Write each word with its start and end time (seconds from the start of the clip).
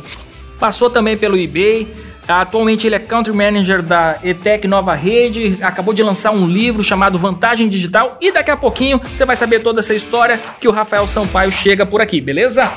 Passou 0.60 0.88
também 0.88 1.16
pelo 1.16 1.36
eBay, 1.36 1.88
Atualmente 2.26 2.86
ele 2.86 2.94
é 2.94 2.98
Country 2.98 3.32
Manager 3.32 3.82
da 3.82 4.18
ETEC 4.22 4.66
Nova 4.66 4.94
Rede, 4.94 5.58
acabou 5.62 5.92
de 5.92 6.02
lançar 6.02 6.30
um 6.30 6.46
livro 6.46 6.82
chamado 6.82 7.18
Vantagem 7.18 7.68
Digital 7.68 8.16
e 8.20 8.32
daqui 8.32 8.50
a 8.50 8.56
pouquinho 8.56 9.00
você 9.12 9.24
vai 9.24 9.36
saber 9.36 9.60
toda 9.60 9.80
essa 9.80 9.94
história 9.94 10.40
que 10.60 10.66
o 10.66 10.72
Rafael 10.72 11.06
Sampaio 11.06 11.50
chega 11.50 11.84
por 11.84 12.00
aqui, 12.00 12.20
beleza? 12.20 12.70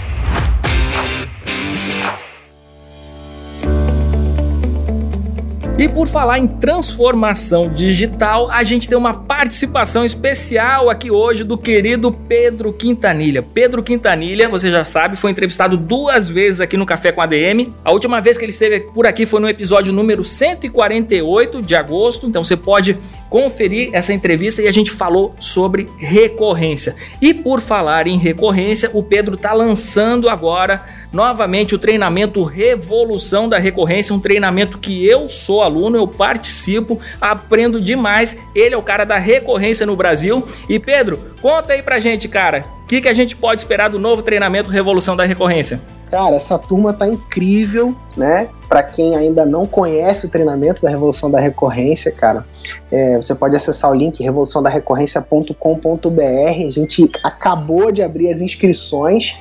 E 5.80 5.88
por 5.88 6.08
falar 6.08 6.40
em 6.40 6.48
transformação 6.48 7.70
digital, 7.70 8.50
a 8.50 8.64
gente 8.64 8.90
tem 8.90 8.98
uma 8.98 9.14
participação 9.14 10.04
especial 10.04 10.90
aqui 10.90 11.12
hoje 11.12 11.44
do 11.44 11.56
querido 11.56 12.12
Pedro 12.12 12.74
Quintanilha. 12.74 13.44
Pedro 13.44 13.84
Quintanilha, 13.84 14.50
você 14.50 14.72
já 14.72 14.84
sabe, 14.84 15.16
foi 15.16 15.30
entrevistado 15.30 15.78
duas 15.78 16.28
vezes 16.28 16.62
aqui 16.62 16.76
no 16.76 16.86
Café 16.86 17.12
com 17.12 17.22
a 17.22 17.28
DM. 17.28 17.76
A 17.86 17.92
última 17.92 18.20
vez 18.20 18.40
que 18.40 18.44
ele 18.44 18.52
esteve 18.52 18.80
por 18.80 19.06
aqui 19.06 19.28
foi 19.28 19.40
no 19.40 19.48
episódio 19.48 19.94
número 19.94 20.24
148 20.24 21.62
de 21.62 21.76
agosto, 21.76 22.26
então 22.26 22.44
você 22.44 22.58
pode 22.58 22.98
conferir 23.30 23.90
essa 23.94 24.14
entrevista 24.14 24.64
e 24.64 24.68
a 24.68 24.72
gente 24.72 24.90
falou 24.90 25.36
sobre 25.38 25.90
recorrência. 26.00 26.96
E 27.22 27.36
por 27.36 27.62
falar 27.62 28.08
em 28.08 28.18
recorrência, 28.18 28.90
o 28.94 29.04
Pedro 29.04 29.36
está 29.36 29.54
lançando 29.54 30.28
agora 30.28 30.84
novamente 31.12 31.76
o 31.76 31.80
treinamento 31.80 32.44
Revolução 32.44 33.48
da 33.48 33.60
Recorrência, 33.60 34.16
um 34.16 34.20
treinamento 34.20 34.80
que 34.80 35.06
eu 35.06 35.30
sou 35.30 35.67
aluno, 35.68 35.98
eu 35.98 36.08
participo, 36.08 37.00
aprendo 37.22 37.80
demais. 37.80 38.40
Ele 38.56 38.74
é 38.74 38.78
o 38.78 38.82
cara 38.82 39.06
da 39.06 39.18
recorrência 39.18 39.86
no 39.86 39.96
Brasil. 39.96 40.44
E 40.68 40.80
Pedro, 40.80 41.20
conta 41.42 41.74
aí 41.74 41.84
pra 41.84 42.00
gente, 42.00 42.28
cara, 42.28 42.66
o 42.84 42.88
que, 42.88 43.02
que 43.02 43.10
a 43.10 43.14
gente 43.14 43.36
pode 43.36 43.62
esperar 43.62 43.90
do 43.90 44.00
novo 44.00 44.24
treinamento 44.24 44.70
Revolução 44.70 45.16
da 45.16 45.26
Recorrência? 45.26 45.82
Cara, 46.10 46.38
essa 46.38 46.58
turma 46.58 46.94
tá 46.94 47.06
incrível, 47.06 47.94
né? 48.16 48.48
Para 48.70 48.82
quem 48.82 49.18
ainda 49.18 49.46
não 49.46 49.66
conhece 49.66 50.26
o 50.26 50.30
treinamento 50.30 50.82
da 50.82 50.90
Revolução 50.90 51.30
da 51.30 51.38
Recorrência, 51.38 52.14
cara, 52.14 52.46
é, 52.90 53.18
você 53.18 53.36
pode 53.36 53.58
acessar 53.58 53.92
o 53.92 53.94
link 53.94 54.24
revoluçãodarecorrência.com.br. 54.24 56.66
A 56.66 56.70
gente 56.70 57.12
acabou 57.24 57.92
de 57.92 58.02
abrir 58.02 58.30
as 58.30 58.40
inscrições 58.40 59.36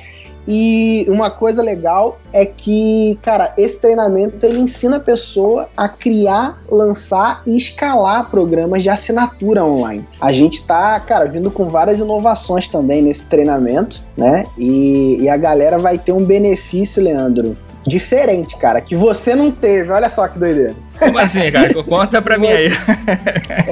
e 0.47 1.05
uma 1.09 1.29
coisa 1.29 1.61
legal 1.61 2.19
é 2.31 2.45
que, 2.45 3.19
cara, 3.21 3.53
esse 3.57 3.81
treinamento 3.81 4.45
ele 4.45 4.59
ensina 4.59 4.97
a 4.97 4.99
pessoa 4.99 5.67
a 5.75 5.89
criar, 5.89 6.61
lançar 6.69 7.41
e 7.45 7.57
escalar 7.57 8.29
programas 8.29 8.83
de 8.83 8.89
assinatura 8.89 9.65
online. 9.65 10.05
A 10.21 10.31
gente 10.31 10.63
tá, 10.63 10.99
cara, 10.99 11.25
vindo 11.25 11.51
com 11.51 11.69
várias 11.69 11.99
inovações 11.99 12.67
também 12.67 13.01
nesse 13.01 13.25
treinamento, 13.25 14.01
né? 14.15 14.45
E, 14.57 15.17
e 15.21 15.29
a 15.29 15.35
galera 15.35 15.77
vai 15.77 15.97
ter 15.97 16.13
um 16.13 16.23
benefício, 16.23 17.03
Leandro, 17.03 17.57
diferente, 17.87 18.57
cara, 18.57 18.81
que 18.81 18.95
você 18.95 19.33
não 19.33 19.51
teve. 19.51 19.91
Olha 19.91 20.09
só 20.09 20.27
que 20.27 20.37
doideira. 20.37 20.75
Como 20.99 21.17
assim, 21.17 21.51
cara? 21.51 21.73
Conta 21.87 22.21
pra 22.21 22.37
mim 22.37 22.47
aí. 22.47 22.69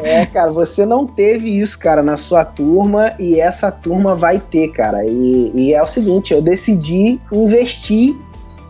é, 0.03 0.25
cara, 0.25 0.51
você 0.51 0.85
não 0.85 1.05
teve 1.05 1.59
isso, 1.59 1.77
cara, 1.77 2.01
na 2.01 2.17
sua 2.17 2.45
turma 2.45 3.13
e 3.19 3.39
essa 3.39 3.71
turma 3.71 4.15
vai 4.15 4.39
ter, 4.39 4.69
cara. 4.69 5.05
E, 5.05 5.51
e 5.53 5.73
é 5.73 5.81
o 5.81 5.85
seguinte, 5.85 6.33
eu 6.33 6.41
decidi 6.41 7.19
investir 7.31 8.15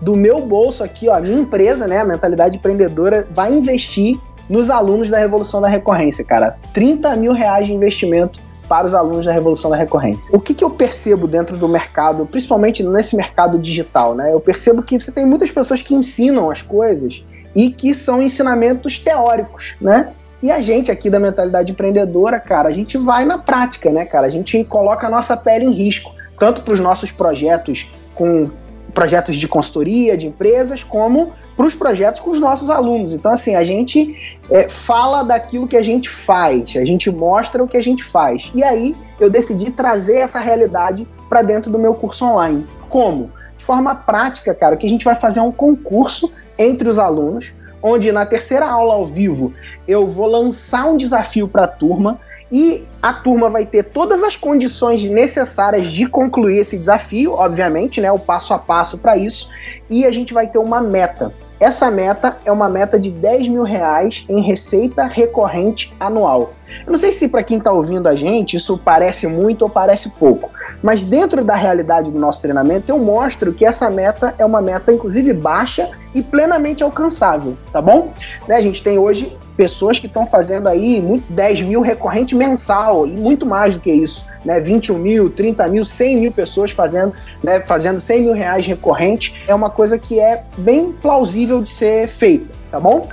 do 0.01 0.15
meu 0.15 0.41
bolso 0.41 0.83
aqui, 0.83 1.07
ó, 1.07 1.15
a 1.15 1.21
minha 1.21 1.39
empresa, 1.39 1.87
né, 1.87 1.99
a 1.99 2.05
mentalidade 2.05 2.57
empreendedora, 2.57 3.27
vai 3.31 3.53
investir 3.53 4.19
nos 4.49 4.69
alunos 4.69 5.09
da 5.09 5.17
Revolução 5.17 5.61
da 5.61 5.67
Recorrência, 5.67 6.23
cara. 6.23 6.57
30 6.73 7.15
mil 7.15 7.33
reais 7.33 7.65
de 7.65 7.73
investimento 7.73 8.39
para 8.67 8.85
os 8.85 8.93
alunos 8.93 9.25
da 9.25 9.31
Revolução 9.31 9.69
da 9.69 9.77
Recorrência. 9.77 10.35
O 10.35 10.39
que, 10.39 10.53
que 10.53 10.63
eu 10.63 10.69
percebo 10.69 11.27
dentro 11.27 11.57
do 11.57 11.67
mercado, 11.67 12.25
principalmente 12.25 12.83
nesse 12.83 13.15
mercado 13.15 13.57
digital, 13.57 14.15
né? 14.15 14.33
Eu 14.33 14.39
percebo 14.39 14.81
que 14.81 14.99
você 14.99 15.11
tem 15.11 15.25
muitas 15.25 15.51
pessoas 15.51 15.81
que 15.81 15.95
ensinam 15.95 16.49
as 16.49 16.61
coisas 16.61 17.25
e 17.55 17.69
que 17.69 17.93
são 17.93 18.21
ensinamentos 18.21 18.99
teóricos, 18.99 19.75
né? 19.79 20.11
E 20.41 20.51
a 20.51 20.59
gente 20.59 20.91
aqui 20.91 21.09
da 21.09 21.19
mentalidade 21.19 21.71
empreendedora, 21.71 22.39
cara, 22.39 22.69
a 22.69 22.71
gente 22.71 22.97
vai 22.97 23.25
na 23.25 23.37
prática, 23.37 23.89
né, 23.89 24.05
cara? 24.05 24.27
A 24.27 24.29
gente 24.29 24.63
coloca 24.65 25.07
a 25.07 25.09
nossa 25.09 25.35
pele 25.35 25.65
em 25.65 25.71
risco, 25.71 26.13
tanto 26.37 26.61
para 26.61 26.73
os 26.73 26.79
nossos 26.79 27.11
projetos 27.11 27.89
com 28.13 28.49
projetos 28.95 29.35
de 29.35 29.47
consultoria, 29.47 30.17
de 30.17 30.25
empresas, 30.25 30.83
como 30.83 31.33
para 31.55 31.65
os 31.65 31.75
projetos 31.75 32.21
com 32.21 32.31
os 32.31 32.39
nossos 32.39 32.69
alunos. 32.69 33.13
Então, 33.13 33.31
assim, 33.31 33.55
a 33.55 33.63
gente 33.63 34.39
é, 34.49 34.69
fala 34.69 35.21
daquilo 35.21 35.67
que 35.67 35.77
a 35.77 35.83
gente 35.83 36.09
faz, 36.09 36.75
a 36.77 36.85
gente 36.85 37.11
mostra 37.11 37.63
o 37.63 37.67
que 37.67 37.77
a 37.77 37.83
gente 37.83 38.03
faz. 38.03 38.49
E 38.55 38.63
aí 38.63 38.95
eu 39.19 39.29
decidi 39.29 39.71
trazer 39.71 40.17
essa 40.17 40.39
realidade 40.39 41.05
para 41.29 41.41
dentro 41.41 41.71
do 41.71 41.77
meu 41.77 41.93
curso 41.93 42.25
online. 42.25 42.65
Como? 42.89 43.29
De 43.57 43.63
forma 43.63 43.93
prática, 43.93 44.55
cara, 44.55 44.77
que 44.77 44.87
a 44.87 44.89
gente 44.89 45.05
vai 45.05 45.15
fazer 45.15 45.41
um 45.41 45.51
concurso 45.51 46.31
entre 46.57 46.87
os 46.87 46.97
alunos, 46.97 47.53
onde 47.83 48.11
na 48.11 48.25
terceira 48.25 48.65
aula 48.65 48.93
ao 48.93 49.05
vivo 49.05 49.53
eu 49.87 50.07
vou 50.07 50.27
lançar 50.27 50.85
um 50.85 50.97
desafio 50.97 51.47
para 51.47 51.65
a 51.65 51.67
turma 51.67 52.19
e 52.51 52.83
a 53.05 53.13
turma 53.13 53.51
vai 53.51 53.67
ter 53.67 53.83
todas 53.83 54.23
as 54.23 54.35
condições 54.35 55.03
necessárias 55.03 55.89
de 55.89 56.07
concluir 56.07 56.57
esse 56.57 56.75
desafio, 56.75 57.33
obviamente, 57.33 58.01
né, 58.01 58.11
o 58.11 58.17
passo 58.17 58.51
a 58.51 58.57
passo 58.57 58.97
para 58.97 59.15
isso, 59.15 59.47
e 59.87 60.07
a 60.07 60.11
gente 60.11 60.33
vai 60.33 60.47
ter 60.47 60.57
uma 60.57 60.81
meta. 60.81 61.31
Essa 61.59 61.91
meta 61.91 62.39
é 62.43 62.51
uma 62.51 62.67
meta 62.67 62.99
de 62.99 63.11
10 63.11 63.47
mil 63.47 63.61
reais 63.61 64.25
em 64.27 64.41
receita 64.41 65.05
recorrente 65.05 65.93
anual. 65.99 66.53
Eu 66.85 66.91
não 66.91 66.97
sei 66.97 67.11
se 67.11 67.29
para 67.29 67.43
quem 67.43 67.59
está 67.59 67.71
ouvindo 67.71 68.07
a 68.07 68.15
gente 68.15 68.57
isso 68.57 68.75
parece 68.77 69.27
muito 69.27 69.61
ou 69.61 69.69
parece 69.69 70.09
pouco, 70.09 70.49
mas 70.81 71.03
dentro 71.03 71.43
da 71.43 71.55
realidade 71.55 72.11
do 72.11 72.17
nosso 72.19 72.41
treinamento 72.41 72.91
eu 72.91 72.97
mostro 72.97 73.53
que 73.53 73.65
essa 73.65 73.87
meta 73.87 74.33
é 74.39 74.45
uma 74.45 74.61
meta 74.61 74.91
inclusive 74.91 75.31
baixa 75.31 75.91
e 76.13 76.23
plenamente 76.23 76.83
alcançável, 76.83 77.55
tá 77.71 77.81
bom? 77.81 78.11
Né, 78.47 78.55
a 78.55 78.61
gente 78.61 78.81
tem 78.81 78.97
hoje 78.97 79.37
pessoas 79.55 79.99
que 79.99 80.07
estão 80.07 80.25
fazendo 80.25 80.67
aí 80.67 81.01
muito, 81.01 81.31
10 81.31 81.61
mil 81.61 81.81
recorrente 81.81 82.35
mensal 82.35 82.94
e 83.03 83.11
muito 83.11 83.45
mais 83.45 83.73
do 83.73 83.79
que 83.79 83.91
isso. 83.91 84.23
Né, 84.45 84.61
21 84.61 84.99
mil, 84.99 85.29
30 85.31 85.67
mil, 85.69 85.83
100 85.83 86.17
mil 86.17 86.31
pessoas 86.31 86.69
fazendo, 86.69 87.13
né, 87.43 87.61
fazendo 87.61 87.99
100 87.99 88.21
mil 88.21 88.33
reais 88.33 88.67
recorrente 88.67 89.33
é 89.47 89.55
uma 89.55 89.71
coisa 89.71 89.97
que 89.97 90.19
é 90.19 90.43
bem 90.55 90.91
plausível 90.91 91.63
de 91.63 91.69
ser 91.71 92.07
feita, 92.07 92.53
tá 92.69 92.79
bom? 92.79 93.09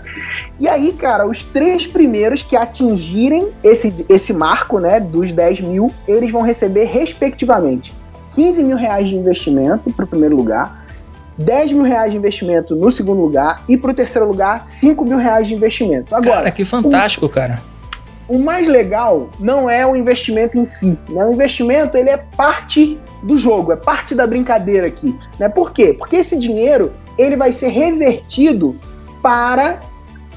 E 0.61 0.69
aí, 0.69 0.93
cara, 0.93 1.27
os 1.27 1.43
três 1.43 1.87
primeiros 1.87 2.43
que 2.43 2.55
atingirem 2.55 3.49
esse, 3.65 4.05
esse 4.11 4.35
marco, 4.35 4.79
né, 4.79 5.01
dos 5.01 5.33
10 5.33 5.63
mil, 5.63 5.91
eles 6.07 6.31
vão 6.31 6.43
receber, 6.43 6.85
respectivamente, 6.85 7.95
15 8.35 8.63
mil 8.63 8.77
reais 8.77 9.09
de 9.09 9.17
investimento 9.17 9.91
para 9.91 10.05
o 10.05 10.09
primeiro 10.09 10.37
lugar, 10.37 10.85
10 11.39 11.73
mil 11.73 11.83
reais 11.83 12.13
de 12.13 12.19
investimento 12.19 12.77
no 12.77 12.91
segundo 12.91 13.21
lugar 13.21 13.63
e 13.69 13.77
para 13.77 13.91
o 13.91 13.95
terceiro 13.95 14.29
lugar, 14.29 14.65
5 14.65 15.05
mil 15.05 15.19
reais 15.19 15.49
de 15.49 15.55
investimento. 15.55 16.15
Agora, 16.15 16.37
cara, 16.37 16.51
que 16.51 16.65
fantástico, 16.65 17.27
o, 17.27 17.29
cara. 17.29 17.72
O 18.29 18.39
mais 18.39 18.67
legal 18.67 19.29
não 19.39 19.69
é 19.69 19.87
o 19.87 19.97
investimento 19.97 20.59
em 20.59 20.65
si. 20.65 20.99
Né? 21.09 21.25
O 21.25 21.33
investimento 21.33 21.97
ele 21.97 22.11
é 22.11 22.17
parte 22.17 22.99
do 23.23 23.37
jogo, 23.37 23.73
é 23.73 23.77
parte 23.77 24.15
da 24.15 24.27
brincadeira 24.27 24.87
aqui. 24.87 25.17
Né? 25.39 25.49
Por 25.49 25.73
quê? 25.73 25.95
Porque 25.97 26.17
esse 26.17 26.39
dinheiro 26.39 26.93
ele 27.19 27.37
vai 27.37 27.53
ser 27.53 27.69
revertido 27.69 28.79
para 29.23 29.81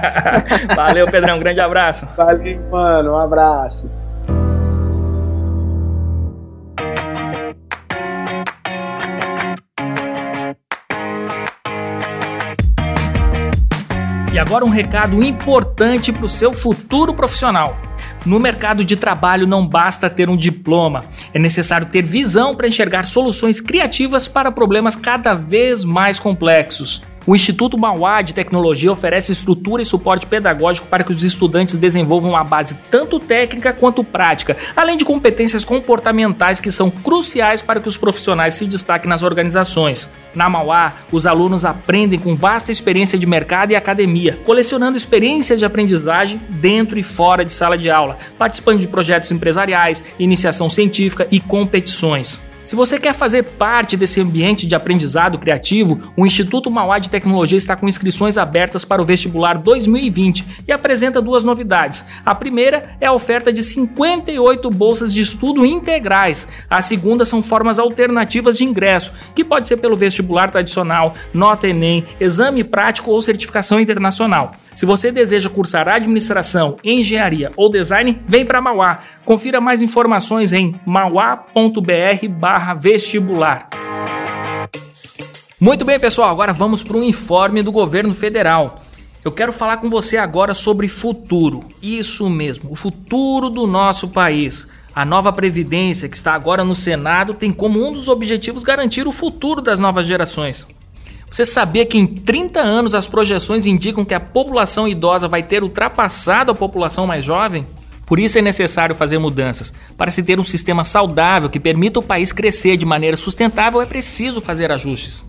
Valeu, 0.76 1.06
Pedrão. 1.06 1.36
Um 1.36 1.40
grande 1.40 1.60
abraço. 1.60 2.06
Valeu, 2.16 2.60
mano. 2.70 3.12
Um 3.12 3.18
abraço. 3.18 3.90
E 14.32 14.38
agora 14.38 14.64
um 14.64 14.68
recado 14.68 15.24
importante 15.24 16.12
para 16.12 16.24
o 16.24 16.28
seu 16.28 16.52
futuro 16.52 17.12
profissional. 17.12 17.76
No 18.24 18.38
mercado 18.38 18.84
de 18.84 18.94
trabalho 18.94 19.44
não 19.44 19.66
basta 19.66 20.08
ter 20.08 20.30
um 20.30 20.36
diploma, 20.36 21.06
é 21.34 21.38
necessário 21.38 21.88
ter 21.88 22.02
visão 22.02 22.54
para 22.54 22.68
enxergar 22.68 23.04
soluções 23.04 23.60
criativas 23.60 24.28
para 24.28 24.52
problemas 24.52 24.94
cada 24.94 25.34
vez 25.34 25.84
mais 25.84 26.20
complexos. 26.20 27.02
O 27.26 27.34
Instituto 27.36 27.76
Mauá 27.76 28.22
de 28.22 28.32
Tecnologia 28.32 28.90
oferece 28.90 29.30
estrutura 29.30 29.82
e 29.82 29.84
suporte 29.84 30.26
pedagógico 30.26 30.86
para 30.86 31.04
que 31.04 31.10
os 31.10 31.22
estudantes 31.22 31.76
desenvolvam 31.76 32.30
uma 32.30 32.42
base 32.42 32.78
tanto 32.90 33.20
técnica 33.20 33.74
quanto 33.74 34.02
prática, 34.02 34.56
além 34.74 34.96
de 34.96 35.04
competências 35.04 35.62
comportamentais 35.62 36.60
que 36.60 36.70
são 36.70 36.90
cruciais 36.90 37.60
para 37.60 37.78
que 37.78 37.88
os 37.88 37.98
profissionais 37.98 38.54
se 38.54 38.64
destaquem 38.64 39.08
nas 39.08 39.22
organizações. 39.22 40.12
Na 40.34 40.48
Mauá, 40.48 40.94
os 41.12 41.26
alunos 41.26 41.64
aprendem 41.64 42.18
com 42.18 42.34
vasta 42.34 42.70
experiência 42.70 43.18
de 43.18 43.26
mercado 43.26 43.72
e 43.72 43.76
academia, 43.76 44.38
colecionando 44.44 44.96
experiências 44.96 45.58
de 45.58 45.66
aprendizagem 45.66 46.40
dentro 46.48 46.98
e 46.98 47.02
fora 47.02 47.44
de 47.44 47.52
sala 47.52 47.76
de 47.76 47.90
aula, 47.90 48.16
participando 48.38 48.80
de 48.80 48.88
projetos 48.88 49.30
empresariais, 49.30 50.02
iniciação 50.18 50.70
científica 50.70 51.26
e 51.30 51.38
competições. 51.38 52.49
Se 52.70 52.76
você 52.76 53.00
quer 53.00 53.14
fazer 53.14 53.42
parte 53.42 53.96
desse 53.96 54.20
ambiente 54.20 54.64
de 54.64 54.76
aprendizado 54.76 55.40
criativo, 55.40 56.00
o 56.16 56.24
Instituto 56.24 56.70
Mauá 56.70 57.00
de 57.00 57.10
Tecnologia 57.10 57.58
está 57.58 57.74
com 57.74 57.88
inscrições 57.88 58.38
abertas 58.38 58.84
para 58.84 59.02
o 59.02 59.04
vestibular 59.04 59.58
2020 59.58 60.62
e 60.68 60.70
apresenta 60.70 61.20
duas 61.20 61.42
novidades. 61.42 62.06
A 62.24 62.32
primeira 62.32 62.96
é 63.00 63.06
a 63.06 63.12
oferta 63.12 63.52
de 63.52 63.60
58 63.60 64.70
bolsas 64.70 65.12
de 65.12 65.20
estudo 65.20 65.66
integrais. 65.66 66.46
A 66.70 66.80
segunda 66.80 67.24
são 67.24 67.42
formas 67.42 67.80
alternativas 67.80 68.56
de 68.56 68.62
ingresso, 68.62 69.14
que 69.34 69.42
pode 69.42 69.66
ser 69.66 69.78
pelo 69.78 69.96
vestibular 69.96 70.48
tradicional, 70.48 71.12
nota 71.34 71.66
Enem, 71.66 72.04
exame 72.20 72.62
prático 72.62 73.10
ou 73.10 73.20
certificação 73.20 73.80
internacional. 73.80 74.52
Se 74.74 74.86
você 74.86 75.10
deseja 75.10 75.50
cursar 75.50 75.88
administração, 75.88 76.76
engenharia 76.84 77.50
ou 77.56 77.68
design, 77.68 78.22
vem 78.26 78.46
para 78.46 78.60
Mauá. 78.60 79.00
Confira 79.24 79.60
mais 79.60 79.82
informações 79.82 80.52
em 80.52 80.74
mauá.br/vestibular. 80.86 83.68
Muito 85.60 85.84
bem, 85.84 86.00
pessoal, 86.00 86.30
agora 86.30 86.52
vamos 86.52 86.82
para 86.82 86.96
um 86.96 87.02
informe 87.02 87.62
do 87.62 87.70
governo 87.70 88.14
federal. 88.14 88.82
Eu 89.22 89.30
quero 89.30 89.52
falar 89.52 89.76
com 89.76 89.90
você 89.90 90.16
agora 90.16 90.54
sobre 90.54 90.88
futuro. 90.88 91.64
Isso 91.82 92.30
mesmo, 92.30 92.72
o 92.72 92.76
futuro 92.76 93.50
do 93.50 93.66
nosso 93.66 94.08
país. 94.08 94.66
A 94.94 95.04
nova 95.04 95.32
Previdência, 95.32 96.08
que 96.08 96.16
está 96.16 96.32
agora 96.32 96.64
no 96.64 96.74
Senado, 96.74 97.34
tem 97.34 97.52
como 97.52 97.86
um 97.86 97.92
dos 97.92 98.08
objetivos 98.08 98.64
garantir 98.64 99.06
o 99.06 99.12
futuro 99.12 99.60
das 99.60 99.78
novas 99.78 100.06
gerações. 100.06 100.66
Você 101.30 101.44
sabia 101.44 101.86
que 101.86 101.96
em 101.96 102.06
30 102.06 102.58
anos 102.58 102.92
as 102.92 103.06
projeções 103.06 103.64
indicam 103.64 104.04
que 104.04 104.14
a 104.14 104.18
população 104.18 104.88
idosa 104.88 105.28
vai 105.28 105.44
ter 105.44 105.62
ultrapassado 105.62 106.50
a 106.50 106.54
população 106.54 107.06
mais 107.06 107.24
jovem? 107.24 107.64
Por 108.04 108.18
isso 108.18 108.36
é 108.36 108.42
necessário 108.42 108.96
fazer 108.96 109.18
mudanças. 109.18 109.72
Para 109.96 110.10
se 110.10 110.24
ter 110.24 110.40
um 110.40 110.42
sistema 110.42 110.82
saudável 110.82 111.48
que 111.48 111.60
permita 111.60 112.00
o 112.00 112.02
país 112.02 112.32
crescer 112.32 112.76
de 112.76 112.84
maneira 112.84 113.16
sustentável, 113.16 113.80
é 113.80 113.86
preciso 113.86 114.40
fazer 114.40 114.72
ajustes. 114.72 115.24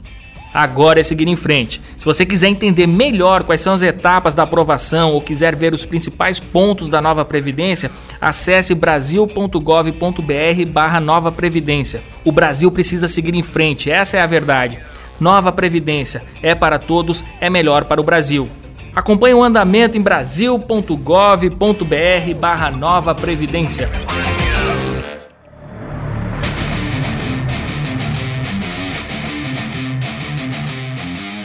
Agora 0.52 1.00
é 1.00 1.04
seguir 1.04 1.28
em 1.28 1.36
frente. 1.36 1.80
Se 2.00 2.04
você 2.04 2.26
quiser 2.26 2.50
entender 2.50 2.88
melhor 2.88 3.44
quais 3.44 3.62
são 3.62 3.72
as 3.72 3.84
etapas 3.84 4.34
da 4.34 4.42
aprovação 4.42 5.14
ou 5.14 5.22
quiser 5.22 5.56
ver 5.56 5.72
os 5.72 5.86
principais 5.86 6.40
pontos 6.40 6.90
da 6.90 7.00
nova 7.00 7.24
Previdência, 7.24 7.92
acesse 8.20 8.74
brasil.gov.br 8.74 10.66
barra 10.68 11.00
nova 11.00 11.32
Previdência. 11.32 12.02
O 12.26 12.32
Brasil 12.32 12.72
precisa 12.72 13.08
seguir 13.08 13.36
em 13.36 13.44
frente, 13.44 13.92
essa 13.92 14.18
é 14.18 14.22
a 14.22 14.28
verdade. 14.28 14.80
Nova 15.20 15.52
Previdência. 15.52 16.24
É 16.42 16.56
para 16.56 16.80
todos, 16.80 17.24
é 17.40 17.50
melhor 17.50 17.86
para 17.86 18.02
o 18.02 18.04
Brasil. 18.04 18.50
Acompanhe 18.96 19.34
o 19.34 19.44
andamento 19.44 19.98
em 19.98 20.02
brasil.gov.br 20.02 22.34
barra 22.40 22.72
Nova 22.72 23.16
Previdência. 23.16 23.90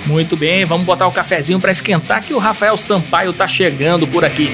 Muito 0.07 0.37
bem, 0.37 0.65
vamos 0.65 0.87
botar 0.87 1.09
o 1.09 1.13
cafezinho 1.13 1.61
para 1.61 1.73
esquentar 1.73 2.23
que 2.23 2.33
o 2.33 2.39
Rafael 2.39 2.77
Sampaio 2.77 3.33
tá 3.33 3.49
chegando 3.49 4.07
por 4.07 4.25
aqui. 4.25 4.51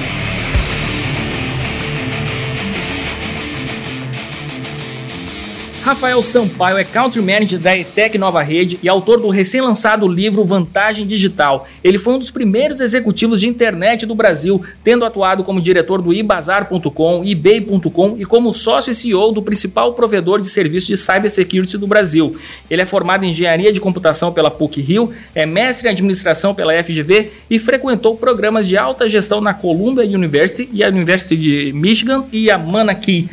Rafael 5.83 6.23
Sampaio 6.23 6.79
é 6.79 6.85
Country 6.85 7.21
Manager 7.21 7.59
da 7.59 7.77
ETEC 7.77 8.17
Nova 8.17 8.41
Rede 8.41 8.79
e 8.85 8.89
autor 8.89 9.21
do 9.21 9.29
recém-lançado 9.31 10.07
livro 10.07 10.45
Vantagem 10.45 11.05
Digital. 11.05 11.67
Ele 11.83 11.99
foi 11.99 12.15
um 12.15 12.21
dos 12.21 12.31
primeiros 12.31 12.81
executivos 12.81 13.41
de 13.41 13.49
internet 13.49 14.07
do 14.07 14.15
Brasil, 14.15 14.63
tendo 14.85 15.05
atuado 15.05 15.43
como 15.43 15.61
diretor 15.61 16.01
do 16.01 16.15
ibazar.com, 16.15 17.25
ebay.com 17.25 18.15
e 18.17 18.25
como 18.25 18.53
sócio 18.53 18.93
e 18.93 18.95
CEO 18.95 19.33
do 19.33 19.43
principal 19.43 19.93
provedor 19.93 20.41
de 20.41 20.47
serviços 20.47 20.87
de 20.87 20.97
cybersecurity 20.97 21.77
do 21.77 21.89
Brasil. 21.89 22.37
Ele 22.71 22.83
é 22.83 22.87
formado 22.87 23.25
em 23.25 23.31
Engenharia 23.31 23.73
de 23.73 23.81
Computação 23.81 24.33
pela 24.33 24.53
PUC-Rio, 24.53 25.11
é 25.35 25.45
mestre 25.45 25.89
em 25.89 25.91
Administração 25.91 26.55
pela 26.55 26.81
FGV 26.81 27.33
e 27.51 27.59
frequentou 27.59 28.17
programas 28.17 28.69
de 28.69 28.79
alta 28.79 29.09
gestão 29.09 29.41
na 29.41 29.53
Columbia 29.53 30.05
University 30.05 30.69
e 30.73 30.85
a 30.85 30.89
University 30.89 31.37
de 31.37 31.73
Michigan 31.73 32.25
e 32.31 32.53
a 32.53 32.57
Manaki. 32.57 33.29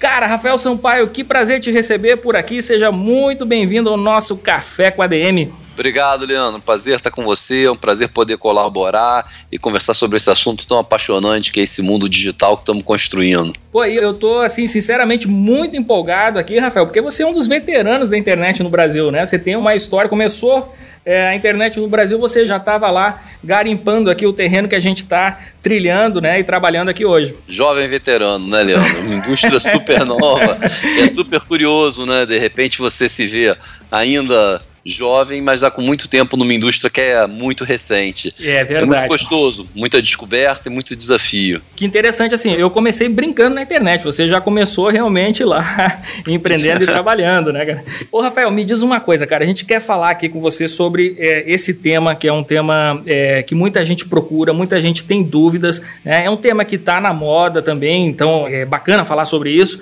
Cara, 0.00 0.26
Rafael 0.26 0.56
Sampaio, 0.56 1.10
que 1.10 1.22
prazer 1.22 1.60
te 1.60 1.70
receber 1.70 2.16
por 2.16 2.34
aqui. 2.34 2.62
Seja 2.62 2.90
muito 2.90 3.44
bem-vindo 3.44 3.90
ao 3.90 3.98
nosso 3.98 4.34
Café 4.34 4.90
com 4.90 5.02
a 5.02 5.06
DM. 5.06 5.52
Obrigado, 5.74 6.24
Leandro. 6.24 6.58
Prazer 6.58 6.96
estar 6.96 7.10
com 7.10 7.22
você, 7.22 7.64
é 7.64 7.70
um 7.70 7.76
prazer 7.76 8.08
poder 8.08 8.38
colaborar 8.38 9.30
e 9.52 9.58
conversar 9.58 9.92
sobre 9.92 10.16
esse 10.16 10.30
assunto 10.30 10.66
tão 10.66 10.78
apaixonante 10.78 11.52
que 11.52 11.60
é 11.60 11.64
esse 11.64 11.82
mundo 11.82 12.08
digital 12.08 12.56
que 12.56 12.62
estamos 12.62 12.82
construindo. 12.82 13.52
Pô, 13.72 13.84
eu 13.84 14.14
tô, 14.14 14.40
assim, 14.40 14.66
sinceramente 14.66 15.28
muito 15.28 15.76
empolgado 15.76 16.38
aqui, 16.38 16.58
Rafael, 16.58 16.86
porque 16.86 17.00
você 17.00 17.22
é 17.22 17.26
um 17.26 17.32
dos 17.32 17.46
veteranos 17.46 18.10
da 18.10 18.18
internet 18.18 18.62
no 18.64 18.68
Brasil, 18.68 19.12
né? 19.12 19.24
Você 19.24 19.38
tem 19.38 19.54
uma 19.54 19.76
história, 19.76 20.08
começou 20.08 20.74
é, 21.04 21.28
a 21.28 21.34
internet 21.36 21.78
no 21.78 21.88
Brasil, 21.88 22.18
você 22.18 22.44
já 22.44 22.56
estava 22.56 22.90
lá 22.90 23.22
garimpando 23.42 24.10
aqui 24.10 24.26
o 24.26 24.32
terreno 24.32 24.68
que 24.68 24.74
a 24.74 24.80
gente 24.80 25.02
está 25.02 25.38
trilhando 25.62 26.20
né, 26.20 26.40
e 26.40 26.44
trabalhando 26.44 26.88
aqui 26.88 27.04
hoje. 27.04 27.34
Jovem 27.48 27.88
veterano, 27.88 28.46
né, 28.48 28.62
Leandro? 28.62 29.00
Uma 29.02 29.14
indústria 29.14 29.58
super 29.60 30.04
nova. 30.04 30.58
é 31.00 31.06
super 31.06 31.40
curioso, 31.40 32.04
né? 32.04 32.26
De 32.26 32.38
repente 32.38 32.78
você 32.78 33.08
se 33.08 33.26
vê 33.26 33.56
ainda 33.90 34.60
jovem, 34.84 35.42
mas 35.42 35.60
já 35.60 35.70
com 35.70 35.82
muito 35.82 36.08
tempo 36.08 36.36
numa 36.36 36.52
indústria 36.54 36.90
que 36.90 37.00
é 37.00 37.26
muito 37.26 37.64
recente. 37.64 38.34
É 38.40 38.64
verdade. 38.64 38.82
É 38.82 38.86
muito 38.86 39.08
gostoso, 39.08 39.68
muita 39.74 40.00
descoberta 40.00 40.68
e 40.68 40.72
muito 40.72 40.96
desafio. 40.96 41.60
Que 41.76 41.84
interessante, 41.84 42.34
assim, 42.34 42.52
eu 42.52 42.70
comecei 42.70 43.08
brincando 43.08 43.54
na 43.60 43.64
internet, 43.64 44.04
você 44.04 44.26
já 44.26 44.40
começou 44.40 44.88
realmente 44.88 45.44
lá 45.44 46.00
empreendendo 46.26 46.82
e 46.82 46.86
trabalhando, 46.88 47.52
né, 47.52 47.66
cara? 47.66 47.84
Ô, 48.10 48.20
Rafael, 48.20 48.50
me 48.50 48.64
diz 48.64 48.82
uma 48.82 49.00
coisa, 49.00 49.26
cara, 49.26 49.44
a 49.44 49.46
gente 49.46 49.64
quer 49.64 49.80
falar 49.80 50.10
aqui 50.10 50.28
com 50.28 50.40
você 50.40 50.66
sobre 50.66 51.14
é, 51.18 51.44
esse 51.46 51.74
tema, 51.74 52.14
que 52.14 52.26
é 52.26 52.32
um 52.32 52.42
tema 52.42 53.02
é, 53.06 53.42
que 53.42 53.54
muita 53.54 53.84
gente 53.84 54.08
procura, 54.08 54.52
muita 54.52 54.80
gente 54.80 55.04
tem 55.04 55.22
dúvidas, 55.22 55.82
né? 56.04 56.24
é 56.24 56.30
um 56.30 56.36
tema 56.36 56.64
que 56.64 56.76
está 56.76 57.00
na 57.00 57.12
moda 57.12 57.60
também, 57.60 58.06
então 58.06 58.48
é 58.48 58.64
bacana 58.64 59.04
falar 59.04 59.26
sobre 59.26 59.52
isso. 59.52 59.80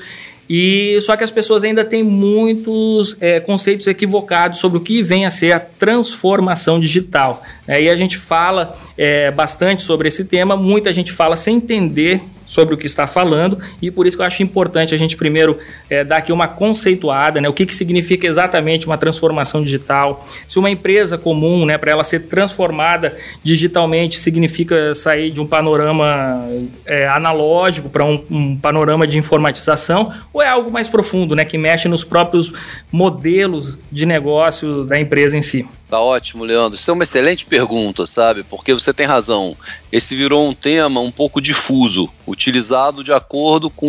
E 0.51 0.99
só 1.03 1.15
que 1.15 1.23
as 1.23 1.31
pessoas 1.31 1.63
ainda 1.63 1.85
têm 1.85 2.03
muitos 2.03 3.17
é, 3.21 3.39
conceitos 3.39 3.87
equivocados 3.87 4.59
sobre 4.59 4.79
o 4.79 4.81
que 4.81 5.03
vem 5.03 5.27
a 5.27 5.31
ser 5.31 5.53
a 5.53 5.61
transformação 5.61 6.81
digital. 6.81 7.43
É, 7.67 7.83
e 7.83 7.91
a 7.91 7.95
gente 7.95 8.17
fala 8.17 8.75
é, 8.97 9.31
bastante 9.31 9.83
sobre 9.83 10.09
esse 10.09 10.25
tema, 10.25 10.57
muita 10.57 10.91
gente 10.91 11.13
fala 11.13 11.37
sem 11.37 11.57
entender 11.57 12.23
sobre 12.49 12.75
o 12.75 12.79
que 12.79 12.87
está 12.87 13.07
falando 13.07 13.59
e 13.81 13.91
por 13.91 14.07
isso 14.07 14.17
que 14.17 14.23
eu 14.23 14.27
acho 14.27 14.43
importante 14.43 14.95
a 14.95 14.99
gente 14.99 15.17
primeiro 15.17 15.59
é, 15.89 16.03
dar 16.03 16.17
aqui 16.17 16.33
uma 16.33 16.49
conceituada, 16.49 17.41
né? 17.41 17.49
O 17.49 17.53
que, 17.53 17.67
que 17.67 17.75
significa 17.75 18.27
exatamente 18.27 18.87
uma 18.87 18.97
transformação 18.97 19.63
digital? 19.63 20.27
Se 20.47 20.59
uma 20.59 20.71
empresa 20.71 21.19
comum, 21.19 21.67
né, 21.67 21.77
para 21.77 21.93
ela 21.93 22.03
ser 22.03 22.21
transformada 22.21 23.17
digitalmente, 23.45 24.19
significa 24.19 24.95
sair 24.95 25.31
de 25.31 25.41
um 25.41 25.47
panorama 25.47 26.45
é, 26.87 27.07
analógico 27.07 27.89
para 27.91 28.05
um, 28.05 28.25
um, 28.31 28.57
panorama 28.57 29.07
de 29.07 29.19
informatização 29.19 30.13
ou 30.33 30.43
é 30.43 30.49
algo 30.49 30.71
mais 30.71 30.89
profundo, 30.89 31.37
né, 31.37 31.45
que 31.45 31.59
mexe 31.59 31.89
nos 31.89 32.03
próprios 32.03 32.53
modelos 32.91 33.79
de 33.93 34.07
negócio 34.07 34.85
da 34.85 34.99
empresa 34.99 35.37
em 35.37 35.43
si? 35.43 35.69
Tá 35.89 35.99
ótimo, 36.01 36.45
Leandro. 36.45 36.79
Isso 36.79 36.91
é 36.91 36.95
uma 36.95 37.03
excelente 37.03 37.47
pergunta, 37.47 38.05
sabe? 38.05 38.43
Porque 38.45 38.75
você 38.75 38.93
tem 38.93 39.07
razão. 39.07 39.57
Esse 39.91 40.15
virou 40.15 40.47
um 40.47 40.53
tema 40.53 41.01
um 41.01 41.11
pouco 41.11 41.41
difuso, 41.41 42.11
utilizado 42.27 43.03
de 43.03 43.11
acordo 43.11 43.71
com 43.71 43.89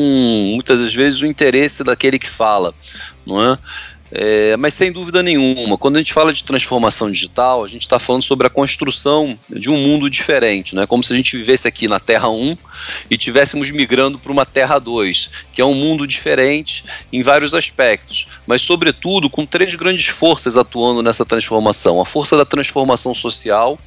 muitas 0.53 0.79
das 0.79 0.93
vezes 0.93 1.21
o 1.21 1.25
interesse 1.25 1.83
daquele 1.83 2.17
que 2.17 2.29
fala, 2.29 2.73
não 3.25 3.41
é? 3.43 3.57
É, 4.11 4.57
mas 4.57 4.73
sem 4.73 4.91
dúvida 4.91 5.21
nenhuma, 5.21 5.77
quando 5.77 5.97
a 5.97 5.99
gente 5.99 6.13
fala 6.13 6.33
de 6.33 6.43
transformação 6.43 7.11
digital, 7.11 7.63
a 7.63 7.67
gente 7.67 7.83
está 7.83 7.99
falando 7.99 8.23
sobre 8.23 8.47
a 8.47 8.49
construção 8.49 9.37
de 9.49 9.69
um 9.69 9.77
mundo 9.77 10.09
diferente, 10.09 10.75
né? 10.75 10.87
como 10.87 11.03
se 11.03 11.13
a 11.13 11.15
gente 11.15 11.37
vivesse 11.37 11.67
aqui 11.67 11.87
na 11.87 11.99
Terra 11.99 12.27
1 12.27 12.57
e 13.09 13.13
estivéssemos 13.13 13.69
migrando 13.69 14.17
para 14.17 14.31
uma 14.31 14.45
Terra 14.45 14.79
2, 14.79 15.29
que 15.53 15.61
é 15.61 15.65
um 15.65 15.75
mundo 15.75 16.07
diferente 16.07 16.83
em 17.13 17.21
vários 17.21 17.53
aspectos, 17.53 18.27
mas 18.47 18.61
sobretudo 18.61 19.29
com 19.29 19.45
três 19.45 19.75
grandes 19.75 20.07
forças 20.07 20.57
atuando 20.57 21.03
nessa 21.03 21.25
transformação: 21.25 22.01
a 22.01 22.05
força 22.05 22.35
da 22.35 22.45
transformação 22.45 23.13
social, 23.13 23.77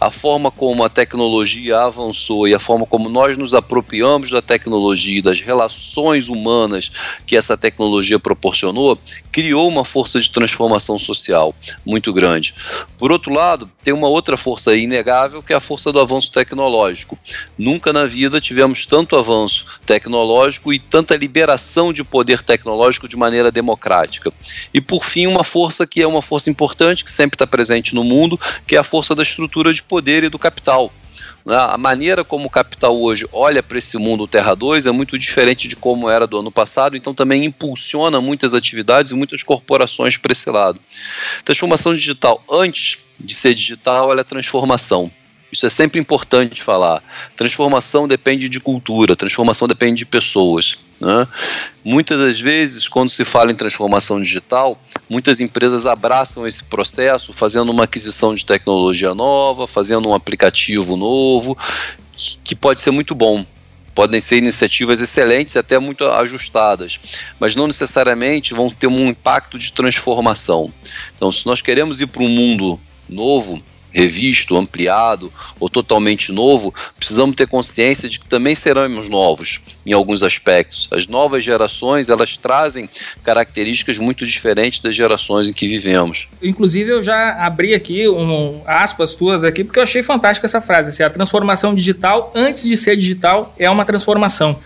a 0.00 0.10
forma 0.10 0.50
como 0.50 0.84
a 0.84 0.88
tecnologia 0.88 1.80
avançou 1.80 2.48
e 2.48 2.54
a 2.54 2.58
forma 2.58 2.86
como 2.86 3.08
nós 3.10 3.36
nos 3.36 3.54
apropriamos 3.54 4.30
da 4.30 4.40
tecnologia 4.40 5.18
e 5.18 5.22
das 5.22 5.40
relações 5.40 6.28
humanas 6.28 6.90
que 7.26 7.36
essa 7.36 7.56
tecnologia 7.56 8.18
proporcionou, 8.18 8.98
criou 9.30 9.65
uma 9.66 9.84
força 9.84 10.20
de 10.20 10.30
transformação 10.30 10.98
social 10.98 11.54
muito 11.84 12.12
grande. 12.12 12.54
Por 12.98 13.12
outro 13.12 13.32
lado, 13.32 13.70
tem 13.82 13.92
uma 13.92 14.08
outra 14.08 14.36
força 14.36 14.74
inegável 14.74 15.42
que 15.42 15.52
é 15.52 15.56
a 15.56 15.60
força 15.60 15.92
do 15.92 16.00
avanço 16.00 16.32
tecnológico. 16.32 17.18
Nunca 17.58 17.92
na 17.92 18.06
vida 18.06 18.40
tivemos 18.40 18.86
tanto 18.86 19.16
avanço 19.16 19.66
tecnológico 19.84 20.72
e 20.72 20.78
tanta 20.78 21.16
liberação 21.16 21.92
de 21.92 22.04
poder 22.04 22.42
tecnológico 22.42 23.08
de 23.08 23.16
maneira 23.16 23.50
democrática. 23.50 24.32
E 24.72 24.80
por 24.80 25.04
fim, 25.04 25.26
uma 25.26 25.44
força 25.44 25.86
que 25.86 26.02
é 26.02 26.06
uma 26.06 26.22
força 26.22 26.50
importante, 26.50 27.04
que 27.04 27.12
sempre 27.12 27.36
está 27.36 27.46
presente 27.46 27.94
no 27.94 28.04
mundo, 28.04 28.38
que 28.66 28.76
é 28.76 28.78
a 28.78 28.84
força 28.84 29.14
da 29.14 29.22
estrutura 29.22 29.72
de 29.72 29.82
poder 29.82 30.24
e 30.24 30.28
do 30.28 30.38
capital. 30.38 30.92
A 31.46 31.78
maneira 31.78 32.24
como 32.24 32.46
o 32.46 32.50
capital 32.50 33.00
hoje 33.00 33.26
olha 33.32 33.62
para 33.62 33.78
esse 33.78 33.96
mundo 33.98 34.26
Terra 34.26 34.54
2 34.54 34.86
é 34.86 34.90
muito 34.90 35.18
diferente 35.18 35.68
de 35.68 35.76
como 35.76 36.10
era 36.10 36.26
do 36.26 36.38
ano 36.38 36.50
passado, 36.50 36.96
então 36.96 37.14
também 37.14 37.44
impulsiona 37.44 38.20
muitas 38.20 38.54
atividades 38.54 39.12
e 39.12 39.14
muitas 39.14 39.42
corporações 39.42 40.16
para 40.16 40.32
esse 40.32 40.50
lado. 40.50 40.80
Transformação 41.44 41.94
digital, 41.94 42.42
antes 42.50 43.06
de 43.18 43.34
ser 43.34 43.54
digital, 43.54 44.10
ela 44.10 44.20
é 44.20 44.24
transformação. 44.24 45.10
Isso 45.50 45.64
é 45.64 45.68
sempre 45.68 46.00
importante 46.00 46.62
falar. 46.62 47.02
Transformação 47.36 48.08
depende 48.08 48.48
de 48.48 48.60
cultura, 48.60 49.14
transformação 49.14 49.68
depende 49.68 49.98
de 49.98 50.06
pessoas. 50.06 50.78
Né? 51.00 51.26
Muitas 51.84 52.18
das 52.18 52.40
vezes, 52.40 52.88
quando 52.88 53.10
se 53.10 53.24
fala 53.24 53.52
em 53.52 53.54
transformação 53.54 54.20
digital, 54.20 54.80
muitas 55.08 55.40
empresas 55.40 55.86
abraçam 55.86 56.46
esse 56.46 56.64
processo 56.64 57.32
fazendo 57.32 57.70
uma 57.70 57.84
aquisição 57.84 58.34
de 58.34 58.44
tecnologia 58.44 59.14
nova, 59.14 59.66
fazendo 59.66 60.08
um 60.08 60.14
aplicativo 60.14 60.96
novo, 60.96 61.56
que 62.42 62.54
pode 62.54 62.80
ser 62.80 62.90
muito 62.90 63.14
bom. 63.14 63.44
Podem 63.94 64.20
ser 64.20 64.36
iniciativas 64.36 65.00
excelentes 65.00 65.56
até 65.56 65.78
muito 65.78 66.04
ajustadas, 66.04 67.00
mas 67.40 67.56
não 67.56 67.66
necessariamente 67.66 68.52
vão 68.52 68.68
ter 68.68 68.88
um 68.88 69.08
impacto 69.08 69.58
de 69.58 69.72
transformação. 69.72 70.70
Então, 71.14 71.32
se 71.32 71.46
nós 71.46 71.62
queremos 71.62 71.98
ir 72.00 72.06
para 72.06 72.22
um 72.22 72.28
mundo 72.28 72.78
novo, 73.08 73.62
revisto, 73.96 74.58
ampliado 74.58 75.32
ou 75.58 75.70
totalmente 75.70 76.30
novo, 76.30 76.74
precisamos 76.98 77.34
ter 77.34 77.48
consciência 77.48 78.10
de 78.10 78.20
que 78.20 78.28
também 78.28 78.54
seremos 78.54 79.08
novos 79.08 79.62
em 79.86 79.94
alguns 79.94 80.22
aspectos. 80.22 80.86
As 80.92 81.06
novas 81.06 81.42
gerações, 81.42 82.10
elas 82.10 82.36
trazem 82.36 82.90
características 83.24 83.98
muito 83.98 84.26
diferentes 84.26 84.80
das 84.80 84.94
gerações 84.94 85.48
em 85.48 85.52
que 85.54 85.66
vivemos. 85.66 86.28
Inclusive, 86.42 86.90
eu 86.90 87.02
já 87.02 87.42
abri 87.42 87.72
aqui 87.72 88.06
um 88.06 88.60
aspas 88.66 89.14
tuas 89.14 89.44
aqui, 89.44 89.64
porque 89.64 89.78
eu 89.78 89.82
achei 89.82 90.02
fantástica 90.02 90.46
essa 90.46 90.60
frase. 90.60 90.90
Assim, 90.90 91.02
a 91.02 91.08
transformação 91.08 91.74
digital, 91.74 92.30
antes 92.34 92.64
de 92.64 92.76
ser 92.76 92.98
digital, 92.98 93.54
é 93.58 93.70
uma 93.70 93.86
transformação. 93.86 94.58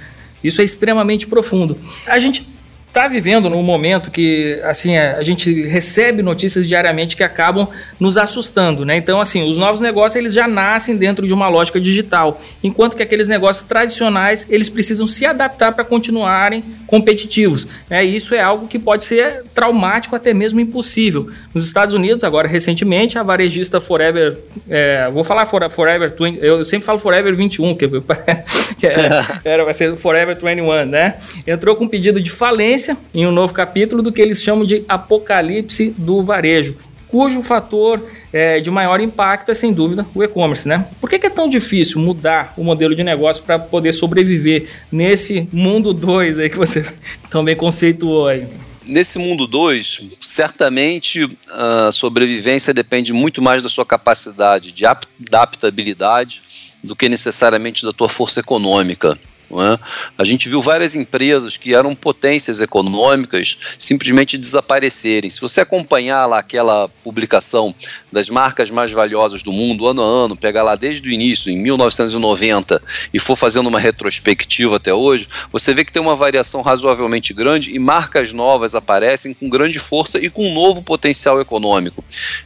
Isso 0.42 0.60
é 0.60 0.64
extremamente 0.64 1.28
profundo. 1.28 1.78
A 2.06 2.18
gente 2.18 2.48
está 2.90 3.06
vivendo 3.06 3.48
num 3.48 3.62
momento 3.62 4.10
que 4.10 4.60
assim 4.64 4.96
a 4.98 5.22
gente 5.22 5.62
recebe 5.66 6.22
notícias 6.22 6.66
diariamente 6.66 7.16
que 7.16 7.22
acabam 7.22 7.68
nos 8.00 8.18
assustando, 8.18 8.84
né? 8.84 8.96
Então 8.96 9.20
assim 9.20 9.48
os 9.48 9.56
novos 9.56 9.80
negócios 9.80 10.16
eles 10.16 10.34
já 10.34 10.48
nascem 10.48 10.96
dentro 10.96 11.26
de 11.26 11.32
uma 11.32 11.48
lógica 11.48 11.80
digital, 11.80 12.40
enquanto 12.62 12.96
que 12.96 13.02
aqueles 13.02 13.28
negócios 13.28 13.64
tradicionais 13.64 14.44
eles 14.50 14.68
precisam 14.68 15.06
se 15.06 15.24
adaptar 15.24 15.72
para 15.72 15.84
continuarem 15.84 16.64
competitivos. 16.88 17.68
Né? 17.88 18.04
E 18.04 18.16
isso 18.16 18.34
é 18.34 18.40
algo 18.40 18.66
que 18.66 18.78
pode 18.78 19.04
ser 19.04 19.44
traumático 19.54 20.16
até 20.16 20.34
mesmo 20.34 20.58
impossível. 20.58 21.28
Nos 21.54 21.66
Estados 21.66 21.94
Unidos 21.94 22.24
agora 22.24 22.48
recentemente 22.48 23.16
a 23.16 23.22
varejista 23.22 23.80
Forever, 23.80 24.36
é, 24.68 25.08
vou 25.12 25.22
falar 25.22 25.46
Forever 25.46 26.12
20, 26.18 26.44
eu 26.44 26.64
sempre 26.64 26.84
falo 26.84 26.98
Forever 26.98 27.36
21 27.36 27.76
que, 27.76 27.88
que 28.80 28.86
era, 28.86 29.26
era 29.44 29.64
vai 29.64 29.74
ser 29.74 29.94
Forever 29.96 30.36
21, 30.36 30.86
né? 30.86 31.14
Entrou 31.46 31.76
com 31.76 31.86
pedido 31.86 32.20
de 32.20 32.30
falência 32.30 32.79
em 33.14 33.26
um 33.26 33.32
novo 33.32 33.52
capítulo 33.52 34.02
do 34.02 34.12
que 34.12 34.20
eles 34.20 34.42
chamam 34.42 34.64
de 34.64 34.84
apocalipse 34.88 35.94
do 35.96 36.22
varejo, 36.22 36.76
cujo 37.08 37.42
fator 37.42 38.02
é, 38.32 38.60
de 38.60 38.70
maior 38.70 39.00
impacto 39.00 39.50
é 39.50 39.54
sem 39.54 39.72
dúvida 39.72 40.06
o 40.14 40.22
e-commerce, 40.22 40.68
né? 40.68 40.86
Por 41.00 41.10
que, 41.10 41.26
é 41.26 41.30
tão 41.30 41.48
difícil 41.48 42.00
mudar 42.00 42.54
o 42.56 42.62
modelo 42.62 42.94
de 42.94 43.02
negócio 43.02 43.42
para 43.42 43.58
poder 43.58 43.92
sobreviver 43.92 44.68
nesse 44.90 45.48
mundo 45.52 45.92
2 45.92 46.38
aí 46.38 46.48
que 46.48 46.56
você 46.56 46.86
também 47.30 47.56
conceituou 47.56 48.28
aí? 48.28 48.46
nesse 48.90 49.18
mundo 49.18 49.46
2, 49.46 50.08
certamente 50.20 51.28
a 51.50 51.92
sobrevivência 51.92 52.74
depende 52.74 53.12
muito 53.12 53.40
mais 53.40 53.62
da 53.62 53.68
sua 53.68 53.86
capacidade 53.86 54.72
de 54.72 54.84
adaptabilidade 54.84 56.42
do 56.82 56.96
que 56.96 57.08
necessariamente 57.08 57.84
da 57.84 57.92
tua 57.92 58.08
força 58.08 58.40
econômica. 58.40 59.18
É? 59.52 59.78
A 60.16 60.24
gente 60.24 60.48
viu 60.48 60.62
várias 60.62 60.94
empresas 60.94 61.56
que 61.56 61.74
eram 61.74 61.92
potências 61.94 62.60
econômicas 62.60 63.58
simplesmente 63.76 64.38
desaparecerem. 64.38 65.28
Se 65.28 65.40
você 65.40 65.60
acompanhar 65.60 66.24
lá 66.26 66.38
aquela 66.38 66.88
publicação 67.02 67.74
das 68.12 68.30
marcas 68.30 68.70
mais 68.70 68.92
valiosas 68.92 69.42
do 69.42 69.50
mundo, 69.50 69.88
ano 69.88 70.02
a 70.02 70.04
ano, 70.04 70.36
pegar 70.36 70.62
lá 70.62 70.76
desde 70.76 71.08
o 71.08 71.12
início, 71.12 71.50
em 71.50 71.58
1990, 71.58 72.80
e 73.12 73.18
for 73.18 73.34
fazendo 73.34 73.66
uma 73.66 73.80
retrospectiva 73.80 74.76
até 74.76 74.94
hoje, 74.94 75.28
você 75.52 75.74
vê 75.74 75.84
que 75.84 75.90
tem 75.90 76.00
uma 76.00 76.14
variação 76.14 76.62
razoavelmente 76.62 77.34
grande 77.34 77.74
e 77.74 77.78
marcas 77.78 78.32
novas 78.32 78.76
aparecem 78.76 79.34
com 79.34 79.48
grande 79.48 79.80
força 79.80 80.18
e 80.18 80.30
com 80.30 80.48
um 80.48 80.54
novo 80.54 80.80
potencial 80.80 81.40
econômico. 81.40 82.04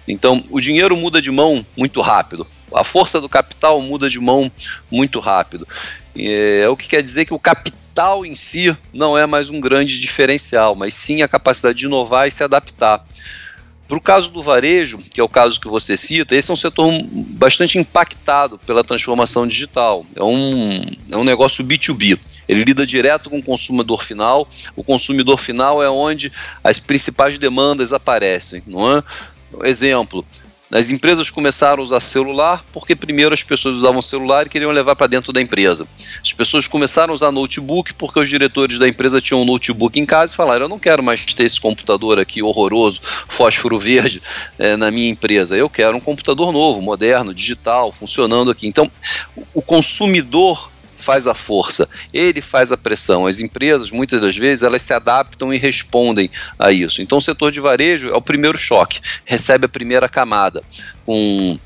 Então, 0.09 0.43
o 0.51 0.61
dinheiro 0.61 0.97
muda 0.97 1.21
de 1.21 1.31
mão 1.31 1.65
muito 1.77 2.01
rápido. 2.01 2.47
A 2.75 2.83
força 2.83 3.21
do 3.21 3.29
capital 3.29 3.81
muda 3.81 4.09
de 4.09 4.19
mão 4.19 4.51
muito 4.91 5.21
rápido. 5.21 5.67
É, 6.17 6.69
o 6.69 6.77
que 6.77 6.89
quer 6.89 7.03
dizer 7.03 7.25
que 7.25 7.35
o 7.35 7.39
capital 7.39 8.25
em 8.25 8.35
si 8.35 8.77
não 8.93 9.17
é 9.17 9.27
mais 9.27 9.51
um 9.51 9.61
grande 9.61 10.01
diferencial, 10.01 10.75
mas 10.75 10.95
sim 10.95 11.23
a 11.23 11.29
capacidade 11.29 11.79
de 11.79 11.87
inovar 11.87 12.29
e 12.29 12.31
se 12.31 12.43
adaptar. 12.43 13.05
Para 13.87 13.99
o 13.99 14.01
caso 14.01 14.31
do 14.31 14.43
varejo, 14.43 14.99
que 14.99 15.21
é 15.21 15.23
o 15.23 15.29
caso 15.29 15.61
que 15.61 15.69
você 15.69 15.97
cita, 15.97 16.35
esse 16.35 16.51
é 16.51 16.55
um 16.55 16.57
setor 16.57 16.91
bastante 17.13 17.79
impactado 17.79 18.59
pela 18.59 18.83
transformação 18.83 19.47
digital. 19.47 20.07
É 20.17 20.25
um, 20.25 20.83
é 21.13 21.17
um 21.17 21.25
negócio 21.25 21.63
B2B. 21.63 22.19
Ele 22.49 22.65
lida 22.65 22.87
direto 22.87 23.29
com 23.29 23.39
o 23.39 23.43
consumidor 23.43 24.03
final. 24.03 24.49
O 24.75 24.83
consumidor 24.83 25.39
final 25.39 25.83
é 25.83 25.91
onde 25.91 26.33
as 26.63 26.79
principais 26.79 27.39
demandas 27.39 27.93
aparecem. 27.93 28.63
Não 28.67 28.99
é? 28.99 29.03
Exemplo, 29.69 30.25
as 30.73 30.91
empresas 30.91 31.31
começaram 31.31 31.81
a 31.81 31.85
usar 31.85 32.01
celular 32.01 32.65
porque 32.73 32.97
primeiro 32.97 33.35
as 33.35 33.43
pessoas 33.43 33.77
usavam 33.77 34.01
celular 34.01 34.47
e 34.47 34.49
queriam 34.49 34.71
levar 34.73 34.97
para 34.97 35.07
dentro 35.07 35.33
da 35.33 35.41
empresa. 35.41 35.87
As 36.23 36.33
pessoas 36.33 36.67
começaram 36.67 37.13
a 37.13 37.15
usar 37.15 37.31
notebook 37.31 37.95
porque 37.95 38.19
os 38.19 38.29
diretores 38.29 38.79
da 38.79 38.89
empresa 38.89 39.21
tinham 39.21 39.43
um 39.43 39.45
notebook 39.45 39.99
em 39.99 40.07
casa 40.07 40.33
e 40.33 40.37
falaram: 40.37 40.65
Eu 40.65 40.69
não 40.69 40.79
quero 40.79 41.03
mais 41.03 41.25
ter 41.25 41.45
esse 41.45 41.61
computador 41.61 42.19
aqui 42.19 42.43
horroroso, 42.43 43.01
fósforo 43.29 43.79
verde, 43.79 44.23
é, 44.59 44.77
na 44.77 44.91
minha 44.91 45.11
empresa. 45.11 45.57
Eu 45.57 45.69
quero 45.69 45.97
um 45.97 46.01
computador 46.01 46.53
novo, 46.53 46.81
moderno, 46.81 47.35
digital, 47.35 47.93
funcionando 47.93 48.51
aqui. 48.51 48.67
Então, 48.67 48.91
o 49.53 49.63
consumidor 49.63 50.71
faz 51.05 51.27
a 51.27 51.35
força, 51.35 51.89
ele 52.13 52.41
faz 52.41 52.73
a 52.73 52.77
pressão. 52.77 53.27
As 53.27 53.41
empresas, 53.41 53.91
muitas 53.91 54.21
das 54.21 54.37
vezes, 54.37 54.65
elas 54.65 54.83
se 54.83 54.93
adaptam 54.93 55.53
e 55.53 55.59
respondem 55.59 56.31
a 56.59 56.73
isso. 56.73 57.03
Então, 57.03 57.19
o 57.19 57.21
setor 57.21 57.53
de 57.53 57.61
varejo 57.61 58.09
é 58.09 58.17
o 58.17 58.23
primeiro 58.23 58.57
choque, 58.57 59.01
recebe 59.25 59.67
a 59.67 59.69
primeira 59.69 60.09
camada, 60.09 60.63
com 61.05 61.59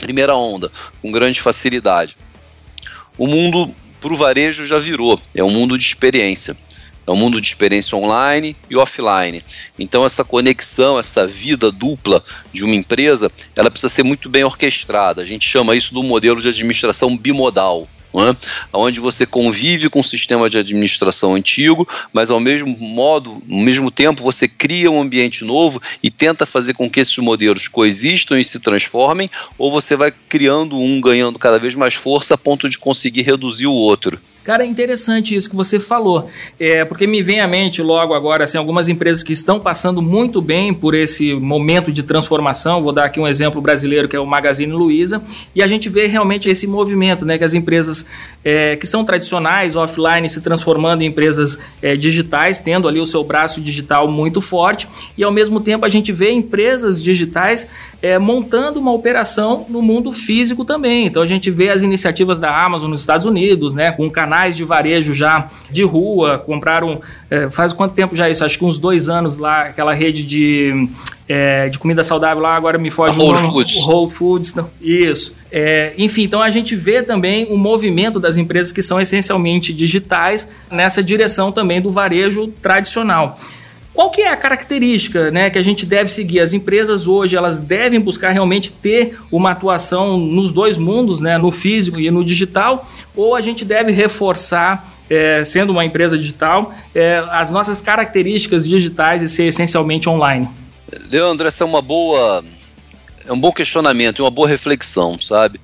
primeira 0.00 0.34
onda, 0.34 0.70
com 1.00 1.12
grande 1.12 1.40
facilidade. 1.40 2.16
O 3.16 3.26
mundo 3.26 3.72
para 4.00 4.12
o 4.12 4.16
varejo 4.16 4.66
já 4.66 4.78
virou, 4.78 5.20
é 5.34 5.44
um 5.44 5.50
mundo 5.50 5.78
de 5.78 5.84
experiência. 5.84 6.56
É 7.04 7.10
um 7.10 7.16
mundo 7.16 7.40
de 7.40 7.48
experiência 7.48 7.98
online 7.98 8.56
e 8.70 8.76
offline. 8.76 9.42
Então 9.76 10.04
essa 10.04 10.24
conexão, 10.24 11.00
essa 11.00 11.26
vida 11.26 11.72
dupla 11.72 12.22
de 12.52 12.64
uma 12.64 12.76
empresa, 12.76 13.30
ela 13.56 13.70
precisa 13.70 13.92
ser 13.92 14.04
muito 14.04 14.28
bem 14.28 14.44
orquestrada. 14.44 15.20
A 15.20 15.24
gente 15.24 15.48
chama 15.48 15.74
isso 15.74 15.92
do 15.92 16.02
modelo 16.04 16.40
de 16.40 16.48
administração 16.48 17.16
bimodal 17.16 17.88
é? 18.20 18.36
onde 18.72 19.00
você 19.00 19.24
convive 19.24 19.88
com 19.88 20.00
o 20.00 20.04
sistema 20.04 20.50
de 20.50 20.58
administração 20.58 21.34
antigo, 21.34 21.88
mas 22.12 22.30
ao 22.30 22.40
mesmo 22.40 22.76
modo, 22.78 23.42
ao 23.50 23.58
mesmo 23.58 23.90
tempo, 23.90 24.22
você 24.22 24.46
cria 24.46 24.90
um 24.90 25.00
ambiente 25.00 25.44
novo 25.44 25.80
e 26.02 26.10
tenta 26.10 26.44
fazer 26.44 26.74
com 26.74 26.90
que 26.90 27.00
esses 27.00 27.16
modelos 27.18 27.68
coexistam 27.68 28.38
e 28.38 28.44
se 28.44 28.60
transformem, 28.60 29.30
ou 29.56 29.70
você 29.70 29.96
vai 29.96 30.12
criando 30.28 30.76
um 30.76 31.00
ganhando 31.00 31.38
cada 31.38 31.58
vez 31.58 31.74
mais 31.74 31.94
força 31.94 32.34
a 32.34 32.38
ponto 32.38 32.68
de 32.68 32.78
conseguir 32.78 33.22
reduzir 33.22 33.66
o 33.66 33.72
outro. 33.72 34.20
Cara, 34.44 34.64
é 34.64 34.66
interessante 34.66 35.36
isso 35.36 35.48
que 35.48 35.54
você 35.54 35.78
falou, 35.78 36.28
é, 36.58 36.84
porque 36.84 37.06
me 37.06 37.22
vem 37.22 37.40
à 37.40 37.46
mente 37.46 37.80
logo 37.80 38.12
agora 38.12 38.42
assim, 38.42 38.58
algumas 38.58 38.88
empresas 38.88 39.22
que 39.22 39.32
estão 39.32 39.60
passando 39.60 40.02
muito 40.02 40.42
bem 40.42 40.74
por 40.74 40.96
esse 40.96 41.32
momento 41.32 41.92
de 41.92 42.02
transformação. 42.02 42.82
Vou 42.82 42.92
dar 42.92 43.04
aqui 43.04 43.20
um 43.20 43.28
exemplo 43.28 43.60
brasileiro 43.60 44.08
que 44.08 44.16
é 44.16 44.18
o 44.18 44.26
Magazine 44.26 44.72
Luiza, 44.72 45.22
e 45.54 45.62
a 45.62 45.66
gente 45.68 45.88
vê 45.88 46.06
realmente 46.06 46.50
esse 46.50 46.66
movimento, 46.66 47.24
né, 47.24 47.38
que 47.38 47.44
as 47.44 47.54
empresas 47.54 48.04
é, 48.44 48.74
que 48.74 48.84
são 48.84 49.04
tradicionais, 49.04 49.76
offline, 49.76 50.28
se 50.28 50.40
transformando 50.40 51.02
em 51.02 51.06
empresas 51.06 51.56
é, 51.80 51.94
digitais, 51.94 52.58
tendo 52.58 52.88
ali 52.88 52.98
o 52.98 53.06
seu 53.06 53.22
braço 53.22 53.60
digital 53.60 54.08
muito 54.08 54.40
forte, 54.40 54.88
e 55.16 55.22
ao 55.22 55.30
mesmo 55.30 55.60
tempo 55.60 55.86
a 55.86 55.88
gente 55.88 56.10
vê 56.10 56.32
empresas 56.32 57.00
digitais 57.00 57.68
é, 58.02 58.18
montando 58.18 58.80
uma 58.80 58.92
operação 58.92 59.66
no 59.68 59.80
mundo 59.80 60.12
físico 60.12 60.64
também. 60.64 61.06
Então 61.06 61.22
a 61.22 61.26
gente 61.26 61.48
vê 61.48 61.68
as 61.68 61.82
iniciativas 61.82 62.40
da 62.40 62.64
Amazon 62.64 62.90
nos 62.90 62.98
Estados 62.98 63.24
Unidos, 63.24 63.72
né, 63.72 63.92
com 63.92 64.06
um 64.06 64.10
canal 64.10 64.31
canais 64.32 64.56
de 64.56 64.64
varejo 64.64 65.12
já 65.12 65.50
de 65.70 65.82
rua, 65.82 66.38
compraram, 66.38 67.00
é, 67.30 67.50
faz 67.50 67.74
quanto 67.74 67.94
tempo 67.94 68.16
já 68.16 68.30
isso? 68.30 68.42
Acho 68.42 68.58
que 68.58 68.64
uns 68.64 68.78
dois 68.78 69.10
anos 69.10 69.36
lá, 69.36 69.64
aquela 69.64 69.92
rede 69.92 70.22
de, 70.22 70.88
é, 71.28 71.68
de 71.68 71.78
comida 71.78 72.02
saudável 72.02 72.42
lá, 72.42 72.56
agora 72.56 72.78
me 72.78 72.90
foge 72.90 73.18
o 73.18 73.22
Whole 73.22 73.34
nome, 73.34 73.52
Foods. 73.52 73.76
Whole 73.76 74.10
Foods, 74.10 74.54
não, 74.54 74.70
isso. 74.80 75.36
É, 75.50 75.92
enfim, 75.98 76.22
então 76.22 76.40
a 76.40 76.48
gente 76.48 76.74
vê 76.74 77.02
também 77.02 77.52
o 77.52 77.58
movimento 77.58 78.18
das 78.18 78.38
empresas 78.38 78.72
que 78.72 78.80
são 78.80 78.98
essencialmente 78.98 79.70
digitais 79.70 80.50
nessa 80.70 81.02
direção 81.02 81.52
também 81.52 81.82
do 81.82 81.90
varejo 81.90 82.48
tradicional. 82.62 83.38
Qual 83.94 84.10
que 84.10 84.22
é 84.22 84.30
a 84.30 84.36
característica 84.36 85.30
né, 85.30 85.50
que 85.50 85.58
a 85.58 85.62
gente 85.62 85.84
deve 85.84 86.10
seguir? 86.10 86.40
As 86.40 86.54
empresas 86.54 87.06
hoje 87.06 87.36
elas 87.36 87.58
devem 87.58 88.00
buscar 88.00 88.30
realmente 88.30 88.70
ter 88.72 89.18
uma 89.30 89.50
atuação 89.50 90.16
nos 90.16 90.50
dois 90.50 90.78
mundos, 90.78 91.20
né, 91.20 91.36
no 91.36 91.50
físico 91.50 92.00
e 92.00 92.10
no 92.10 92.24
digital, 92.24 92.88
ou 93.14 93.34
a 93.34 93.40
gente 93.42 93.66
deve 93.66 93.92
reforçar, 93.92 94.90
é, 95.10 95.44
sendo 95.44 95.70
uma 95.70 95.84
empresa 95.84 96.16
digital, 96.16 96.74
é, 96.94 97.22
as 97.30 97.50
nossas 97.50 97.82
características 97.82 98.66
digitais 98.66 99.22
e 99.22 99.28
ser 99.28 99.44
essencialmente 99.44 100.08
online? 100.08 100.48
Leandro, 101.10 101.46
essa 101.46 101.62
é 101.62 101.66
uma 101.66 101.82
boa, 101.82 102.42
é 103.26 103.32
um 103.32 103.38
bom 103.38 103.52
questionamento 103.52 104.20
uma 104.20 104.30
boa 104.30 104.48
reflexão, 104.48 105.18
sabe? 105.18 105.60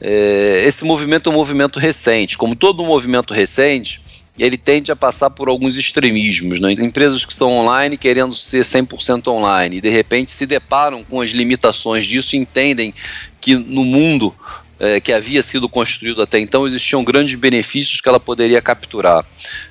É, 0.00 0.64
esse 0.66 0.84
movimento 0.84 1.30
é 1.30 1.32
um 1.32 1.36
movimento 1.36 1.78
recente, 1.78 2.36
como 2.36 2.56
todo 2.56 2.82
movimento 2.82 3.32
recente 3.32 4.07
ele 4.38 4.56
tende 4.56 4.92
a 4.92 4.96
passar 4.96 5.30
por 5.30 5.48
alguns 5.48 5.76
extremismos. 5.76 6.60
Né? 6.60 6.72
Empresas 6.72 7.24
que 7.24 7.34
são 7.34 7.52
online 7.52 7.96
querendo 7.96 8.34
ser 8.34 8.62
100% 8.62 9.28
online 9.28 9.78
e 9.78 9.80
de 9.80 9.88
repente 9.88 10.30
se 10.32 10.46
deparam 10.46 11.02
com 11.04 11.20
as 11.20 11.30
limitações 11.30 12.06
disso 12.06 12.36
e 12.36 12.38
entendem 12.38 12.94
que 13.40 13.56
no 13.56 13.84
mundo 13.84 14.34
é, 14.80 15.00
que 15.00 15.12
havia 15.12 15.42
sido 15.42 15.68
construído 15.68 16.22
até 16.22 16.38
então 16.38 16.66
existiam 16.66 17.02
grandes 17.02 17.34
benefícios 17.34 18.00
que 18.00 18.08
ela 18.08 18.20
poderia 18.20 18.62
capturar 18.62 19.24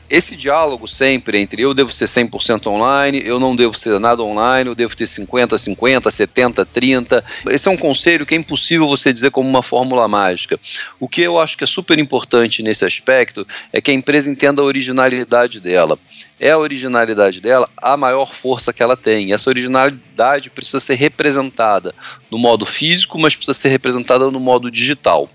esse 0.10 0.36
diálogo 0.36 0.88
sempre 0.88 1.40
entre 1.40 1.62
eu 1.62 1.74
devo 1.74 1.92
ser 1.92 2.06
100% 2.06 2.68
online, 2.68 3.22
eu 3.26 3.40
não 3.40 3.56
devo 3.56 3.78
ser 3.78 4.00
nada 4.00 4.24
online, 4.24 4.70
eu 4.70 4.76
devo 4.76 4.96
ter 4.96 5.06
50, 5.06 5.58
50, 5.58 6.10
70, 6.10 6.66
30. 6.66 7.26
Esse 7.50 7.68
é 7.68 7.72
um 7.72 7.78
conselho 7.78 8.26
que 8.26 8.34
é 8.34 8.38
impossível 8.38 8.88
você 8.88 9.12
dizer 9.12 9.32
como 9.32 9.50
uma 9.50 9.62
fórmula 9.62 10.08
mágica. 10.08 10.60
O 11.00 11.08
que 11.08 11.22
eu 11.22 11.40
acho 11.40 11.58
que 11.58 11.64
é 11.64 11.68
super 11.68 12.00
importante 12.00 12.64
nesse 12.64 12.86
aspecto 12.86 13.46
é 13.74 13.82
que 13.82 13.92
a 13.92 13.94
empresa 13.94 14.30
entenda 14.30 14.62
a 14.62 14.66
originalidade 14.66 15.60
dela. 15.60 16.00
É 16.40 16.52
a 16.52 16.58
originalidade 16.58 17.42
dela 17.42 17.70
a 17.76 17.98
maior 17.98 18.34
força 18.34 18.72
que 18.72 18.82
ela 18.82 18.96
tem. 18.96 19.34
Essa 19.34 19.50
originalidade 19.50 20.50
precisa 20.50 20.80
ser 20.80 20.96
representada 20.96 21.94
no 22.32 22.38
modo 22.38 22.66
físico, 22.66 23.20
mas 23.20 23.36
precisa 23.36 23.58
ser 23.58 23.70
representada 23.70 24.32
no 24.32 24.40
modo 24.40 24.72
digital. 24.72 25.30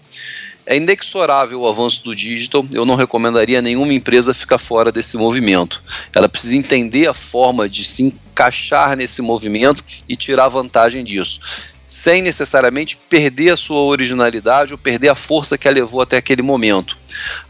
É 0.65 0.77
inexorável 0.77 1.61
o 1.61 1.69
avanço 1.69 2.05
do 2.05 2.15
digital. 2.15 2.65
Eu 2.73 2.85
não 2.85 2.95
recomendaria 2.95 3.61
nenhuma 3.61 3.93
empresa 3.93 4.33
ficar 4.33 4.59
fora 4.59 4.93
desse 4.93 5.17
movimento. 5.17 5.83
Ela 6.15 6.29
precisa 6.29 6.57
entender 6.57 7.09
a 7.09 7.15
forma 7.15 7.69
de 7.69 7.85
se 7.85 8.05
encaixar 8.05 8.97
nesse 8.97 9.21
movimento 9.21 9.85
e 10.09 10.17
tirar 10.17 10.49
vantagem 10.49 11.05
disso 11.05 11.41
sem 11.85 12.23
necessariamente 12.23 12.97
perder 12.97 13.51
a 13.51 13.57
sua 13.57 13.81
originalidade 13.83 14.73
ou 14.73 14.79
perder 14.79 15.11
a 15.11 15.15
força 15.15 15.59
que 15.59 15.69
a 15.69 15.71
levou 15.71 16.01
até 16.01 16.17
aquele 16.17 16.41
momento. 16.41 16.97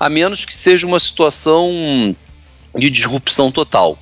A 0.01 0.09
menos 0.09 0.45
que 0.45 0.57
seja 0.57 0.85
uma 0.85 0.99
situação 0.99 1.71
de 2.75 2.91
disrupção 2.91 3.53
total. 3.53 3.97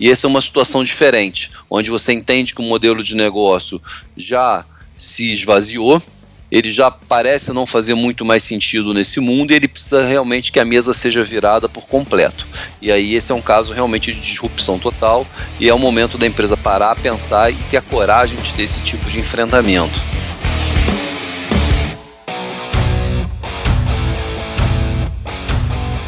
E 0.00 0.10
essa 0.10 0.26
é 0.26 0.28
uma 0.28 0.40
situação 0.40 0.82
diferente, 0.82 1.50
onde 1.68 1.90
você 1.90 2.14
entende 2.14 2.54
que 2.54 2.62
o 2.62 2.64
modelo 2.64 3.02
de 3.02 3.14
negócio 3.14 3.82
já 4.16 4.64
se 4.96 5.32
esvaziou 5.32 6.02
ele 6.50 6.70
já 6.70 6.90
parece 6.90 7.52
não 7.52 7.66
fazer 7.66 7.94
muito 7.94 8.24
mais 8.24 8.42
sentido 8.42 8.94
nesse 8.94 9.20
mundo 9.20 9.50
e 9.50 9.54
ele 9.54 9.68
precisa 9.68 10.04
realmente 10.04 10.50
que 10.50 10.60
a 10.60 10.64
mesa 10.64 10.94
seja 10.94 11.22
virada 11.22 11.68
por 11.68 11.86
completo. 11.86 12.46
E 12.80 12.90
aí 12.90 13.14
esse 13.14 13.32
é 13.32 13.34
um 13.34 13.42
caso 13.42 13.72
realmente 13.72 14.12
de 14.12 14.20
disrupção 14.20 14.78
total 14.78 15.26
e 15.60 15.68
é 15.68 15.74
o 15.74 15.78
momento 15.78 16.16
da 16.16 16.26
empresa 16.26 16.56
parar, 16.56 16.96
pensar 16.96 17.50
e 17.50 17.56
ter 17.70 17.76
a 17.76 17.82
coragem 17.82 18.38
de 18.40 18.54
ter 18.54 18.62
esse 18.62 18.80
tipo 18.80 19.08
de 19.08 19.20
enfrentamento. 19.20 20.00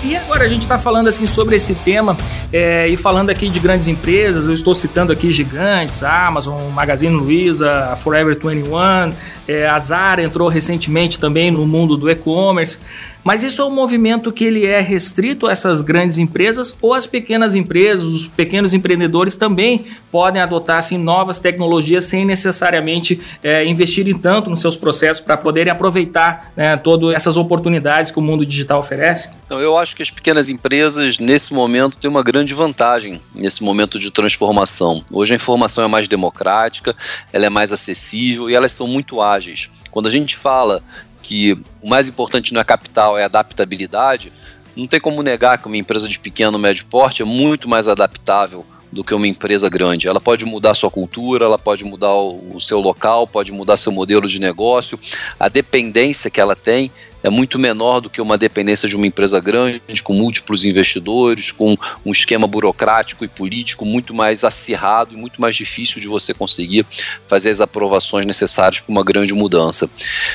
E 0.03 0.17
agora 0.17 0.45
a 0.45 0.49
gente 0.49 0.63
está 0.63 0.79
falando 0.79 1.09
assim 1.09 1.27
sobre 1.27 1.57
esse 1.57 1.75
tema 1.75 2.17
é, 2.51 2.87
e 2.89 2.97
falando 2.97 3.29
aqui 3.29 3.51
de 3.51 3.61
grandes 3.61 3.87
empresas, 3.87 4.49
eu 4.49 4.55
estou 4.55 4.75
citando 4.75 5.13
aqui 5.13 5.31
gigantes, 5.31 6.03
a 6.03 6.27
Amazon, 6.27 6.71
Magazine 6.71 7.15
Luiza, 7.15 7.71
a 7.93 7.97
Forever 7.97 8.35
21, 8.35 9.13
é, 9.47 9.69
a 9.69 9.79
Zara 9.79 10.23
entrou 10.23 10.49
recentemente 10.49 11.21
também 11.21 11.51
no 11.51 11.67
mundo 11.67 11.99
do 11.99 12.11
e-commerce. 12.11 12.79
Mas 13.23 13.43
isso 13.43 13.61
é 13.61 13.65
um 13.65 13.71
movimento 13.71 14.33
que 14.33 14.45
ele 14.45 14.65
é 14.65 14.81
restrito 14.81 15.47
a 15.47 15.53
essas 15.53 15.83
grandes 15.83 16.19
empresas 16.19 16.75
ou 16.81 16.95
as 16.95 17.07
pequenas 17.07 17.55
empresas, 17.55 18.07
os 18.07 18.27
pequenos 18.27 18.73
empreendedores 18.73 19.37
também 19.37 19.85
podem 20.11 20.41
adotar 20.41 20.79
assim, 20.79 20.97
novas 20.99 21.39
tecnologias 21.39 22.05
sem 22.05 22.25
necessariamente 22.25 23.21
é, 23.43 23.65
investirem 23.67 24.17
tanto 24.17 24.49
nos 24.49 24.61
seus 24.61 24.77
processos 24.77 25.23
para 25.23 25.37
poderem 25.37 25.71
aproveitar 25.71 26.53
né, 26.57 26.77
todas 26.77 27.15
essas 27.15 27.37
oportunidades 27.37 28.11
que 28.11 28.19
o 28.19 28.23
mundo 28.23 28.45
digital 28.45 28.81
oferece? 28.81 29.31
Então, 29.45 29.61
eu 29.61 29.77
acho 29.77 29.95
que 29.95 30.03
as 30.03 30.11
pequenas 30.11 30.49
empresas, 30.49 31.19
nesse 31.19 31.53
momento, 31.53 31.97
têm 31.97 32.09
uma 32.09 32.23
grande 32.23 32.55
vantagem 32.55 33.21
nesse 33.35 33.63
momento 33.63 33.99
de 33.99 34.11
transformação. 34.11 35.05
Hoje 35.13 35.33
a 35.33 35.37
informação 35.37 35.85
é 35.85 35.89
mais 35.89 36.09
democrática, 36.09 36.97
ela 37.33 37.47
é 37.47 37.51
mais 37.51 37.73
acessível 37.73 38.49
e 38.49 38.55
elas 38.55 38.73
são 38.73 38.87
muito 38.87 39.21
ágeis. 39.21 39.69
Quando 39.91 40.07
a 40.07 40.11
gente 40.11 40.37
fala 40.37 40.83
que 41.31 41.57
o 41.81 41.89
mais 41.89 42.09
importante 42.09 42.53
não 42.53 42.61
é 42.61 42.65
capital, 42.65 43.17
é 43.17 43.23
adaptabilidade, 43.23 44.33
não 44.75 44.89
tem 44.89 44.99
como 44.99 45.23
negar 45.23 45.59
que 45.59 45.69
uma 45.69 45.77
empresa 45.77 46.09
de 46.09 46.19
pequeno 46.19 46.55
ou 46.55 46.59
médio 46.59 46.85
porte 46.87 47.23
é 47.23 47.25
muito 47.25 47.69
mais 47.69 47.87
adaptável 47.87 48.67
do 48.91 49.05
que 49.05 49.15
uma 49.15 49.29
empresa 49.29 49.69
grande. 49.69 50.09
Ela 50.09 50.21
pode 50.21 50.45
mudar 50.45 50.75
sua 50.75 50.91
cultura, 50.91 51.45
ela 51.45 51.57
pode 51.57 51.85
mudar 51.85 52.13
o, 52.13 52.59
seu 52.59 52.81
local, 52.81 53.29
pode 53.29 53.53
mudar 53.53 53.77
seu 53.77 53.93
modelo 53.93 54.27
de 54.27 54.41
negócio. 54.41 54.99
A 55.39 55.49
dependência 55.49 56.33
que 56.33 56.41
ela 56.41 56.57
tem 56.57 56.91
é 57.23 57.31
muito 57.31 57.59
menor 57.59 58.01
do 58.01 58.11
que 58.11 58.21
uma 58.21 58.39
dependência 58.39 58.89
de 58.89 58.97
uma 58.97 59.07
empresa 59.07 59.41
grande, 59.41 59.81
com 60.03 60.15
múltiplos 60.15 60.65
investidores, 60.65 61.53
com 61.53 61.77
um 62.05 62.11
esquema 62.11 62.47
burocrático 62.47 63.25
e 63.25 63.29
político 63.29 63.85
muito 63.85 64.15
mais 64.15 64.45
acirrado 64.45 65.15
e 65.15 65.17
muito 65.17 65.41
mais 65.41 65.55
difícil 65.55 66.01
de 66.01 66.09
você 66.09 66.33
conseguir 66.33 66.87
fazer 67.27 67.51
as 67.51 67.61
aprovações 67.61 68.25
necessárias 68.27 68.81
para 68.81 68.93
uma 68.93 69.05
grande 69.05 69.35
mudança. 69.35 69.91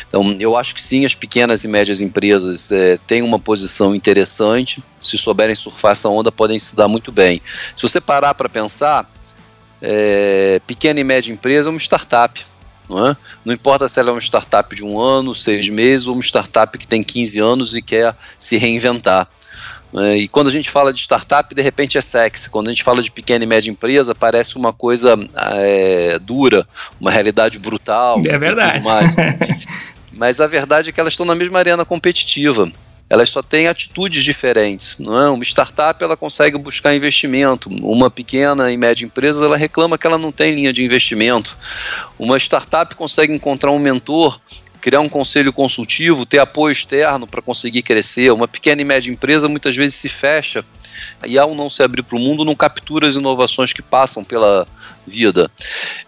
Então, 0.07 0.35
eu 0.39 0.55
acho 0.55 0.75
que 0.75 0.81
sim, 0.81 1.05
as 1.05 1.15
pequenas 1.15 1.63
e 1.63 1.67
médias 1.67 2.01
empresas 2.01 2.71
é, 2.71 2.97
têm 3.07 3.21
uma 3.21 3.39
posição 3.39 3.95
interessante, 3.95 4.83
se 4.99 5.17
souberem 5.17 5.55
surfar 5.55 5.91
essa 5.91 6.09
onda, 6.09 6.31
podem 6.31 6.59
se 6.59 6.75
dar 6.75 6.87
muito 6.87 7.11
bem. 7.11 7.41
Se 7.75 7.81
você 7.81 7.99
parar 7.99 8.33
para 8.33 8.49
pensar, 8.49 9.09
é, 9.81 10.61
pequena 10.65 10.99
e 10.99 11.03
média 11.03 11.31
empresa 11.31 11.69
é 11.69 11.71
uma 11.71 11.79
startup 11.79 12.43
não, 12.89 13.09
é? 13.09 13.17
não 13.43 13.53
importa 13.53 13.87
se 13.87 13.99
ela 13.99 14.09
é 14.09 14.13
uma 14.13 14.21
startup 14.21 14.75
de 14.75 14.83
um 14.83 14.99
ano, 14.99 15.33
seis 15.33 15.67
meses, 15.69 16.07
ou 16.07 16.13
uma 16.13 16.21
startup 16.21 16.77
que 16.77 16.87
tem 16.87 17.01
15 17.01 17.39
anos 17.39 17.75
e 17.75 17.81
quer 17.81 18.15
se 18.37 18.57
reinventar. 18.57 19.27
É, 19.93 20.17
e 20.17 20.27
quando 20.27 20.47
a 20.47 20.51
gente 20.51 20.69
fala 20.69 20.91
de 20.91 20.99
startup, 20.99 21.53
de 21.53 21.61
repente 21.61 21.97
é 21.97 22.01
sexy. 22.01 22.49
Quando 22.49 22.67
a 22.67 22.71
gente 22.71 22.83
fala 22.83 23.01
de 23.01 23.11
pequena 23.11 23.43
e 23.43 23.47
média 23.47 23.71
empresa, 23.71 24.13
parece 24.13 24.57
uma 24.57 24.73
coisa 24.73 25.17
é, 25.53 26.19
dura, 26.19 26.67
uma 26.99 27.11
realidade 27.11 27.57
brutal. 27.57 28.21
É 28.25 28.37
verdade. 28.37 28.83
Mas 30.11 30.39
a 30.39 30.47
verdade 30.47 30.89
é 30.89 30.91
que 30.91 30.99
elas 30.99 31.13
estão 31.13 31.25
na 31.25 31.35
mesma 31.35 31.59
arena 31.59 31.85
competitiva 31.85 32.71
elas 33.09 33.29
só 33.29 33.41
têm 33.41 33.67
atitudes 33.67 34.23
diferentes. 34.23 34.97
Não 34.99 35.21
é? 35.21 35.29
Uma 35.29 35.43
startup 35.43 36.03
ela 36.03 36.17
consegue 36.17 36.57
buscar 36.57 36.95
investimento, 36.95 37.69
uma 37.69 38.09
pequena 38.09 38.71
e 38.71 38.77
média 38.77 39.05
empresa 39.05 39.45
ela 39.45 39.57
reclama 39.57 39.97
que 39.97 40.07
ela 40.07 40.17
não 40.17 40.31
tem 40.31 40.53
linha 40.53 40.73
de 40.73 40.83
investimento. 40.83 41.57
Uma 42.17 42.37
startup 42.37 42.93
consegue 42.95 43.33
encontrar 43.33 43.71
um 43.71 43.79
mentor 43.79 44.39
criar 44.85 44.99
um 44.99 45.09
conselho 45.09 45.51
consultivo, 45.51 46.27
ter 46.27 46.37
apoio 46.37 46.71
externo 46.71 47.25
para 47.25 47.41
conseguir 47.41 47.81
crescer. 47.81 48.31
Uma 48.31 48.47
pequena 48.47 48.83
e 48.83 48.85
média 48.85 49.11
empresa 49.11 49.49
muitas 49.49 49.75
vezes 49.75 49.95
se 49.95 50.07
fecha 50.07 50.63
e, 51.25 51.39
ao 51.39 51.55
não 51.55 51.71
se 51.71 51.81
abrir 51.81 52.03
para 52.03 52.15
o 52.15 52.19
mundo, 52.19 52.45
não 52.45 52.53
captura 52.53 53.07
as 53.07 53.15
inovações 53.15 53.73
que 53.73 53.81
passam 53.81 54.23
pela 54.23 54.67
vida. 55.07 55.49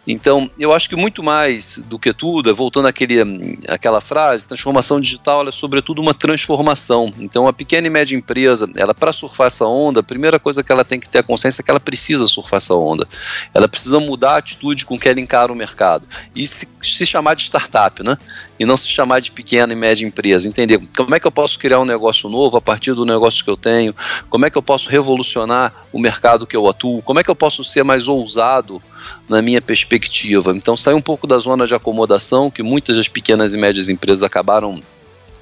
Então, 0.08 0.50
eu 0.58 0.72
acho 0.72 0.88
que 0.88 0.96
muito 0.96 1.22
mais 1.22 1.80
do 1.80 2.00
que 2.00 2.14
tudo, 2.14 2.54
voltando 2.56 2.88
àquele, 2.88 3.58
àquela 3.68 4.00
frase, 4.00 4.48
transformação 4.48 5.02
digital 5.02 5.48
é 5.48 5.52
sobretudo 5.52 6.02
uma 6.02 6.14
transformação. 6.14 7.14
Então, 7.20 7.48
a 7.48 7.54
pequena 7.54 7.88
e 7.88 7.90
média 7.90 8.16
empresa, 8.16 8.70
ela 8.78 8.94
para 8.94 9.12
surfar 9.12 9.48
essa 9.48 9.66
onda, 9.66 10.00
a 10.00 10.04
primeira 10.04 10.40
coisa 10.40 10.64
que 10.64 10.72
ela 10.72 10.86
tem 10.86 11.00
que 11.00 11.10
ter 11.10 11.20
a 11.20 11.24
consciência 11.24 11.62
é 11.62 11.64
que 11.64 11.70
ela 11.70 11.80
precisa 11.80 12.26
surfar 12.26 12.58
essa 12.58 12.74
onda. 12.74 13.08
Ela 13.54 13.68
precisa 13.68 14.00
mudar 14.00 14.36
a 14.36 14.38
atitude 14.38 14.86
com 14.86 14.98
que 14.98 15.10
ela 15.10 15.20
encara 15.20 15.52
o 15.52 15.56
mercado 15.56 16.08
e 16.34 16.48
se, 16.48 16.68
se 16.82 17.06
chamar 17.06 17.36
de 17.36 17.44
startup, 17.44 18.02
né? 18.02 18.18
E 18.60 18.66
não 18.66 18.78
se 18.78 18.88
chamar 18.88 19.20
de 19.20 19.30
pequena 19.32 19.74
e 19.74 19.76
média 19.76 20.06
empresa. 20.06 20.48
Entender 20.48 20.80
como 20.96 21.14
é 21.14 21.20
que 21.20 21.28
eu 21.28 21.32
posso 21.32 21.60
criar 21.60 21.80
um 21.80 21.86
negócio 21.86 22.30
novo 22.30 22.58
a 22.58 22.62
partir 22.62 22.94
do 22.94 23.06
negócio 23.06 23.44
que 23.44 23.50
eu 23.50 23.58
tenho, 23.58 23.96
como 24.30 24.46
é 24.46 24.50
que 24.50 24.58
eu 24.58 24.64
posso 24.64 24.90
revolucionar 24.90 25.74
o 25.92 26.00
mercado 26.00 26.48
que 26.48 26.56
eu 26.56 26.68
atuo, 26.68 27.02
como 27.02 27.20
é 27.20 27.24
que 27.24 27.30
eu 27.30 27.36
posso 27.36 27.64
ser 27.64 27.84
mais 27.84 28.08
ousado 28.08 28.82
na 29.28 29.42
minha 29.42 29.62
perspectiva. 29.62 30.52
Então, 30.56 30.78
sair 30.78 30.94
um 30.94 31.02
pouco 31.02 31.28
da 31.28 31.38
zona 31.38 31.66
de 31.66 31.76
acomodação 31.76 32.52
que 32.52 32.64
muitas 32.64 32.98
das 32.98 33.08
pequenas 33.08 33.54
e 33.54 33.58
médias 33.58 33.90
empresas 33.90 34.24
acabaram 34.24 34.82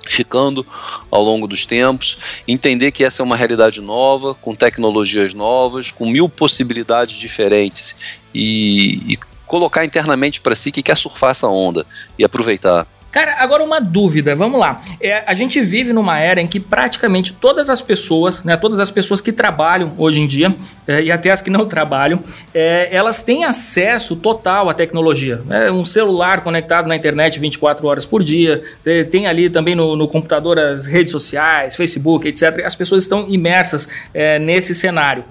ficando 0.07 0.65
ao 1.09 1.23
longo 1.23 1.47
dos 1.47 1.65
tempos, 1.65 2.19
entender 2.47 2.91
que 2.91 3.03
essa 3.03 3.21
é 3.21 3.25
uma 3.25 3.35
realidade 3.35 3.81
nova, 3.81 4.35
com 4.35 4.53
tecnologias 4.53 5.33
novas, 5.33 5.89
com 5.89 6.05
mil 6.07 6.29
possibilidades 6.29 7.17
diferentes 7.17 7.95
e, 8.33 9.13
e 9.13 9.19
colocar 9.45 9.83
internamente 9.83 10.41
para 10.41 10.55
si 10.55 10.71
que 10.71 10.83
quer 10.83 10.95
surfar 10.95 11.31
essa 11.31 11.47
onda 11.47 11.85
e 12.17 12.23
aproveitar. 12.23 12.87
Cara, 13.15 13.37
agora 13.39 13.63
uma 13.63 13.79
dúvida, 13.79 14.35
vamos 14.35 14.59
lá. 14.59 14.81
É, 14.99 15.23
a 15.25 15.33
gente 15.33 15.61
vive 15.61 15.93
numa 15.93 16.19
era 16.19 16.41
em 16.41 16.47
que 16.47 16.59
praticamente 16.59 17.31
todas 17.31 17.69
as 17.69 17.81
pessoas, 17.81 18.43
né, 18.43 18.57
todas 18.57 18.77
as 18.77 18.91
pessoas 18.91 19.21
que 19.21 19.31
trabalham 19.31 19.93
hoje 19.97 20.19
em 20.19 20.27
dia, 20.27 20.53
é, 20.85 21.01
e 21.01 21.09
até 21.09 21.31
as 21.31 21.41
que 21.41 21.49
não 21.49 21.63
trabalham, 21.65 22.19
é, 22.53 22.89
elas 22.91 23.23
têm 23.23 23.45
acesso 23.45 24.17
total 24.17 24.69
à 24.69 24.73
tecnologia. 24.73 25.41
É, 25.49 25.71
um 25.71 25.85
celular 25.85 26.43
conectado 26.43 26.87
na 26.87 26.95
internet 26.97 27.39
24 27.39 27.87
horas 27.87 28.05
por 28.05 28.21
dia, 28.21 28.61
é, 28.85 29.05
tem 29.05 29.27
ali 29.27 29.49
também 29.49 29.75
no, 29.75 29.95
no, 29.95 30.09
computador 30.09 30.59
as 30.59 30.85
redes 30.85 31.13
sociais, 31.13 31.73
Facebook, 31.73 32.27
etc. 32.27 32.65
As 32.65 32.75
pessoas 32.75 33.03
estão 33.03 33.29
imersas 33.29 33.87
é, 34.13 34.37
nesse 34.39 34.75
cenário. 34.75 35.23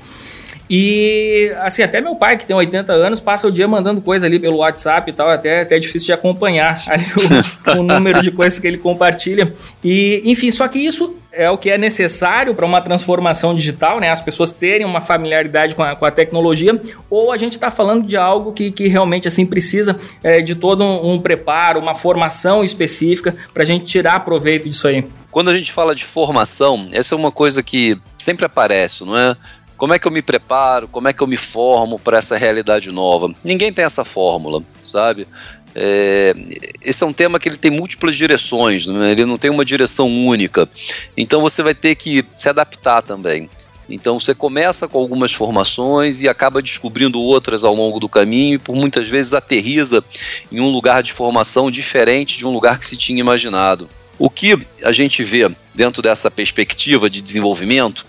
E, 0.68 1.52
assim, 1.60 1.82
até 1.82 2.00
meu 2.00 2.16
pai, 2.16 2.36
que 2.36 2.46
tem 2.46 2.56
80 2.56 2.92
anos, 2.92 3.20
passa 3.20 3.46
o 3.46 3.52
dia 3.52 3.68
mandando 3.68 4.00
coisa 4.00 4.26
ali 4.26 4.38
pelo 4.38 4.58
WhatsApp 4.58 5.10
e 5.10 5.14
tal, 5.14 5.28
até, 5.28 5.60
até 5.60 5.76
é 5.76 5.78
difícil 5.78 6.06
de 6.06 6.12
acompanhar 6.12 6.82
o, 7.76 7.80
o 7.80 7.82
número 7.82 8.22
de 8.22 8.30
coisas 8.30 8.58
que 8.58 8.66
ele 8.66 8.78
compartilha. 8.78 9.54
E, 9.82 10.22
enfim, 10.24 10.50
só 10.50 10.66
que 10.66 10.78
isso 10.78 11.16
é 11.36 11.50
o 11.50 11.58
que 11.58 11.68
é 11.68 11.76
necessário 11.76 12.54
para 12.54 12.64
uma 12.64 12.80
transformação 12.80 13.54
digital, 13.54 14.00
né? 14.00 14.10
As 14.10 14.22
pessoas 14.22 14.52
terem 14.52 14.86
uma 14.86 15.00
familiaridade 15.00 15.74
com 15.74 15.82
a, 15.82 15.94
com 15.96 16.04
a 16.06 16.10
tecnologia, 16.10 16.80
ou 17.10 17.32
a 17.32 17.36
gente 17.36 17.52
está 17.52 17.70
falando 17.70 18.06
de 18.06 18.16
algo 18.16 18.52
que, 18.52 18.70
que 18.70 18.86
realmente 18.88 19.28
assim 19.28 19.44
precisa 19.44 19.98
é, 20.22 20.40
de 20.40 20.54
todo 20.54 20.84
um, 20.84 21.14
um 21.14 21.20
preparo, 21.20 21.80
uma 21.80 21.94
formação 21.94 22.62
específica 22.62 23.34
para 23.52 23.62
a 23.62 23.66
gente 23.66 23.84
tirar 23.84 24.20
proveito 24.20 24.68
disso 24.68 24.86
aí. 24.86 25.04
Quando 25.30 25.50
a 25.50 25.56
gente 25.58 25.72
fala 25.72 25.94
de 25.94 26.04
formação, 26.04 26.88
essa 26.92 27.14
é 27.14 27.18
uma 27.18 27.32
coisa 27.32 27.62
que 27.62 27.98
sempre 28.16 28.46
aparece, 28.46 29.04
não 29.04 29.18
é? 29.18 29.36
Como 29.84 29.92
é 29.92 29.98
que 29.98 30.08
eu 30.08 30.10
me 30.10 30.22
preparo? 30.22 30.88
Como 30.88 31.08
é 31.08 31.12
que 31.12 31.22
eu 31.22 31.26
me 31.26 31.36
formo 31.36 31.98
para 31.98 32.16
essa 32.16 32.38
realidade 32.38 32.90
nova? 32.90 33.34
Ninguém 33.44 33.70
tem 33.70 33.84
essa 33.84 34.02
fórmula, 34.02 34.62
sabe? 34.82 35.28
É, 35.74 36.34
esse 36.80 37.04
é 37.04 37.06
um 37.06 37.12
tema 37.12 37.38
que 37.38 37.50
ele 37.50 37.58
tem 37.58 37.70
múltiplas 37.70 38.16
direções, 38.16 38.86
né? 38.86 39.10
ele 39.10 39.26
não 39.26 39.36
tem 39.36 39.50
uma 39.50 39.62
direção 39.62 40.08
única. 40.08 40.66
Então 41.14 41.42
você 41.42 41.62
vai 41.62 41.74
ter 41.74 41.96
que 41.96 42.24
se 42.32 42.48
adaptar 42.48 43.02
também. 43.02 43.50
Então 43.86 44.18
você 44.18 44.34
começa 44.34 44.88
com 44.88 44.96
algumas 44.96 45.34
formações 45.34 46.22
e 46.22 46.30
acaba 46.30 46.62
descobrindo 46.62 47.20
outras 47.20 47.62
ao 47.62 47.74
longo 47.74 48.00
do 48.00 48.08
caminho 48.08 48.54
e 48.54 48.58
por 48.58 48.74
muitas 48.74 49.06
vezes 49.06 49.34
aterriza 49.34 50.02
em 50.50 50.60
um 50.60 50.70
lugar 50.70 51.02
de 51.02 51.12
formação 51.12 51.70
diferente 51.70 52.38
de 52.38 52.46
um 52.46 52.54
lugar 52.54 52.78
que 52.78 52.86
se 52.86 52.96
tinha 52.96 53.20
imaginado. 53.20 53.86
O 54.18 54.30
que 54.30 54.58
a 54.82 54.92
gente 54.92 55.22
vê 55.22 55.54
dentro 55.74 56.00
dessa 56.00 56.30
perspectiva 56.30 57.10
de 57.10 57.20
desenvolvimento 57.20 58.06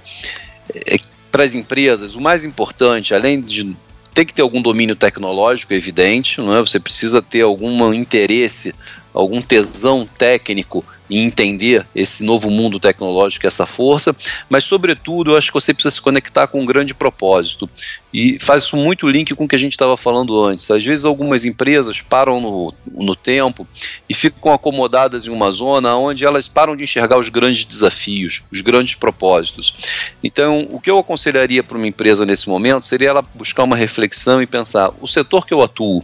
é 0.74 0.98
para 1.36 1.44
as 1.44 1.54
empresas, 1.54 2.16
o 2.16 2.22
mais 2.22 2.46
importante, 2.46 3.14
além 3.14 3.42
de 3.42 3.76
tem 4.14 4.26
que 4.26 4.34
ter 4.34 4.42
algum 4.42 4.62
domínio 4.62 4.96
tecnológico, 4.96 5.74
evidente, 5.74 6.40
não 6.40 6.56
é? 6.56 6.62
Você 6.62 6.80
precisa 6.80 7.22
ter 7.22 7.42
algum 7.42 7.94
interesse, 7.94 8.74
algum 9.14 9.42
tesão 9.42 10.08
técnico 10.18 10.82
em 11.10 11.24
entender 11.24 11.86
esse 11.96 12.24
novo 12.24 12.50
mundo 12.50 12.80
tecnológico, 12.80 13.46
essa 13.46 13.66
força, 13.66 14.16
mas 14.50 14.64
sobretudo 14.64 15.32
eu 15.32 15.38
acho 15.38 15.48
que 15.48 15.54
você 15.54 15.74
precisa 15.74 15.96
se 15.96 16.02
conectar 16.02 16.48
com 16.48 16.62
um 16.62 16.66
grande 16.66 16.94
propósito 16.94 17.70
e 18.14 18.40
faz 18.40 18.72
muito 18.72 19.08
link 19.08 19.36
com 19.36 19.44
o 19.44 19.48
que 19.48 19.56
a 19.56 19.60
gente 19.60 19.74
estava 19.74 19.98
falando 19.98 20.42
antes. 20.42 20.72
Às 20.72 20.84
vezes 20.86 21.04
algumas 21.04 21.44
empresas 21.44 22.02
param 22.02 22.40
no, 22.40 22.74
no 22.90 23.16
tempo 23.16 23.68
e 24.08 24.14
ficam 24.14 24.54
acomodadas 24.54 25.28
em 25.28 25.30
uma 25.30 25.52
zona 25.52 25.96
onde 25.96 26.26
elas 26.26 26.48
param 26.48 26.76
de 26.76 26.84
enxergar 26.84 27.18
os 27.18 27.30
grandes 27.30 27.66
desafios, 27.66 28.44
os 28.52 28.62
grandes 28.62 28.96
propósitos. 28.96 29.76
Então, 30.24 30.68
o 30.72 30.80
que 30.80 30.90
eu 30.90 30.98
aconselharia 30.98 31.64
para 31.64 31.78
uma 31.78 31.88
empresa 31.88 32.26
nesse 32.26 32.48
momento 32.48 32.88
seria 32.88 33.10
ela 33.10 33.22
buscar 33.22 33.64
uma 33.64 33.76
reflexão 33.76 34.42
e 34.42 34.48
pensar: 34.48 34.92
o 35.02 35.08
setor 35.08 35.46
que 35.46 35.54
eu 35.54 35.62
atuo, 35.62 36.04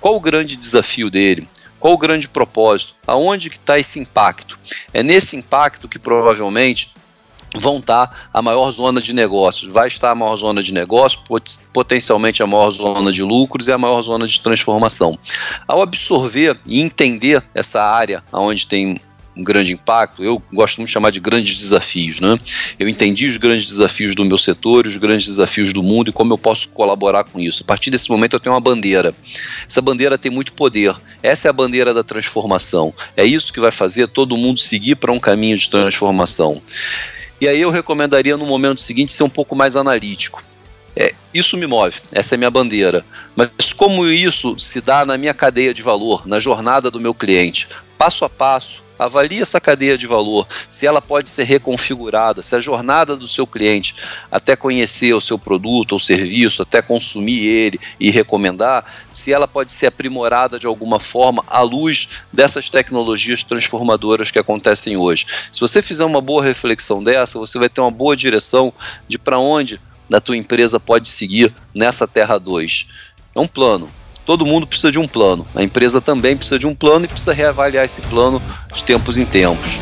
qual 0.00 0.16
o 0.16 0.20
grande 0.20 0.54
desafio 0.54 1.10
dele? 1.10 1.48
Qual 1.80 1.94
o 1.94 1.98
grande 1.98 2.28
propósito? 2.28 2.94
Aonde 3.06 3.50
que 3.50 3.56
está 3.56 3.78
esse 3.78 3.98
impacto? 3.98 4.58
É 4.92 5.02
nesse 5.02 5.36
impacto 5.36 5.88
que 5.88 5.98
provavelmente 5.98 6.92
vão 7.56 7.78
estar 7.78 8.28
a 8.32 8.42
maior 8.42 8.70
zona 8.70 9.00
de 9.00 9.12
negócios. 9.12 9.70
Vai 9.70 9.88
estar 9.88 10.10
a 10.10 10.14
maior 10.14 10.36
zona 10.36 10.62
de 10.62 10.72
negócios, 10.72 11.22
potencialmente 11.72 12.42
a 12.42 12.46
maior 12.46 12.70
zona 12.70 13.12
de 13.12 13.22
lucros 13.22 13.68
e 13.68 13.72
a 13.72 13.78
maior 13.78 14.02
zona 14.02 14.26
de 14.26 14.40
transformação. 14.40 15.18
Ao 15.66 15.80
absorver 15.80 16.58
e 16.66 16.80
entender 16.80 17.42
essa 17.54 17.82
área 17.82 18.22
onde 18.32 18.66
tem 18.66 19.00
um 19.38 19.44
grande 19.44 19.72
impacto, 19.72 20.24
eu 20.24 20.42
gosto 20.52 20.78
muito 20.78 20.88
de 20.88 20.92
chamar 20.92 21.10
de 21.10 21.20
grandes 21.20 21.56
desafios. 21.56 22.18
Né? 22.20 22.38
Eu 22.78 22.88
entendi 22.88 23.26
os 23.26 23.36
grandes 23.36 23.66
desafios 23.66 24.16
do 24.16 24.24
meu 24.24 24.36
setor, 24.36 24.86
os 24.86 24.96
grandes 24.96 25.26
desafios 25.26 25.72
do 25.72 25.82
mundo 25.82 26.10
e 26.10 26.12
como 26.12 26.34
eu 26.34 26.38
posso 26.38 26.68
colaborar 26.70 27.24
com 27.24 27.38
isso. 27.38 27.62
A 27.62 27.66
partir 27.66 27.90
desse 27.90 28.10
momento 28.10 28.34
eu 28.34 28.40
tenho 28.40 28.54
uma 28.54 28.60
bandeira. 28.60 29.14
Essa 29.66 29.80
bandeira 29.80 30.18
tem 30.18 30.30
muito 30.30 30.52
poder. 30.52 30.96
Essa 31.22 31.48
é 31.48 31.50
a 31.50 31.52
bandeira 31.52 31.94
da 31.94 32.02
transformação. 32.02 32.92
É 33.16 33.24
isso 33.24 33.52
que 33.52 33.60
vai 33.60 33.70
fazer 33.70 34.08
todo 34.08 34.36
mundo 34.36 34.58
seguir 34.58 34.96
para 34.96 35.12
um 35.12 35.20
caminho 35.20 35.56
de 35.56 35.70
transformação. 35.70 36.60
E 37.40 37.46
aí 37.46 37.60
eu 37.60 37.70
recomendaria 37.70 38.36
no 38.36 38.44
momento 38.44 38.80
seguinte 38.80 39.12
ser 39.12 39.22
um 39.22 39.30
pouco 39.30 39.54
mais 39.54 39.76
analítico. 39.76 40.42
É, 40.96 41.12
isso 41.32 41.56
me 41.56 41.64
move, 41.64 42.00
essa 42.10 42.34
é 42.34 42.36
minha 42.36 42.50
bandeira. 42.50 43.04
Mas 43.36 43.72
como 43.72 44.04
isso 44.04 44.58
se 44.58 44.80
dá 44.80 45.06
na 45.06 45.16
minha 45.16 45.32
cadeia 45.32 45.72
de 45.72 45.80
valor, 45.80 46.26
na 46.26 46.40
jornada 46.40 46.90
do 46.90 47.00
meu 47.00 47.14
cliente, 47.14 47.68
passo 47.96 48.24
a 48.24 48.28
passo, 48.28 48.82
Avalie 48.98 49.40
essa 49.40 49.60
cadeia 49.60 49.96
de 49.96 50.06
valor, 50.06 50.46
se 50.68 50.86
ela 50.86 51.00
pode 51.00 51.30
ser 51.30 51.44
reconfigurada, 51.44 52.42
se 52.42 52.56
a 52.56 52.60
jornada 52.60 53.16
do 53.16 53.28
seu 53.28 53.46
cliente 53.46 53.94
até 54.30 54.56
conhecer 54.56 55.14
o 55.14 55.20
seu 55.20 55.38
produto 55.38 55.92
ou 55.92 56.00
serviço, 56.00 56.62
até 56.62 56.82
consumir 56.82 57.44
ele 57.44 57.80
e 58.00 58.10
recomendar, 58.10 58.84
se 59.12 59.32
ela 59.32 59.46
pode 59.46 59.72
ser 59.72 59.86
aprimorada 59.86 60.58
de 60.58 60.66
alguma 60.66 60.98
forma 60.98 61.44
à 61.46 61.62
luz 61.62 62.08
dessas 62.32 62.68
tecnologias 62.68 63.42
transformadoras 63.42 64.30
que 64.30 64.38
acontecem 64.38 64.96
hoje. 64.96 65.26
Se 65.52 65.60
você 65.60 65.80
fizer 65.80 66.04
uma 66.04 66.20
boa 66.20 66.42
reflexão 66.42 67.02
dessa, 67.02 67.38
você 67.38 67.58
vai 67.58 67.68
ter 67.68 67.80
uma 67.80 67.90
boa 67.90 68.16
direção 68.16 68.72
de 69.06 69.18
para 69.18 69.38
onde 69.38 69.80
a 70.12 70.20
tua 70.20 70.36
empresa 70.36 70.80
pode 70.80 71.08
seguir 71.08 71.54
nessa 71.74 72.06
Terra 72.06 72.38
2. 72.38 72.88
É 73.34 73.40
um 73.40 73.46
plano, 73.46 73.90
todo 74.28 74.44
mundo 74.44 74.66
precisa 74.66 74.92
de 74.92 74.98
um 74.98 75.08
plano. 75.08 75.46
A 75.54 75.62
empresa 75.62 76.02
também 76.02 76.36
precisa 76.36 76.58
de 76.58 76.66
um 76.66 76.74
plano 76.74 77.06
e 77.06 77.08
precisa 77.08 77.32
reavaliar 77.32 77.86
esse 77.86 78.02
plano 78.02 78.42
de 78.74 78.84
tempos 78.84 79.16
em 79.16 79.24
tempos. 79.24 79.80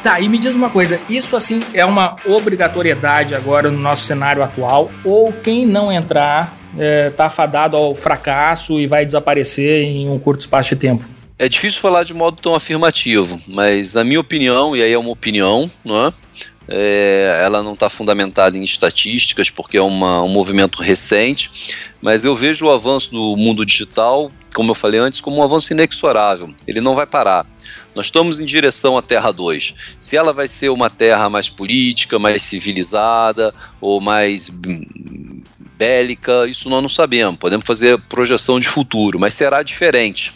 Tá, 0.00 0.20
e 0.20 0.28
me 0.28 0.38
diz 0.38 0.54
uma 0.54 0.70
coisa, 0.70 1.00
isso 1.10 1.34
assim 1.34 1.60
é 1.74 1.84
uma 1.84 2.14
obrigatoriedade 2.24 3.34
agora 3.34 3.68
no 3.68 3.78
nosso 3.78 4.04
cenário 4.04 4.44
atual, 4.44 4.92
ou 5.04 5.32
quem 5.32 5.66
não 5.66 5.90
entrar 5.90 6.56
é, 6.78 7.10
tá 7.10 7.28
fadado 7.28 7.76
ao 7.76 7.96
fracasso 7.96 8.78
e 8.78 8.86
vai 8.86 9.04
desaparecer 9.04 9.82
em 9.82 10.08
um 10.08 10.20
curto 10.20 10.42
espaço 10.42 10.68
de 10.68 10.76
tempo? 10.76 11.04
É 11.36 11.48
difícil 11.48 11.80
falar 11.80 12.04
de 12.04 12.14
modo 12.14 12.40
tão 12.40 12.54
afirmativo, 12.54 13.40
mas 13.48 13.96
a 13.96 14.04
minha 14.04 14.20
opinião, 14.20 14.76
e 14.76 14.84
aí 14.84 14.92
é 14.92 14.98
uma 14.98 15.10
opinião, 15.10 15.68
não 15.84 16.06
é? 16.06 16.12
É, 16.68 17.40
ela 17.44 17.62
não 17.62 17.74
está 17.74 17.88
fundamentada 17.88 18.56
em 18.56 18.64
estatísticas, 18.64 19.50
porque 19.50 19.76
é 19.76 19.82
uma, 19.82 20.22
um 20.22 20.28
movimento 20.28 20.82
recente, 20.82 21.50
mas 22.00 22.24
eu 22.24 22.34
vejo 22.34 22.66
o 22.66 22.70
avanço 22.70 23.10
do 23.10 23.36
mundo 23.36 23.64
digital, 23.64 24.30
como 24.54 24.70
eu 24.70 24.74
falei 24.74 24.98
antes, 24.98 25.20
como 25.20 25.36
um 25.36 25.42
avanço 25.42 25.72
inexorável. 25.72 26.52
Ele 26.66 26.80
não 26.80 26.94
vai 26.94 27.06
parar. 27.06 27.46
Nós 27.94 28.06
estamos 28.06 28.40
em 28.40 28.44
direção 28.44 28.98
à 28.98 29.02
Terra 29.02 29.32
2. 29.32 29.74
Se 29.98 30.16
ela 30.16 30.32
vai 30.32 30.46
ser 30.46 30.68
uma 30.68 30.90
terra 30.90 31.30
mais 31.30 31.48
política, 31.48 32.18
mais 32.18 32.42
civilizada 32.42 33.54
ou 33.80 34.02
mais 34.02 34.50
bélica, 35.76 36.46
isso 36.46 36.68
nós 36.68 36.82
não 36.82 36.88
sabemos. 36.88 37.38
Podemos 37.38 37.66
fazer 37.66 37.98
projeção 38.08 38.58
de 38.58 38.68
futuro, 38.68 39.18
mas 39.18 39.34
será 39.34 39.62
diferente 39.62 40.32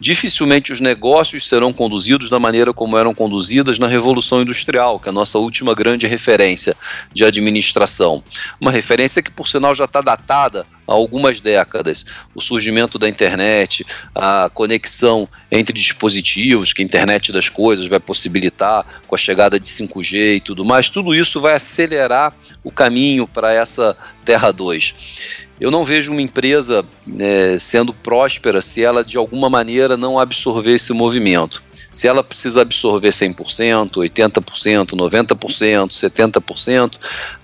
dificilmente 0.00 0.72
os 0.72 0.80
negócios 0.80 1.48
serão 1.48 1.72
conduzidos 1.72 2.28
da 2.28 2.38
maneira 2.38 2.72
como 2.72 2.98
eram 2.98 3.14
conduzidas 3.14 3.78
na 3.78 3.86
Revolução 3.86 4.42
Industrial, 4.42 4.98
que 4.98 5.08
é 5.08 5.10
a 5.10 5.12
nossa 5.12 5.38
última 5.38 5.74
grande 5.74 6.06
referência 6.06 6.76
de 7.12 7.24
administração. 7.24 8.22
Uma 8.60 8.70
referência 8.70 9.22
que, 9.22 9.30
por 9.30 9.46
sinal, 9.48 9.74
já 9.74 9.84
está 9.84 10.00
datada 10.00 10.66
há 10.86 10.92
algumas 10.92 11.40
décadas. 11.40 12.04
O 12.34 12.40
surgimento 12.40 12.98
da 12.98 13.08
internet, 13.08 13.84
a 14.14 14.50
conexão 14.52 15.28
entre 15.50 15.72
dispositivos 15.72 16.72
que 16.72 16.82
a 16.82 16.84
internet 16.84 17.32
das 17.32 17.48
coisas 17.48 17.88
vai 17.88 18.00
possibilitar 18.00 18.84
com 19.06 19.14
a 19.14 19.18
chegada 19.18 19.58
de 19.58 19.68
5G 19.68 20.36
e 20.36 20.40
tudo 20.40 20.64
mais, 20.64 20.88
tudo 20.88 21.14
isso 21.14 21.40
vai 21.40 21.54
acelerar 21.54 22.34
o 22.64 22.70
caminho 22.70 23.26
para 23.26 23.52
essa 23.52 23.96
Terra 24.24 24.52
2 24.52 25.41
eu 25.62 25.70
não 25.70 25.84
vejo 25.84 26.10
uma 26.10 26.20
empresa 26.20 26.84
é, 27.20 27.56
sendo 27.56 27.94
próspera 27.94 28.60
se 28.60 28.82
ela 28.82 29.04
de 29.04 29.16
alguma 29.16 29.48
maneira 29.48 29.96
não 29.96 30.18
absorver 30.18 30.74
esse 30.74 30.92
movimento. 30.92 31.62
Se 31.92 32.08
ela 32.08 32.24
precisa 32.24 32.62
absorver 32.62 33.10
100%, 33.10 33.92
80%, 33.92 34.86
90%, 34.88 35.88
70%, 35.88 36.94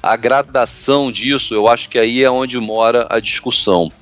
a 0.03 0.17
gradação 0.17 1.13
disso 1.13 1.55
eu 1.55 1.69
acho 1.69 1.89
que 1.89 1.97
aí 1.97 2.25
é 2.25 2.29
onde 2.29 2.59
mora 2.59 3.07
a 3.09 3.21
discussão 3.21 3.93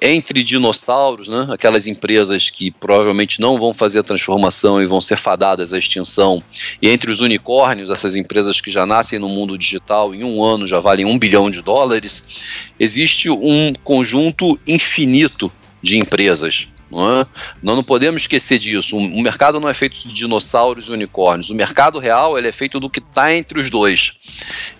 entre 0.00 0.42
dinossauros, 0.42 1.28
né, 1.28 1.46
aquelas 1.50 1.86
empresas 1.86 2.50
que 2.50 2.70
provavelmente 2.70 3.40
não 3.40 3.58
vão 3.58 3.72
fazer 3.72 4.00
a 4.00 4.02
transformação 4.02 4.80
e 4.80 4.86
vão 4.86 5.00
ser 5.00 5.16
fadadas 5.16 5.72
à 5.72 5.78
extinção, 5.78 6.42
e 6.80 6.88
entre 6.88 7.10
os 7.10 7.20
unicórnios, 7.20 7.90
essas 7.90 8.16
empresas 8.16 8.60
que 8.60 8.70
já 8.70 8.84
nascem 8.84 9.18
no 9.18 9.28
mundo 9.28 9.56
digital 9.56 10.14
em 10.14 10.22
um 10.22 10.42
ano 10.42 10.66
já 10.66 10.80
valem 10.80 11.06
um 11.06 11.18
bilhão 11.18 11.50
de 11.50 11.62
dólares, 11.62 12.44
existe 12.78 13.30
um 13.30 13.72
conjunto 13.82 14.58
infinito 14.66 15.50
de 15.82 15.98
empresas. 15.98 16.68
Não 16.88 17.20
é? 17.20 17.26
Nós 17.60 17.74
não 17.74 17.82
podemos 17.82 18.22
esquecer 18.22 18.60
disso. 18.60 18.96
O 18.96 19.20
mercado 19.20 19.58
não 19.58 19.68
é 19.68 19.74
feito 19.74 20.06
de 20.06 20.14
dinossauros 20.14 20.86
e 20.86 20.92
unicórnios. 20.92 21.50
O 21.50 21.54
mercado 21.54 21.98
real 21.98 22.38
ele 22.38 22.46
é 22.46 22.52
feito 22.52 22.78
do 22.78 22.88
que 22.88 23.00
está 23.00 23.34
entre 23.34 23.58
os 23.58 23.68
dois. 23.70 24.20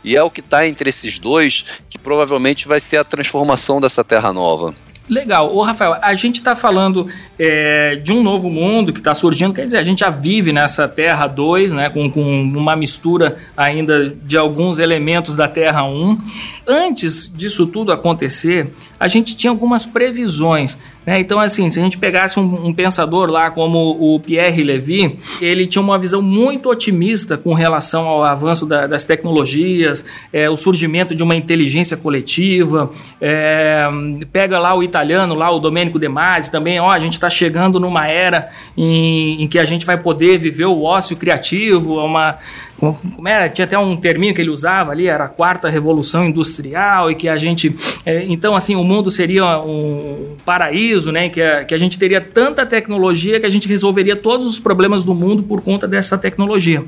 E 0.05 0.15
é 0.15 0.23
o 0.23 0.31
que 0.31 0.39
está 0.39 0.67
entre 0.69 0.89
esses 0.89 1.19
dois 1.19 1.65
que 1.91 1.99
provavelmente 1.99 2.69
vai 2.69 2.79
ser 2.79 2.99
a 2.99 3.05
transformação 3.05 3.81
dessa 3.81 4.05
terra 4.05 4.33
nova. 4.33 4.73
Legal. 5.09 5.55
Ô, 5.55 5.63
Rafael, 5.63 5.97
a 6.03 6.15
gente 6.15 6.37
está 6.37 6.57
falando 6.57 7.07
é, 7.39 7.97
de 7.97 8.13
um 8.13 8.23
novo 8.23 8.51
mundo 8.51 8.93
que 8.93 8.99
está 8.99 9.15
surgindo, 9.15 9.55
quer 9.55 9.65
dizer, 9.65 9.79
a 9.79 9.85
gente 9.85 10.01
já 10.01 10.11
vive 10.11 10.53
nessa 10.53 10.89
Terra 10.89 11.29
2, 11.29 11.73
né, 11.73 11.89
com, 11.89 12.11
com 12.11 12.43
uma 12.43 12.75
mistura 12.75 13.37
ainda 13.57 14.11
de 14.11 14.37
alguns 14.37 14.81
elementos 14.81 15.37
da 15.37 15.47
Terra 15.47 15.85
1. 15.85 16.19
Antes 16.67 17.33
disso 17.33 17.69
tudo 17.69 17.93
acontecer, 17.93 18.73
a 18.99 19.07
gente 19.07 19.37
tinha 19.37 19.51
algumas 19.51 19.87
previsões. 19.87 20.77
Né? 21.07 21.21
Então, 21.21 21.39
assim, 21.39 21.71
se 21.71 21.79
a 21.79 21.83
gente 21.83 21.97
pegasse 21.97 22.41
um, 22.41 22.67
um, 22.67 22.75
pensador 22.75 23.31
lá 23.31 23.49
como 23.49 23.97
o 24.01 24.19
Pierre 24.19 24.65
Levy, 24.65 25.19
ele 25.41 25.67
tinha 25.67 25.81
uma 25.81 25.97
visão 25.97 26.21
muito 26.21 26.69
otimista 26.69 27.39
com 27.39 27.55
relação 27.55 28.09
ao 28.09 28.25
avanço 28.25 28.67
da, 28.67 28.89
das 28.89 29.05
tecnologias, 29.05 30.05
é, 30.33 30.51
o 30.51 30.57
surgimento 30.57 31.15
de 31.15 31.23
uma 31.23 31.37
inteligência 31.37 31.97
coletiva. 31.97 32.91
É, 33.21 33.87
pega 34.33 34.59
lá 34.59 34.75
o 34.75 34.83
italiano, 34.83 35.35
lá 35.35 35.49
o 35.49 35.61
Domenico 35.61 35.99
De 35.99 36.09
Masi, 36.09 36.51
também, 36.51 36.81
ó, 36.81 36.91
a 36.91 36.99
gente 36.99 37.15
está 37.15 37.31
chegando 37.31 37.79
numa 37.79 38.09
era 38.09 38.51
em, 38.77 39.43
em, 39.43 39.47
que 39.47 39.61
a 39.61 39.65
gente 39.65 39.87
vai 39.87 39.97
poder 39.97 40.39
viver 40.39 40.67
o 40.67 40.83
ócio 40.83 41.17
criativo, 41.17 42.05
uma 42.05 42.37
como 42.79 43.27
era, 43.27 43.49
tinha 43.49 43.65
até 43.65 43.79
um 43.79 43.97
termino 43.97 44.35
que 44.35 44.41
ele 44.41 44.51
usava 44.51 44.93
ali, 44.93 45.07
era 45.07 45.25
a 45.25 45.29
quarta 45.29 45.69
revolução 45.69 46.27
industrial 46.27 47.11
e 47.11 47.15
que 47.15 47.29
a 47.29 47.37
gente, 47.37 47.75
é, 48.05 48.25
então 48.29 48.55
assim, 48.55 48.77
o 48.77 48.85
mundo 48.85 49.11
seria 49.11 49.59
um 49.61 50.37
paraíso, 50.45 51.11
né, 51.11 51.29
que 51.29 51.41
a, 51.41 51.65
que 51.65 51.75
a 51.75 51.79
gente 51.79 51.99
teria 51.99 52.21
tanta 52.21 52.67
tecnologia 52.67 53.41
que 53.41 53.47
a 53.47 53.51
gente 53.51 53.67
resolveria 53.67 54.15
todos 54.15 54.47
os 54.47 54.59
problemas 54.59 55.05
do 55.05 55.15
mundo 55.15 55.43
por 55.43 55.63
conta 55.63 55.89
dessa 55.89 56.19
tecnologia. 56.19 56.85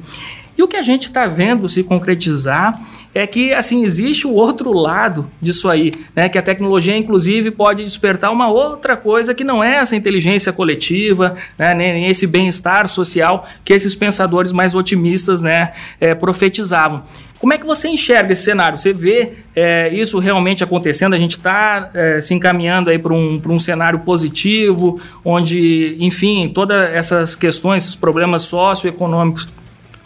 E 0.59 0.63
o 0.63 0.67
que 0.67 0.77
a 0.77 0.83
gente 0.83 1.05
está 1.05 1.25
vendo 1.29 1.69
se 1.69 1.85
concretizar 1.85 2.77
é 3.15 3.25
que 3.29 3.55
assim 3.55 3.85
existe 3.85 4.27
o 4.27 4.35
outro 4.35 4.73
lado 4.73 5.31
disso 5.41 5.69
aí, 5.69 5.95
né? 6.17 6.29
Que 6.29 6.37
a 6.37 6.43
tecnologia, 6.43 6.97
inclusive, 6.97 7.53
pode 7.53 7.85
despertar 7.85 8.33
uma 8.33 8.49
outra 8.49 8.97
coisa 8.97 9.33
que 9.33 9.45
não 9.45 9.63
é 9.63 9.77
essa 9.77 9.95
inteligência 9.95 10.53
coletiva, 10.53 11.33
né? 11.57 11.75
nem 11.75 12.09
esse 12.09 12.27
bem-estar 12.27 12.89
social 12.89 13.47
que 13.65 13.73
esses 13.73 13.95
pensadores 13.95 14.51
mais 14.51 14.75
otimistas, 14.75 15.45
né, 15.45 15.73
é, 16.01 16.13
profetizavam. 16.13 17.05
Como 17.39 17.53
é 17.53 17.59
que 17.59 17.65
você 17.65 17.89
enxerga 17.89 18.33
esse 18.33 18.43
cenário? 18.43 18.77
Você 18.77 18.93
vê 18.93 19.31
é, 19.55 19.89
isso 19.93 20.19
realmente 20.19 20.65
acontecendo? 20.65 21.15
A 21.15 21.19
gente 21.19 21.37
está 21.37 21.89
é, 21.95 22.21
se 22.21 22.35
encaminhando 22.35 22.91
aí 22.91 22.99
para 22.99 23.15
um, 23.15 23.41
um 23.47 23.59
cenário 23.61 24.01
positivo, 24.01 25.01
onde, 25.25 25.97
enfim, 26.01 26.51
todas 26.53 26.93
essas 26.93 27.37
questões, 27.37 27.85
esses 27.85 27.95
problemas 27.95 28.43
socioeconômicos 28.43 29.47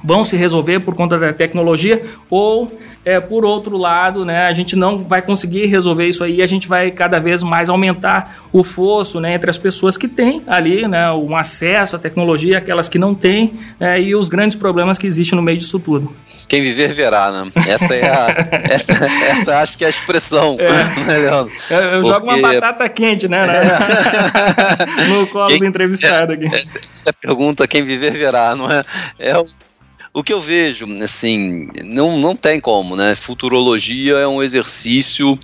vão 0.02 0.24
se 0.24 0.36
resolver 0.36 0.80
por 0.80 0.94
conta 0.94 1.18
da 1.18 1.32
tecnologia 1.32 2.02
ou 2.28 2.70
é, 3.04 3.18
por 3.18 3.44
outro 3.44 3.76
lado, 3.76 4.24
né, 4.24 4.46
a 4.46 4.52
gente 4.52 4.76
não 4.76 4.98
vai 4.98 5.20
conseguir 5.20 5.66
resolver 5.66 6.06
isso 6.06 6.22
aí, 6.22 6.40
a 6.40 6.46
gente 6.46 6.68
vai 6.68 6.90
cada 6.90 7.18
vez 7.18 7.42
mais 7.42 7.68
aumentar 7.68 8.36
o 8.52 8.62
fosso 8.62 9.20
né, 9.20 9.34
entre 9.34 9.50
as 9.50 9.58
pessoas 9.58 9.96
que 9.96 10.06
têm 10.06 10.42
ali 10.46 10.86
né, 10.86 11.10
um 11.10 11.36
acesso 11.36 11.96
à 11.96 11.98
tecnologia, 11.98 12.58
aquelas 12.58 12.88
que 12.88 12.98
não 12.98 13.14
têm, 13.14 13.54
né, 13.78 14.00
e 14.00 14.14
os 14.14 14.28
grandes 14.28 14.56
problemas 14.56 14.98
que 14.98 15.06
existem 15.06 15.36
no 15.36 15.42
meio 15.42 15.58
disso 15.58 15.80
tudo. 15.80 16.14
Quem 16.48 16.62
viver 16.62 16.92
verá, 16.92 17.32
né? 17.32 17.50
Essa 17.66 17.94
é 17.94 18.08
a, 18.08 18.48
essa, 18.70 18.92
essa 18.92 19.58
acho 19.60 19.78
que 19.78 19.84
é 19.84 19.86
a 19.86 19.90
expressão. 19.90 20.56
É. 20.60 20.70
Né, 21.04 21.48
eu, 21.70 21.80
eu 21.80 22.04
jogo 22.04 22.26
uma 22.26 22.38
batata 22.38 22.88
quente, 22.88 23.26
né? 23.26 23.46
né? 23.46 23.62
no 25.08 25.26
colo 25.28 25.48
quem, 25.48 25.58
do 25.58 25.64
entrevistado 25.64 26.32
aqui. 26.32 26.46
Essa, 26.46 26.78
essa 26.78 27.12
pergunta, 27.12 27.66
quem 27.66 27.82
viver 27.82 28.12
verá, 28.12 28.54
não 28.54 28.70
é? 28.70 28.84
É 29.18 29.38
o 29.38 29.46
o 30.14 30.22
que 30.22 30.32
eu 30.32 30.40
vejo, 30.40 30.86
assim, 31.02 31.68
não, 31.84 32.18
não 32.18 32.36
tem 32.36 32.60
como, 32.60 32.96
né? 32.96 33.14
Futurologia 33.14 34.18
é 34.18 34.26
um 34.26 34.42
exercício 34.42 35.38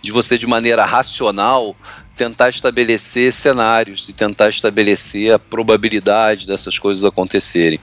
de 0.00 0.12
você, 0.12 0.38
de 0.38 0.46
maneira 0.46 0.84
racional, 0.84 1.74
tentar 2.16 2.50
estabelecer 2.50 3.32
cenários 3.32 4.08
e 4.08 4.12
tentar 4.12 4.48
estabelecer 4.48 5.34
a 5.34 5.38
probabilidade 5.38 6.46
dessas 6.46 6.78
coisas 6.78 7.04
acontecerem. 7.04 7.80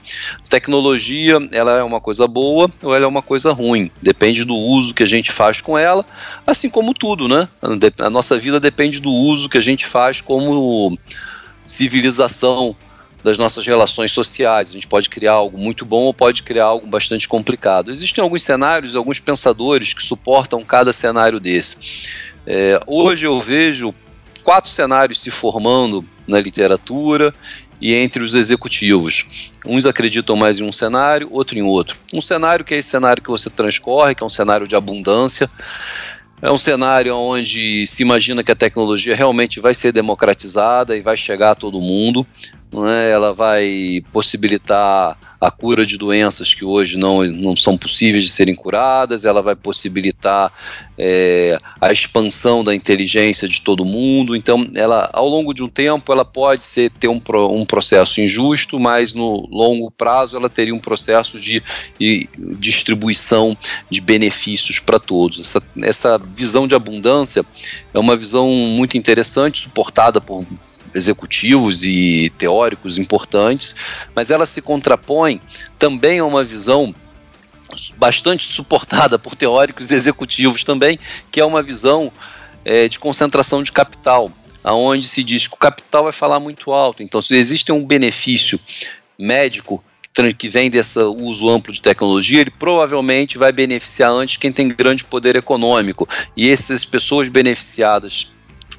Tecnologia, 0.48 1.38
ela 1.52 1.78
é 1.78 1.82
uma 1.82 2.00
coisa 2.00 2.26
boa 2.26 2.70
ou 2.82 2.94
ela 2.94 3.04
é 3.04 3.08
uma 3.08 3.22
coisa 3.22 3.52
ruim, 3.52 3.90
depende 4.00 4.44
do 4.44 4.54
uso 4.54 4.94
que 4.94 5.02
a 5.02 5.06
gente 5.06 5.30
faz 5.30 5.60
com 5.60 5.76
ela, 5.76 6.06
assim 6.46 6.70
como 6.70 6.94
tudo, 6.94 7.28
né? 7.28 7.48
A 7.98 8.08
nossa 8.08 8.38
vida 8.38 8.58
depende 8.58 9.00
do 9.00 9.10
uso 9.10 9.48
que 9.48 9.58
a 9.58 9.62
gente 9.62 9.84
faz 9.84 10.22
como 10.22 10.96
civilização 11.66 12.74
das 13.22 13.38
nossas 13.38 13.66
relações 13.66 14.12
sociais. 14.12 14.70
A 14.70 14.72
gente 14.72 14.86
pode 14.86 15.08
criar 15.08 15.32
algo 15.32 15.58
muito 15.58 15.84
bom 15.84 16.04
ou 16.04 16.14
pode 16.14 16.42
criar 16.42 16.64
algo 16.64 16.86
bastante 16.86 17.28
complicado. 17.28 17.90
Existem 17.90 18.22
alguns 18.22 18.42
cenários, 18.42 18.96
alguns 18.96 19.18
pensadores 19.18 19.92
que 19.92 20.02
suportam 20.02 20.64
cada 20.64 20.92
cenário 20.92 21.38
desse. 21.38 22.10
É, 22.46 22.80
hoje 22.86 23.26
eu 23.26 23.40
vejo 23.40 23.94
quatro 24.42 24.70
cenários 24.70 25.20
se 25.20 25.30
formando 25.30 26.04
na 26.26 26.40
literatura 26.40 27.34
e 27.80 27.94
entre 27.94 28.22
os 28.22 28.34
executivos. 28.34 29.50
Uns 29.64 29.86
acreditam 29.86 30.36
mais 30.36 30.58
em 30.58 30.64
um 30.64 30.72
cenário, 30.72 31.28
outro 31.30 31.58
em 31.58 31.62
outro. 31.62 31.98
Um 32.12 32.20
cenário 32.20 32.64
que 32.64 32.74
é 32.74 32.78
esse 32.78 32.90
cenário 32.90 33.22
que 33.22 33.30
você 33.30 33.48
transcorre, 33.48 34.14
que 34.14 34.22
é 34.22 34.26
um 34.26 34.30
cenário 34.30 34.68
de 34.68 34.76
abundância. 34.76 35.48
É 36.42 36.50
um 36.50 36.58
cenário 36.58 37.14
onde 37.14 37.86
se 37.86 38.02
imagina 38.02 38.42
que 38.42 38.50
a 38.50 38.56
tecnologia 38.56 39.14
realmente 39.14 39.60
vai 39.60 39.74
ser 39.74 39.92
democratizada 39.92 40.96
e 40.96 41.00
vai 41.02 41.16
chegar 41.16 41.50
a 41.50 41.54
todo 41.54 41.80
mundo 41.80 42.26
não 42.72 42.88
é? 42.88 43.10
ela 43.10 43.32
vai 43.34 44.02
possibilitar 44.12 45.18
a 45.40 45.50
cura 45.50 45.86
de 45.86 45.96
doenças 45.96 46.52
que 46.52 46.64
hoje 46.64 46.98
não, 46.98 47.24
não 47.24 47.56
são 47.56 47.76
possíveis 47.76 48.24
de 48.24 48.30
serem 48.30 48.54
curadas, 48.54 49.24
ela 49.24 49.40
vai 49.40 49.56
possibilitar 49.56 50.52
é, 50.98 51.58
a 51.80 51.90
expansão 51.90 52.62
da 52.62 52.74
inteligência 52.74 53.48
de 53.48 53.62
todo 53.62 53.84
mundo. 53.84 54.36
Então, 54.36 54.70
ela, 54.74 55.08
ao 55.14 55.26
longo 55.26 55.54
de 55.54 55.62
um 55.62 55.68
tempo, 55.68 56.12
ela 56.12 56.26
pode 56.26 56.64
ser, 56.64 56.90
ter 56.90 57.08
um, 57.08 57.20
um 57.50 57.64
processo 57.64 58.20
injusto, 58.20 58.78
mas 58.78 59.14
no 59.14 59.48
longo 59.50 59.90
prazo 59.90 60.36
ela 60.36 60.50
teria 60.50 60.74
um 60.74 60.78
processo 60.78 61.40
de, 61.40 61.62
de 61.98 62.28
distribuição 62.58 63.56
de 63.88 64.02
benefícios 64.02 64.78
para 64.78 65.00
todos. 65.00 65.40
Essa, 65.40 65.62
essa 65.82 66.18
visão 66.18 66.68
de 66.68 66.74
abundância 66.74 67.44
é 67.94 67.98
uma 67.98 68.14
visão 68.14 68.46
muito 68.48 68.98
interessante, 68.98 69.62
suportada 69.62 70.20
por 70.20 70.44
executivos 70.94 71.82
e 71.84 72.32
teóricos 72.38 72.98
importantes, 72.98 73.74
mas 74.14 74.30
ela 74.30 74.46
se 74.46 74.60
contrapõe 74.60 75.40
também 75.78 76.18
a 76.18 76.24
uma 76.24 76.44
visão 76.44 76.94
bastante 77.96 78.44
suportada 78.44 79.18
por 79.18 79.34
teóricos 79.34 79.90
e 79.90 79.94
executivos 79.94 80.64
também, 80.64 80.98
que 81.30 81.40
é 81.40 81.44
uma 81.44 81.62
visão 81.62 82.12
é, 82.64 82.88
de 82.88 82.98
concentração 82.98 83.62
de 83.62 83.72
capital, 83.72 84.30
aonde 84.62 85.06
se 85.06 85.22
diz 85.22 85.46
que 85.46 85.54
o 85.54 85.58
capital 85.58 86.04
vai 86.04 86.12
falar 86.12 86.40
muito 86.40 86.72
alto. 86.72 87.02
Então, 87.02 87.20
se 87.20 87.34
existe 87.36 87.70
um 87.72 87.84
benefício 87.84 88.58
médico 89.18 89.82
que 90.36 90.48
vem 90.48 90.68
desse 90.68 90.98
uso 90.98 91.48
amplo 91.48 91.72
de 91.72 91.80
tecnologia, 91.80 92.40
ele 92.40 92.50
provavelmente 92.50 93.38
vai 93.38 93.52
beneficiar 93.52 94.10
antes 94.10 94.36
quem 94.36 94.52
tem 94.52 94.68
grande 94.68 95.04
poder 95.04 95.36
econômico. 95.36 96.06
E 96.36 96.50
essas 96.50 96.84
pessoas 96.84 97.28
beneficiadas 97.28 98.30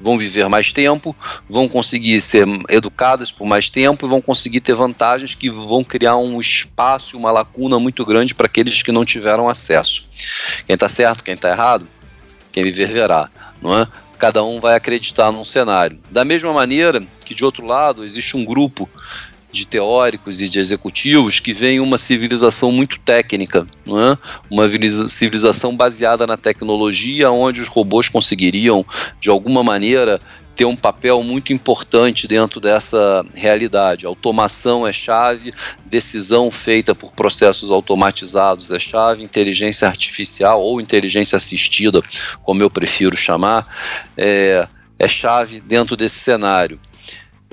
vão 0.02 0.18
viver 0.18 0.48
mais 0.48 0.72
tempo, 0.72 1.14
vão 1.48 1.68
conseguir 1.68 2.20
ser 2.20 2.46
educadas 2.68 3.30
por 3.30 3.46
mais 3.46 3.70
tempo 3.70 4.04
e 4.04 4.08
vão 4.08 4.20
conseguir 4.20 4.60
ter 4.60 4.74
vantagens 4.74 5.34
que 5.34 5.48
vão 5.48 5.84
criar 5.84 6.16
um 6.16 6.40
espaço, 6.40 7.16
uma 7.16 7.30
lacuna 7.30 7.78
muito 7.78 8.04
grande 8.04 8.34
para 8.34 8.46
aqueles 8.46 8.82
que 8.82 8.90
não 8.90 9.04
tiveram 9.04 9.48
acesso. 9.48 10.06
Quem 10.66 10.74
está 10.74 10.88
certo, 10.88 11.22
quem 11.22 11.34
está 11.34 11.50
errado, 11.50 11.86
quem 12.50 12.64
viver 12.64 12.88
verá, 12.88 13.30
não 13.60 13.78
é? 13.78 13.86
Cada 14.18 14.44
um 14.44 14.60
vai 14.60 14.74
acreditar 14.76 15.32
num 15.32 15.44
cenário. 15.44 15.98
Da 16.10 16.24
mesma 16.24 16.52
maneira 16.52 17.02
que, 17.24 17.34
de 17.34 17.44
outro 17.44 17.66
lado, 17.66 18.04
existe 18.04 18.36
um 18.36 18.44
grupo 18.44 18.88
de 19.52 19.66
teóricos 19.66 20.40
e 20.40 20.48
de 20.48 20.58
executivos 20.58 21.38
que 21.38 21.52
vem 21.52 21.78
uma 21.78 21.98
civilização 21.98 22.72
muito 22.72 22.98
técnica, 22.98 23.66
é? 23.86 24.18
uma 24.50 24.66
civilização 25.06 25.76
baseada 25.76 26.26
na 26.26 26.36
tecnologia, 26.36 27.30
onde 27.30 27.60
os 27.60 27.68
robôs 27.68 28.08
conseguiriam, 28.08 28.84
de 29.20 29.28
alguma 29.28 29.62
maneira, 29.62 30.20
ter 30.54 30.64
um 30.64 30.76
papel 30.76 31.22
muito 31.22 31.52
importante 31.52 32.28
dentro 32.28 32.60
dessa 32.60 33.24
realidade. 33.34 34.06
Automação 34.06 34.86
é 34.86 34.92
chave, 34.92 35.52
decisão 35.84 36.50
feita 36.50 36.94
por 36.94 37.12
processos 37.12 37.70
automatizados 37.70 38.70
é 38.70 38.78
chave, 38.78 39.22
inteligência 39.22 39.88
artificial 39.88 40.60
ou 40.60 40.80
inteligência 40.80 41.36
assistida, 41.36 42.02
como 42.42 42.62
eu 42.62 42.70
prefiro 42.70 43.16
chamar, 43.16 43.66
é, 44.16 44.66
é 44.98 45.08
chave 45.08 45.60
dentro 45.60 45.96
desse 45.96 46.18
cenário. 46.18 46.78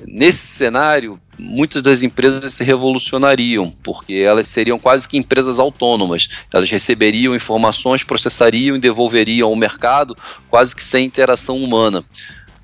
Nesse 0.05 0.47
cenário, 0.47 1.19
muitas 1.39 1.81
das 1.81 2.03
empresas 2.03 2.53
se 2.53 2.63
revolucionariam, 2.63 3.73
porque 3.81 4.15
elas 4.15 4.47
seriam 4.47 4.77
quase 4.77 5.07
que 5.07 5.17
empresas 5.17 5.57
autônomas. 5.57 6.27
Elas 6.53 6.69
receberiam 6.69 7.33
informações, 7.33 8.03
processariam 8.03 8.75
e 8.75 8.79
devolveriam 8.79 9.47
ao 9.47 9.55
mercado 9.55 10.15
quase 10.49 10.75
que 10.75 10.83
sem 10.83 11.05
interação 11.05 11.57
humana. 11.57 12.03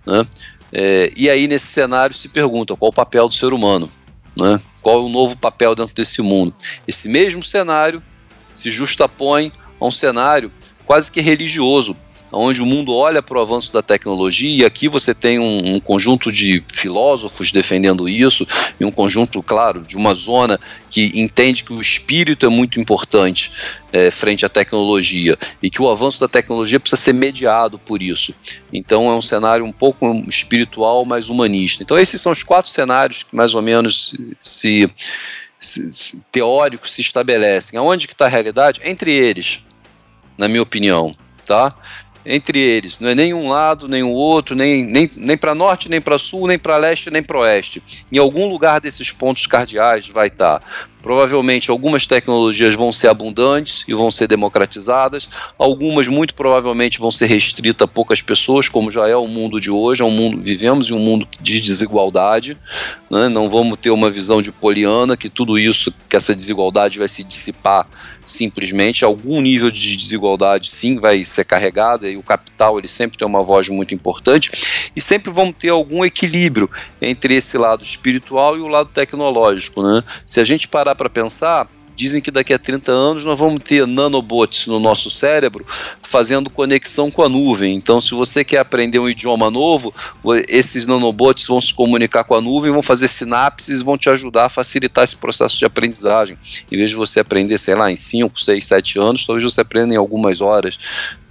Né? 0.06 0.28
É, 0.72 1.12
e 1.16 1.30
aí, 1.30 1.48
nesse 1.48 1.68
cenário, 1.68 2.14
se 2.14 2.28
pergunta 2.28 2.76
qual 2.76 2.90
o 2.90 2.94
papel 2.94 3.28
do 3.30 3.34
ser 3.34 3.54
humano, 3.54 3.90
né? 4.36 4.60
qual 4.82 4.98
é 4.98 5.02
o 5.02 5.10
novo 5.10 5.38
papel 5.38 5.74
dentro 5.74 5.96
desse 5.96 6.22
mundo. 6.22 6.54
Esse 6.88 7.08
mesmo 7.08 7.44
cenário 7.44 8.04
se 8.54 8.70
justapõe 8.70 9.52
a 9.80 9.86
um 9.86 9.92
cenário 9.92 10.52
quase 10.86 11.12
que 11.12 11.22
religioso, 11.22 11.98
onde 12.36 12.62
o 12.62 12.66
mundo 12.66 12.94
olha 12.94 13.22
para 13.24 13.38
o 13.38 13.42
avanço 13.42 13.72
da 13.72 13.82
tecnologia, 13.82 14.64
e 14.64 14.66
aqui 14.66 14.88
você 14.90 15.14
tem 15.14 15.40
um, 15.40 15.76
um, 15.76 15.80
conjunto 15.80 16.32
de 16.32 16.64
filósofos 16.74 17.52
defendendo 17.52 18.10
isso, 18.10 18.46
e 18.80 18.84
um 18.84 18.92
conjunto, 18.92 19.42
claro, 19.42 19.82
de 19.82 19.96
uma 19.96 20.14
zona 20.14 20.60
que 20.90 21.12
entende 21.16 21.64
que 21.64 21.72
o 21.72 21.80
espírito 21.80 22.46
é 22.46 22.50
muito 22.50 22.80
importante 22.80 23.52
é, 23.94 24.12
frente 24.12 24.46
à 24.46 24.50
tecnologia, 24.50 25.38
e 25.64 25.70
que 25.70 25.82
o 25.82 25.90
avanço 25.90 26.20
da 26.20 26.28
tecnologia 26.28 26.80
precisa 26.80 27.02
ser 27.02 27.14
mediado 27.14 27.80
por 27.80 28.02
isso. 28.02 28.36
Então 28.72 29.10
é 29.10 29.16
um 29.16 29.22
cenário 29.22 29.66
um 29.66 29.72
pouco 29.72 30.06
espiritual, 30.28 31.06
mais 31.06 31.30
humanista. 31.30 31.84
Então 31.84 31.98
esses 31.98 32.22
são 32.22 32.32
os 32.32 32.44
quatro 32.44 32.70
cenários 32.70 33.24
que 33.24 33.36
mais 33.36 33.56
ou 33.56 33.62
menos 33.62 34.14
se, 34.42 34.90
se 35.60 36.22
teóricos 36.32 36.94
se 36.94 37.02
estabelecem. 37.02 37.80
Aonde 37.80 38.08
que 38.08 38.14
está 38.14 38.26
a 38.26 38.30
realidade? 38.30 38.82
Entre 38.84 39.12
eles, 39.12 39.66
na 40.38 40.48
minha 40.48 40.62
opinião, 40.62 41.16
tá? 41.46 41.74
Entre 42.26 42.60
eles. 42.60 43.00
Não 43.00 43.10
é 43.10 43.16
nem 43.16 43.34
um 43.34 43.50
lado, 43.50 43.88
nem 43.88 44.04
o 44.04 44.10
outro, 44.10 44.56
nem, 44.56 44.84
nem, 44.84 45.10
nem 45.16 45.38
para 45.38 45.54
norte, 45.54 45.90
nem 45.90 46.02
para 46.02 46.18
sul, 46.18 46.48
nem 46.48 46.58
para 46.58 46.78
leste, 46.78 47.12
nem 47.12 47.22
para 47.22 47.40
oeste. 47.40 47.82
Em 48.12 48.18
algum 48.18 48.50
lugar 48.50 48.82
desses 48.82 49.12
pontos 49.12 49.46
cardeais 49.46 50.08
vai 50.08 50.28
estar. 50.28 50.60
Tá. 50.60 50.66
Provavelmente 51.06 51.70
algumas 51.70 52.08
tecnologias 52.08 52.74
vão 52.74 52.92
ser 52.92 53.10
abundantes 53.10 53.84
e 53.88 53.94
vão 53.94 54.10
ser 54.10 54.28
democratizadas, 54.28 55.30
algumas 55.56 56.08
muito 56.08 56.34
provavelmente 56.34 57.00
vão 57.00 57.12
ser 57.12 57.28
restritas 57.28 57.84
a 57.84 57.88
poucas 57.88 58.24
pessoas, 58.24 58.68
como 58.68 58.90
já 58.90 59.08
é 59.08 59.16
o 59.16 59.28
mundo 59.28 59.62
de 59.62 59.70
hoje, 59.70 60.02
é 60.02 60.06
um 60.06 60.10
mundo 60.10 60.42
vivemos 60.42 60.90
em 60.90 60.96
um 60.96 61.00
mundo 61.00 61.28
de 61.40 61.62
desigualdade, 61.62 62.58
né? 63.08 63.30
não 63.30 63.52
vamos 63.52 63.78
ter 63.78 63.92
uma 63.92 64.10
visão 64.10 64.42
de 64.42 64.52
poliana 64.52 65.16
que 65.16 65.30
tudo 65.30 65.60
isso, 65.60 65.96
que 66.10 66.16
essa 66.16 66.34
desigualdade 66.34 66.98
vai 66.98 67.08
se 67.08 67.24
dissipar 67.24 67.88
simplesmente, 68.26 69.06
algum 69.06 69.40
nível 69.40 69.72
de 69.72 69.96
desigualdade 69.96 70.70
sim 70.70 71.00
vai 71.00 71.24
ser 71.24 71.46
carregada 71.46 72.10
e 72.10 72.18
o 72.18 72.24
capital 72.24 72.80
ele 72.80 72.88
sempre 72.88 73.18
tem 73.18 73.28
uma 73.28 73.44
voz 73.44 73.70
muito 73.70 73.94
importante 73.94 74.90
e 74.96 75.00
sempre 75.00 75.32
vamos 75.32 75.56
ter 75.58 75.70
algum 75.70 76.04
equilíbrio 76.04 76.70
entre 77.02 77.36
esse 77.36 77.58
lado 77.58 77.84
espiritual 77.84 78.58
e 78.58 78.60
o 78.60 78.68
lado 78.68 78.90
tecnológico, 78.90 79.84
né? 79.84 80.04
Se 80.26 80.40
a 80.40 80.44
gente 80.44 80.68
parar 80.68 80.96
para 80.96 81.10
pensar, 81.10 81.68
Dizem 81.96 82.22
que 82.22 82.32
daqui 82.32 82.54
a 82.54 82.60
30 82.60 82.92
anos 82.92 83.26
nós 83.26 83.38
vamos 83.38 83.62
ter 83.64 83.88
nanobots 83.88 84.68
no 84.68 84.80
nosso 84.80 85.10
cérebro 85.10 85.66
fazendo 86.04 86.50
conexão 86.50 87.10
com 87.10 87.24
a 87.24 87.30
nuvem. 87.30 87.76
Então, 87.76 88.02
se 88.02 88.14
você 88.14 88.44
quer 88.44 88.60
aprender 88.60 89.00
um 89.00 89.10
idioma 89.10 89.50
novo, 89.50 89.94
esses 90.48 90.86
nanobots 90.86 91.48
vão 91.48 91.62
se 91.62 91.74
comunicar 91.74 92.24
com 92.24 92.36
a 92.36 92.42
nuvem, 92.42 92.72
vão 92.72 92.82
fazer 92.82 93.08
sinapses, 93.08 93.82
vão 93.82 93.98
te 93.98 94.10
ajudar 94.10 94.46
a 94.46 94.50
facilitar 94.50 95.04
esse 95.04 95.16
processo 95.16 95.58
de 95.58 95.66
aprendizagem. 95.66 96.38
Em 96.72 96.78
vez 96.78 96.90
de 96.90 96.96
você 96.96 97.20
aprender, 97.20 97.58
sei 97.58 97.76
lá, 97.76 97.92
em 97.92 97.96
5, 97.96 98.40
6, 98.40 98.66
7 98.66 99.00
anos, 99.00 99.26
talvez 99.26 99.44
você 99.44 99.62
aprenda 99.62 99.94
em 99.94 99.98
algumas 99.98 100.42
horas. 100.42 100.78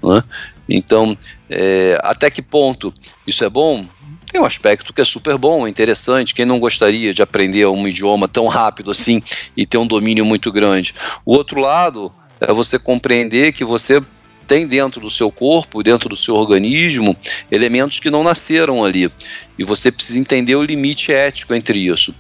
Né? 0.03 0.23
Então, 0.69 1.17
é, 1.49 1.99
até 2.03 2.31
que 2.31 2.43
ponto 2.43 2.93
isso 3.27 3.45
é 3.45 3.49
bom? 3.49 3.87
Tem 4.27 4.41
um 4.41 4.45
aspecto 4.45 4.93
que 4.93 5.01
é 5.01 5.05
super 5.05 5.39
bom, 5.39 5.67
interessante. 5.67 6.35
Quem 6.35 6.45
não 6.45 6.59
gostaria 6.59 7.15
de 7.15 7.23
aprender 7.23 7.67
um 7.67 7.87
idioma 7.87 8.27
tão 8.29 8.47
rápido 8.49 8.91
assim 8.91 9.23
e 9.57 9.65
ter 9.65 9.79
um 9.79 9.87
domínio 9.87 10.25
muito 10.25 10.51
grande? 10.51 10.95
O 11.25 11.35
outro 11.35 11.61
lado 11.61 12.13
é 12.41 12.53
você 12.53 12.79
compreender 12.79 13.53
que 13.53 13.65
você 13.65 14.03
tem 14.47 14.67
dentro 14.67 15.01
do 15.01 15.11
seu 15.11 15.31
corpo, 15.31 15.83
dentro 15.83 16.09
do 16.09 16.17
seu 16.17 16.35
organismo, 16.35 17.17
elementos 17.51 17.99
que 17.99 18.11
não 18.11 18.23
nasceram 18.23 18.85
ali. 18.85 19.11
E 19.59 19.65
você 19.65 19.91
precisa 19.91 20.19
entender 20.19 20.55
o 20.55 20.63
limite 20.63 21.13
ético 21.13 21.55
entre 21.55 21.79
isso. 21.79 22.15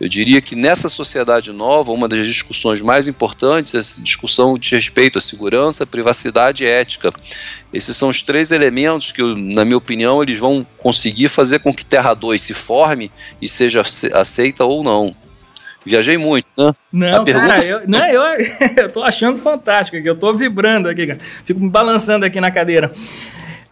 Eu 0.00 0.08
diria 0.08 0.40
que 0.40 0.56
nessa 0.56 0.88
sociedade 0.88 1.52
nova, 1.52 1.92
uma 1.92 2.08
das 2.08 2.26
discussões 2.26 2.80
mais 2.80 3.06
importantes 3.06 3.74
é 3.74 3.78
a 3.78 4.02
discussão 4.02 4.56
de 4.56 4.74
respeito 4.74 5.18
à 5.18 5.20
segurança, 5.20 5.86
privacidade 5.86 6.64
e 6.64 6.66
ética. 6.66 7.12
Esses 7.70 7.94
são 7.98 8.08
os 8.08 8.22
três 8.22 8.50
elementos 8.50 9.12
que, 9.12 9.22
na 9.22 9.62
minha 9.62 9.76
opinião, 9.76 10.22
eles 10.22 10.38
vão 10.38 10.66
conseguir 10.78 11.28
fazer 11.28 11.58
com 11.58 11.74
que 11.74 11.84
Terra 11.84 12.14
2 12.14 12.40
se 12.40 12.54
forme 12.54 13.12
e 13.42 13.48
seja 13.48 13.82
aceita 14.14 14.64
ou 14.64 14.82
não. 14.82 15.14
Viajei 15.84 16.16
muito, 16.16 16.46
né? 16.56 16.74
Não, 16.90 17.24
cara, 17.24 17.64
eu, 17.64 17.82
não, 17.86 18.06
eu, 18.06 18.22
eu 18.76 18.92
tô 18.92 19.02
achando 19.02 19.38
fantástico 19.38 19.98
aqui, 19.98 20.08
eu 20.08 20.16
tô 20.16 20.32
vibrando 20.32 20.88
aqui, 20.88 21.06
cara. 21.06 21.18
Fico 21.44 21.60
me 21.60 21.68
balançando 21.68 22.24
aqui 22.24 22.40
na 22.40 22.50
cadeira. 22.50 22.92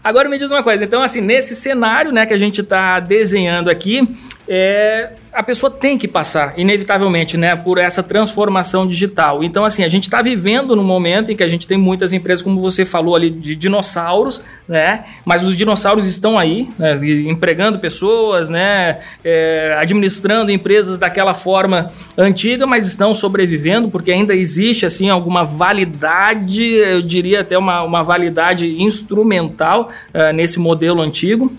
Agora 0.05 0.29
me 0.29 0.39
diz 0.39 0.51
uma 0.51 0.62
coisa, 0.62 0.85
então 0.85 1.03
assim, 1.03 1.20
nesse 1.20 1.55
cenário, 1.55 2.12
né, 2.12 2.24
que 2.24 2.33
a 2.33 2.39
gente 2.39 2.61
está 2.61 3.01
desenhando 3.01 3.68
aqui, 3.68 4.09
é, 4.49 5.11
a 5.39 5.43
pessoa 5.45 5.70
tem 5.70 5.97
que 5.97 6.09
passar, 6.09 6.59
inevitavelmente, 6.59 7.36
né, 7.36 7.55
por 7.55 7.78
essa 7.78 8.03
transformação 8.03 8.89
digital. 8.89 9.45
Então, 9.45 9.64
assim, 9.64 9.84
a 9.84 9.89
gente 9.89 10.03
está 10.03 10.20
vivendo 10.20 10.74
num 10.74 10.82
momento 10.82 11.30
em 11.30 11.36
que 11.36 11.45
a 11.45 11.49
gente 11.49 11.64
tem 11.64 11.78
muitas 11.78 12.12
empresas, 12.12 12.43
como 12.43 12.59
você 12.59 12.84
falou 12.84 13.14
ali, 13.14 13.30
de 13.30 13.55
dinossauros, 13.55 14.43
né, 14.66 15.05
mas 15.24 15.47
os 15.47 15.55
dinossauros 15.55 16.07
estão 16.07 16.36
aí, 16.36 16.68
né, 16.76 16.99
empregando 17.28 17.78
pessoas, 17.78 18.49
né, 18.49 18.99
é, 19.22 19.76
administrando 19.78 20.51
empresas 20.51 20.99
daquela 20.99 21.32
forma 21.32 21.93
antiga, 22.16 22.66
mas 22.66 22.89
estão 22.89 23.14
sobrevivendo, 23.14 23.89
porque 23.89 24.11
ainda 24.11 24.34
existe, 24.34 24.86
assim, 24.86 25.09
alguma 25.09 25.45
validade, 25.45 26.64
eu 26.64 27.01
diria 27.01 27.43
até 27.43 27.57
uma, 27.57 27.82
uma 27.84 28.03
validade 28.03 28.82
instrumental 28.82 29.89
uh, 30.12 30.32
nesse 30.34 30.59
modelo 30.59 31.01
antigo 31.01 31.57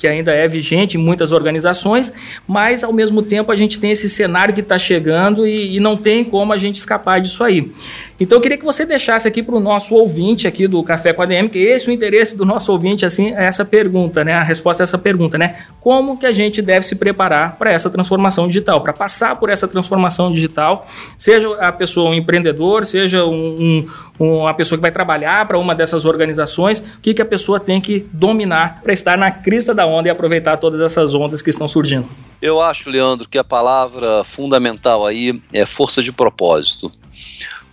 que 0.00 0.08
ainda 0.08 0.32
é 0.32 0.48
vigente 0.48 0.96
em 0.96 1.00
muitas 1.00 1.30
organizações, 1.30 2.12
mas 2.48 2.82
ao 2.82 2.92
mesmo 3.00 3.22
tempo 3.22 3.50
a 3.50 3.56
gente 3.56 3.80
tem 3.80 3.90
esse 3.90 4.08
cenário 4.08 4.52
que 4.52 4.60
está 4.60 4.78
chegando 4.78 5.46
e, 5.46 5.76
e, 5.76 5.80
não 5.80 5.96
tem 5.96 6.22
como 6.22 6.52
a 6.52 6.56
gente 6.58 6.74
escapar 6.74 7.18
disso 7.18 7.42
aí. 7.42 7.72
Então 8.18 8.36
eu 8.36 8.42
queria 8.42 8.58
que 8.58 8.64
você 8.64 8.84
deixasse 8.84 9.26
aqui 9.26 9.42
para 9.42 9.54
o 9.54 9.60
nosso 9.60 9.94
ouvinte 9.94 10.46
aqui 10.46 10.68
do 10.68 10.82
Café 10.82 11.14
com 11.14 11.22
a 11.22 11.26
DM, 11.26 11.48
que 11.48 11.58
esse 11.58 11.88
é 11.88 11.90
o 11.90 11.94
interesse 11.94 12.36
do 12.36 12.44
nosso 12.44 12.70
ouvinte, 12.70 13.06
assim, 13.06 13.32
é 13.32 13.44
essa 13.46 13.64
pergunta, 13.64 14.22
né? 14.22 14.34
A 14.34 14.42
resposta 14.42 14.82
é 14.82 14.84
essa 14.84 14.98
pergunta, 14.98 15.38
né? 15.38 15.56
Como 15.80 16.18
que 16.18 16.26
a 16.26 16.32
gente 16.32 16.60
deve 16.60 16.84
se 16.84 16.96
preparar 16.96 17.56
para 17.56 17.72
essa 17.72 17.88
transformação 17.88 18.46
digital, 18.46 18.82
para 18.82 18.92
passar 18.92 19.36
por 19.36 19.48
essa 19.48 19.66
transformação 19.66 20.30
digital, 20.30 20.86
seja 21.16 21.54
a 21.54 21.72
pessoa 21.72 22.10
um 22.10 22.14
empreendedor, 22.14 22.84
seja 22.84 23.24
um, 23.24 23.86
um, 24.20 24.32
uma 24.42 24.52
pessoa 24.52 24.76
que 24.76 24.82
vai 24.82 24.92
trabalhar 24.92 25.48
para 25.48 25.56
uma 25.56 25.74
dessas 25.74 26.04
organizações, 26.04 26.78
o 26.78 27.00
que, 27.00 27.14
que 27.14 27.22
a 27.22 27.26
pessoa 27.26 27.58
tem 27.58 27.80
que 27.80 28.06
dominar 28.12 28.80
para 28.82 28.92
estar 28.92 29.16
na 29.16 29.30
crista 29.30 29.74
da 29.74 29.86
onda 29.86 30.08
e 30.08 30.10
aproveitar 30.10 30.58
todas 30.58 30.80
essas 30.82 31.14
ondas 31.14 31.40
que 31.40 31.48
estão 31.48 31.66
surgindo? 31.66 32.06
Eu 32.40 32.60
acho, 32.60 32.88
Leandro, 32.88 33.28
que 33.28 33.38
a 33.38 33.44
palavra 33.44 34.24
fundamental 34.24 35.06
aí 35.06 35.40
é 35.52 35.66
força 35.66 36.02
de 36.02 36.10
propósito. 36.10 36.90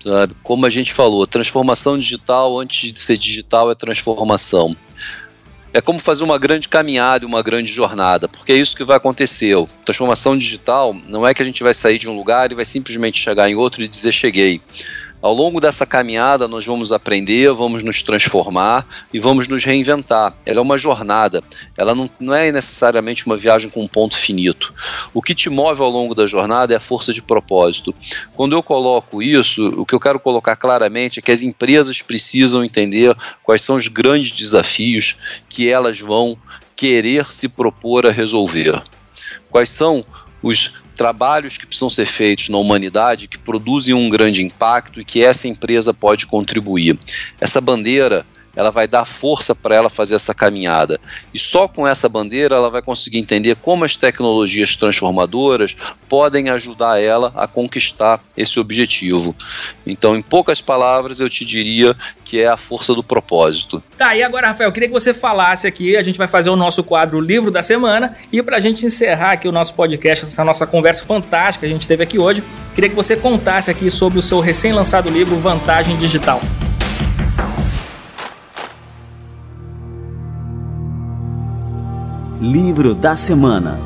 Sabe? 0.04 0.36
Como 0.44 0.66
a 0.66 0.70
gente 0.70 0.94
falou, 0.94 1.26
transformação 1.26 1.98
digital, 1.98 2.60
antes 2.60 2.92
de 2.92 3.00
ser 3.00 3.18
digital, 3.18 3.72
é 3.72 3.76
transformação. 3.76 4.76
É 5.74 5.82
como 5.82 6.00
fazer 6.00 6.24
uma 6.24 6.38
grande 6.38 6.68
caminhada, 6.68 7.26
uma 7.26 7.42
grande 7.42 7.72
jornada, 7.72 8.28
porque 8.28 8.52
é 8.52 8.56
isso 8.56 8.76
que 8.76 8.84
vai 8.84 8.98
acontecer. 8.98 9.56
Transformação 9.86 10.38
digital 10.38 10.94
não 11.08 11.28
é 11.28 11.34
que 11.34 11.42
a 11.42 11.46
gente 11.46 11.62
vai 11.62 11.74
sair 11.74 12.00
de 12.00 12.10
um 12.10 12.16
lugar 12.16 12.52
e 12.52 12.56
vai 12.56 12.66
simplesmente 12.66 13.20
chegar 13.20 13.50
em 13.50 13.56
outro 13.56 13.82
e 13.82 13.88
dizer 13.88 14.12
cheguei. 14.12 14.62
Ao 15.20 15.34
longo 15.34 15.60
dessa 15.60 15.86
caminhada, 15.86 16.48
nós 16.48 16.66
vamos 16.66 16.92
aprender, 16.92 17.52
vamos 17.52 17.82
nos 17.82 18.04
transformar 18.04 18.88
e 19.12 19.20
vamos 19.20 19.48
nos 19.48 19.64
reinventar. 19.64 20.36
Ela 20.46 20.60
é 20.60 20.62
uma 20.62 20.78
jornada, 20.78 21.44
ela 21.76 21.96
não, 21.96 22.08
não 22.20 22.34
é 22.36 22.52
necessariamente 22.52 23.26
uma 23.26 23.36
viagem 23.36 23.70
com 23.70 23.84
um 23.84 23.88
ponto 23.88 24.16
finito. 24.16 24.72
O 25.14 25.22
que 25.22 25.34
te 25.34 25.50
move 25.50 25.82
ao 25.82 25.90
longo 25.90 26.14
da 26.14 26.28
jornada 26.28 26.74
é 26.74 26.78
a 26.78 26.80
força 26.80 27.12
de 27.12 27.22
propósito. 27.22 27.96
Quando 28.36 28.56
eu 28.56 28.62
coloco 28.62 29.22
isso, 29.24 29.68
o 29.82 29.86
que 29.86 29.96
eu 29.96 30.00
quero 30.00 30.20
colocar 30.20 30.56
claramente 30.56 31.18
é 31.18 31.22
que 31.22 31.32
as 31.32 31.42
empresas 31.42 32.02
precisam 32.02 32.64
entender 32.64 33.16
quais 33.44 33.64
são 33.64 33.76
os 33.76 33.88
grandes 33.88 34.32
desafios 34.32 35.18
que 35.50 35.68
elas 35.68 36.00
vão 36.00 36.38
querer 36.76 37.32
se 37.32 37.50
propor 37.50 38.06
a 38.06 38.12
resolver. 38.12 38.84
Quais 39.50 39.70
são 39.70 40.06
os 40.44 40.86
trabalhos 40.98 41.58
que 41.58 41.66
precisam 41.66 41.90
ser 41.90 42.08
feitos 42.08 42.50
na 42.50 42.58
humanidade 42.58 43.28
que 43.28 43.38
produzem 43.38 43.94
um 43.94 44.10
grande 44.10 44.44
impacto 44.44 45.00
e 45.00 45.06
que 45.06 45.24
essa 45.24 45.48
empresa 45.48 45.94
pode 45.94 46.26
contribuir. 46.26 46.98
Essa 47.40 47.62
bandeira 47.62 48.26
ela 48.58 48.72
vai 48.72 48.88
dar 48.88 49.06
força 49.06 49.54
para 49.54 49.76
ela 49.76 49.88
fazer 49.88 50.16
essa 50.16 50.34
caminhada. 50.34 51.00
E 51.32 51.38
só 51.38 51.68
com 51.68 51.88
essa 51.88 52.10
bandeira 52.10 52.56
ela 52.56 52.72
vai 52.72 52.82
conseguir 52.82 53.20
entender 53.20 53.56
como 53.56 53.86
as 53.86 53.96
tecnologias 53.96 54.76
transformadoras 54.76 55.78
podem 56.10 56.50
ajudar 56.50 57.00
ela 57.00 57.32
a 57.36 57.46
conquistar 57.46 58.20
esse 58.36 58.60
objetivo. 58.60 59.36
Então, 59.86 60.16
em 60.16 60.24
poucas 60.24 60.60
palavras, 60.60 61.20
eu 61.20 61.30
te 61.30 61.46
diria 61.46 61.96
que 62.26 62.42
é 62.42 62.48
a 62.48 62.58
força 62.58 62.96
do 62.96 63.04
propósito. 63.04 63.82
Tá, 63.96 64.16
e 64.16 64.24
agora, 64.24 64.48
Rafael, 64.48 64.70
eu 64.70 64.74
queria 64.74 64.90
que 64.90 64.94
você 64.94 65.14
falasse 65.14 65.68
aqui, 65.68 65.96
a 65.96 66.02
gente 66.02 66.18
vai 66.18 66.28
fazer 66.28 66.50
o 66.50 66.56
nosso 66.56 66.84
quadro 66.84 67.22
Livro 67.22 67.52
da 67.52 67.62
Semana, 67.62 68.18
e 68.34 68.42
para 68.42 68.58
a 68.58 68.60
gente 68.60 68.86
encerrar 68.86 69.34
aqui 69.34 69.48
o 69.48 69.52
nosso 69.52 69.76
podcast, 69.76 70.26
essa 70.26 70.44
nossa 70.44 70.66
conversa 70.66 71.06
fantástica 71.06 71.66
que 71.66 71.72
a 71.72 71.74
gente 71.74 71.88
teve 71.88 72.04
aqui 72.04 72.18
hoje, 72.18 72.44
queria 72.74 72.90
que 72.90 72.96
você 72.96 73.16
contasse 73.16 73.70
aqui 73.70 73.90
sobre 73.90 74.18
o 74.18 74.22
seu 74.22 74.40
recém-lançado 74.40 75.10
livro 75.10 75.36
Vantagem 75.38 75.96
Digital. 75.98 76.42
Livro 82.40 82.94
da 82.94 83.18
Semana 83.18 83.80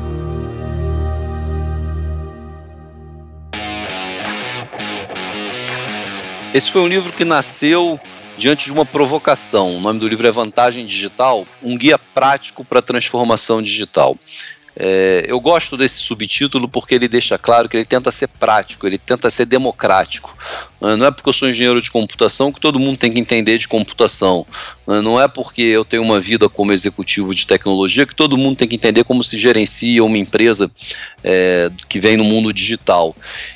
Esse 6.52 6.70
foi 6.70 6.82
um 6.82 6.86
livro 6.86 7.14
que 7.14 7.24
nasceu 7.24 7.98
diante 8.36 8.66
de 8.66 8.72
uma 8.72 8.84
provocação. 8.84 9.74
O 9.74 9.80
nome 9.80 10.00
do 10.00 10.06
livro 10.06 10.26
é 10.26 10.30
Vantagem 10.30 10.84
Digital 10.84 11.46
um 11.62 11.78
guia 11.78 11.98
prático 11.98 12.62
para 12.62 12.80
a 12.80 12.82
transformação 12.82 13.62
digital. 13.62 14.18
É, 14.74 15.24
eu 15.28 15.38
gosto 15.38 15.76
desse 15.76 15.96
subtítulo 15.96 16.66
porque 16.66 16.94
ele 16.94 17.06
deixa 17.06 17.36
claro 17.36 17.68
que 17.68 17.76
ele 17.76 17.84
tenta 17.84 18.10
ser 18.10 18.28
prático, 18.28 18.86
ele 18.86 18.96
tenta 18.96 19.28
ser 19.28 19.44
democrático. 19.44 20.36
É, 20.80 20.96
não 20.96 21.06
é 21.06 21.10
porque 21.10 21.28
eu 21.28 21.32
sou 21.32 21.48
engenheiro 21.48 21.80
de 21.80 21.90
computação 21.90 22.50
que 22.50 22.60
todo 22.60 22.78
mundo 22.78 22.96
tem 22.96 23.12
que 23.12 23.20
entender 23.20 23.58
de 23.58 23.68
computação. 23.68 24.46
É, 24.88 25.00
não 25.02 25.20
é 25.20 25.28
porque 25.28 25.60
eu 25.60 25.84
tenho 25.84 26.02
uma 26.02 26.18
vida 26.18 26.48
como 26.48 26.72
executivo 26.72 27.34
de 27.34 27.46
tecnologia 27.46 28.06
que 28.06 28.14
todo 28.14 28.36
mundo 28.36 28.56
tem 28.56 28.68
que 28.68 28.76
entender 28.76 29.04
como 29.04 29.22
se 29.22 29.36
gerencia 29.36 30.02
uma 30.02 30.18
empresa 30.18 30.70
é, 31.22 31.70
que 31.88 32.00
vem 32.00 32.16
no 32.16 32.24
mundo 32.24 32.52
digital. 32.52 33.14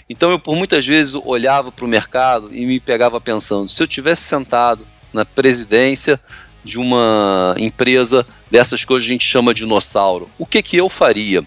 Então 0.09 0.31
eu 0.31 0.39
por 0.39 0.55
muitas 0.55 0.87
vezes 0.87 1.14
olhava 1.14 1.73
para 1.73 1.85
o 1.85 1.89
mercado 1.89 2.51
e 2.53 2.67
me 2.67 2.79
pegava 2.79 3.21
pensando, 3.21 3.69
se 3.69 3.83
eu 3.83 3.87
tivesse 3.87 4.23
sentado 4.23 4.87
na 5.12 5.25
presidência 5.25 6.21
de 6.67 6.79
uma 6.79 7.55
empresa 7.59 8.27
dessas 8.51 8.85
coisas 8.85 9.07
que 9.07 9.12
a 9.12 9.14
gente 9.14 9.27
chama 9.27 9.55
de 9.55 9.62
dinossauro, 9.62 10.29
o 10.39 10.45
que, 10.45 10.61
que 10.61 10.77
eu 10.77 10.89
faria? 10.89 11.47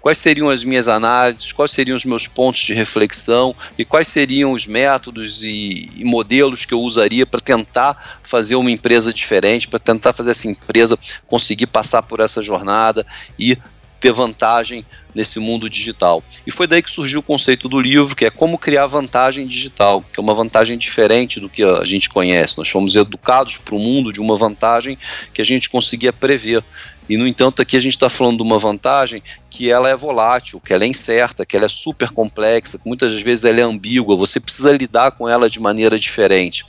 Quais 0.00 0.18
seriam 0.18 0.48
as 0.48 0.62
minhas 0.62 0.86
análises, 0.86 1.50
quais 1.50 1.72
seriam 1.72 1.96
os 1.96 2.04
meus 2.04 2.26
pontos 2.26 2.60
de 2.60 2.72
reflexão? 2.72 3.54
E 3.76 3.84
quais 3.84 4.06
seriam 4.06 4.52
os 4.52 4.64
métodos 4.64 5.42
e, 5.42 5.90
e 5.96 6.04
modelos 6.04 6.64
que 6.64 6.72
eu 6.72 6.80
usaria 6.80 7.26
para 7.26 7.40
tentar 7.40 8.20
fazer 8.22 8.54
uma 8.54 8.70
empresa 8.70 9.12
diferente, 9.12 9.66
para 9.66 9.80
tentar 9.80 10.12
fazer 10.12 10.30
essa 10.30 10.48
empresa 10.48 10.96
conseguir 11.26 11.66
passar 11.66 12.02
por 12.02 12.20
essa 12.20 12.40
jornada 12.40 13.04
e 13.38 13.58
ter 13.98 14.12
vantagem 14.12 14.84
nesse 15.14 15.40
mundo 15.40 15.68
digital. 15.68 16.22
E 16.46 16.50
foi 16.50 16.66
daí 16.66 16.82
que 16.82 16.90
surgiu 16.90 17.20
o 17.20 17.22
conceito 17.22 17.68
do 17.68 17.80
livro, 17.80 18.14
que 18.14 18.24
é 18.24 18.30
como 18.30 18.58
criar 18.58 18.86
vantagem 18.86 19.46
digital, 19.46 20.02
que 20.02 20.18
é 20.18 20.22
uma 20.22 20.34
vantagem 20.34 20.78
diferente 20.78 21.40
do 21.40 21.48
que 21.48 21.62
a 21.62 21.84
gente 21.84 22.08
conhece. 22.08 22.56
Nós 22.56 22.68
fomos 22.68 22.94
educados 22.94 23.56
para 23.56 23.74
o 23.74 23.78
mundo 23.78 24.12
de 24.12 24.20
uma 24.20 24.36
vantagem 24.36 24.98
que 25.32 25.42
a 25.42 25.44
gente 25.44 25.68
conseguia 25.68 26.12
prever. 26.12 26.62
E, 27.08 27.16
no 27.16 27.26
entanto, 27.26 27.62
aqui 27.62 27.76
a 27.76 27.80
gente 27.80 27.94
está 27.94 28.10
falando 28.10 28.36
de 28.36 28.42
uma 28.42 28.58
vantagem 28.58 29.22
que 29.48 29.70
ela 29.70 29.88
é 29.88 29.96
volátil, 29.96 30.60
que 30.60 30.74
ela 30.74 30.84
é 30.84 30.86
incerta, 30.86 31.44
que 31.44 31.56
ela 31.56 31.64
é 31.64 31.68
super 31.68 32.10
complexa, 32.10 32.78
que 32.78 32.86
muitas 32.86 33.18
vezes 33.22 33.46
ela 33.46 33.60
é 33.60 33.62
ambígua, 33.62 34.14
você 34.14 34.38
precisa 34.38 34.70
lidar 34.72 35.12
com 35.12 35.26
ela 35.26 35.48
de 35.48 35.58
maneira 35.58 35.98
diferente. 35.98 36.64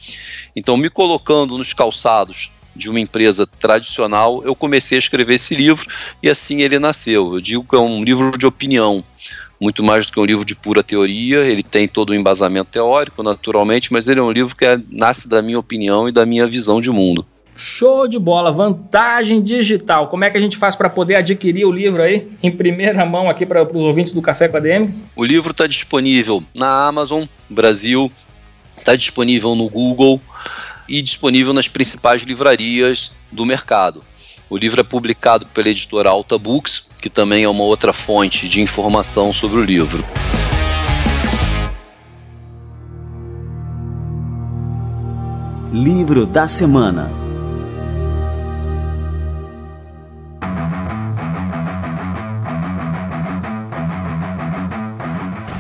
Então, 0.56 0.78
me 0.78 0.90
colocando 0.90 1.58
nos 1.58 1.74
calçados 1.74 2.52
de 2.76 2.90
uma 2.90 3.00
empresa 3.00 3.46
tradicional, 3.46 4.42
eu 4.44 4.56
comecei 4.56 4.98
a 4.98 5.00
escrever 5.00 5.36
esse 5.36 5.56
livro 5.56 5.88
e 6.22 6.30
assim 6.30 6.62
ele 6.62 6.80
nasceu. 6.80 7.34
Eu 7.34 7.42
digo 7.42 7.64
que 7.64 7.76
é 7.76 7.80
um 7.80 8.04
livro 8.04 8.38
de 8.38 8.46
opinião, 8.46 9.04
muito 9.60 9.84
mais 9.84 10.06
do 10.06 10.14
que 10.14 10.20
um 10.20 10.26
livro 10.26 10.46
de 10.46 10.56
pura 10.56 10.82
teoria, 10.82 11.40
ele 11.40 11.62
tem 11.62 11.88
todo 11.88 12.12
um 12.12 12.16
embasamento 12.16 12.72
teórico, 12.72 13.22
naturalmente, 13.22 13.92
mas 13.92 14.08
ele 14.08 14.20
é 14.20 14.24
um 14.24 14.32
livro 14.32 14.56
que 14.56 14.66
é, 14.66 14.80
nasce 14.90 15.28
da 15.28 15.42
minha 15.42 15.60
opinião 15.60 16.08
e 16.08 16.12
da 16.12 16.26
minha 16.26 16.48
visão 16.48 16.80
de 16.80 16.90
mundo. 16.90 17.26
Show 17.58 18.08
de 18.08 18.18
bola, 18.18 18.54
vantagem 18.54 19.44
digital. 19.44 20.08
Como 20.08 20.24
é 20.24 20.30
que 20.30 20.38
a 20.38 20.40
gente 20.40 20.56
faz 20.56 20.78
para 20.78 20.90
poder 20.90 21.16
adquirir 21.16 21.66
o 21.66 21.72
livro 21.74 22.02
aí 22.02 22.30
em 22.42 22.50
primeira 22.50 23.06
mão 23.06 23.30
aqui 23.30 23.46
para 23.46 23.64
os 23.64 23.84
ouvintes 23.84 24.14
do 24.14 24.22
Café 24.22 24.48
com 24.48 24.56
a 24.56 24.62
DM? 24.62 24.94
O 25.14 25.26
livro 25.26 25.52
está 25.52 25.68
disponível 25.68 26.42
na 26.56 26.88
Amazon 26.88 27.26
Brasil, 27.50 28.10
está 28.78 28.96
disponível 28.96 29.56
no 29.56 29.68
Google 29.68 30.22
e 30.90 31.02
disponível 31.02 31.54
nas 31.54 31.68
principais 31.68 32.24
livrarias 32.24 33.12
do 33.32 33.46
mercado. 33.46 34.04
O 34.50 34.58
livro 34.58 34.82
é 34.82 34.84
publicado 34.84 35.46
pela 35.46 35.70
editora 35.70 36.10
Alta 36.10 36.38
Books, 36.38 36.90
que 37.00 37.10
também 37.10 37.44
é 37.44 37.50
uma 37.50 37.64
outra 37.64 37.94
fonte 37.94 38.50
de 38.50 38.60
informação 38.60 39.32
sobre 39.32 39.60
o 39.60 39.64
livro. 39.64 40.04
Livro 45.72 46.26
da 46.26 46.48
Semana 46.48 47.29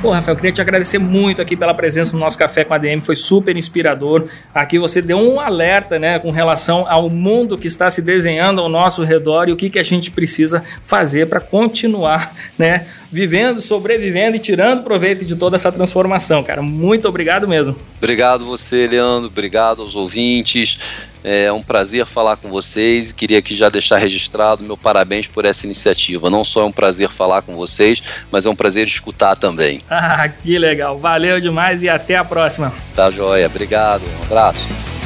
Pô, 0.01 0.11
Rafael, 0.11 0.33
queria 0.37 0.53
te 0.53 0.61
agradecer 0.61 0.97
muito 0.97 1.41
aqui 1.41 1.57
pela 1.57 1.73
presença 1.73 2.13
no 2.13 2.19
nosso 2.19 2.37
Café 2.37 2.63
com 2.63 2.73
a 2.73 2.77
DM, 2.77 3.01
foi 3.01 3.17
super 3.17 3.57
inspirador. 3.57 4.29
Aqui 4.55 4.79
você 4.79 5.01
deu 5.01 5.17
um 5.17 5.41
alerta, 5.41 5.99
né, 5.99 6.17
com 6.19 6.31
relação 6.31 6.85
ao 6.87 7.09
mundo 7.09 7.57
que 7.57 7.67
está 7.67 7.89
se 7.89 8.01
desenhando 8.01 8.61
ao 8.61 8.69
nosso 8.69 9.03
redor 9.03 9.49
e 9.49 9.51
o 9.51 9.57
que, 9.57 9.69
que 9.69 9.77
a 9.77 9.83
gente 9.83 10.09
precisa 10.09 10.63
fazer 10.83 11.27
para 11.27 11.41
continuar, 11.41 12.33
né, 12.57 12.87
vivendo, 13.11 13.59
sobrevivendo 13.61 14.35
e 14.35 14.39
tirando 14.39 14.83
proveito 14.83 15.25
de 15.25 15.35
toda 15.35 15.55
essa 15.55 15.71
transformação, 15.71 16.43
cara. 16.43 16.61
Muito 16.61 17.07
obrigado 17.07 17.47
mesmo. 17.47 17.75
Obrigado 17.97 18.45
você, 18.45 18.87
Leandro. 18.87 19.27
Obrigado 19.27 19.81
aos 19.81 19.95
ouvintes. 19.95 20.79
É 21.23 21.51
um 21.51 21.61
prazer 21.61 22.05
falar 22.05 22.37
com 22.37 22.49
vocês 22.49 23.09
e 23.09 23.13
queria 23.13 23.39
aqui 23.39 23.53
já 23.53 23.67
deixar 23.67 23.97
registrado 23.97 24.63
meu 24.63 24.77
parabéns 24.77 25.27
por 25.27 25.43
essa 25.43 25.65
iniciativa. 25.65 26.29
Não 26.29 26.45
só 26.45 26.61
é 26.61 26.65
um 26.65 26.71
prazer 26.71 27.09
falar 27.09 27.41
com 27.41 27.55
vocês, 27.55 28.01
mas 28.31 28.45
é 28.45 28.49
um 28.49 28.55
prazer 28.55 28.87
escutar 28.87 29.35
também. 29.35 29.81
Ah, 29.89 30.29
que 30.29 30.57
legal. 30.57 30.97
Valeu 30.97 31.41
demais 31.41 31.83
e 31.83 31.89
até 31.89 32.15
a 32.15 32.23
próxima. 32.23 32.73
Tá 32.95 33.11
joia. 33.11 33.47
Obrigado. 33.47 34.03
Um 34.21 34.23
abraço. 34.23 34.98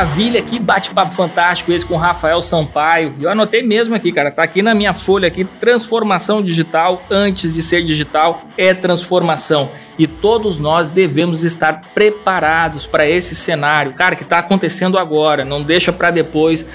Maravilha, 0.00 0.40
que 0.40 0.58
bate-papo 0.58 1.12
fantástico 1.12 1.70
esse 1.70 1.84
com 1.84 1.94
Rafael 1.94 2.40
Sampaio. 2.40 3.14
Eu 3.20 3.28
anotei 3.28 3.62
mesmo 3.62 3.94
aqui, 3.94 4.10
cara, 4.10 4.30
tá 4.30 4.42
aqui 4.42 4.62
na 4.62 4.74
minha 4.74 4.94
folha 4.94 5.28
aqui, 5.28 5.44
transformação 5.44 6.42
digital 6.42 7.02
antes 7.10 7.52
de 7.52 7.60
ser 7.60 7.84
digital 7.84 8.44
é 8.56 8.72
transformação. 8.72 9.68
E 9.98 10.06
todos 10.06 10.58
nós 10.58 10.88
devemos 10.88 11.44
estar 11.44 11.82
preparados 11.92 12.86
para 12.86 13.06
esse 13.06 13.34
cenário, 13.34 13.92
cara, 13.92 14.16
que 14.16 14.22
está 14.22 14.38
acontecendo 14.38 14.96
agora. 14.96 15.44
Não 15.44 15.62
deixa 15.62 15.92
para 15.92 16.10
depois 16.10 16.66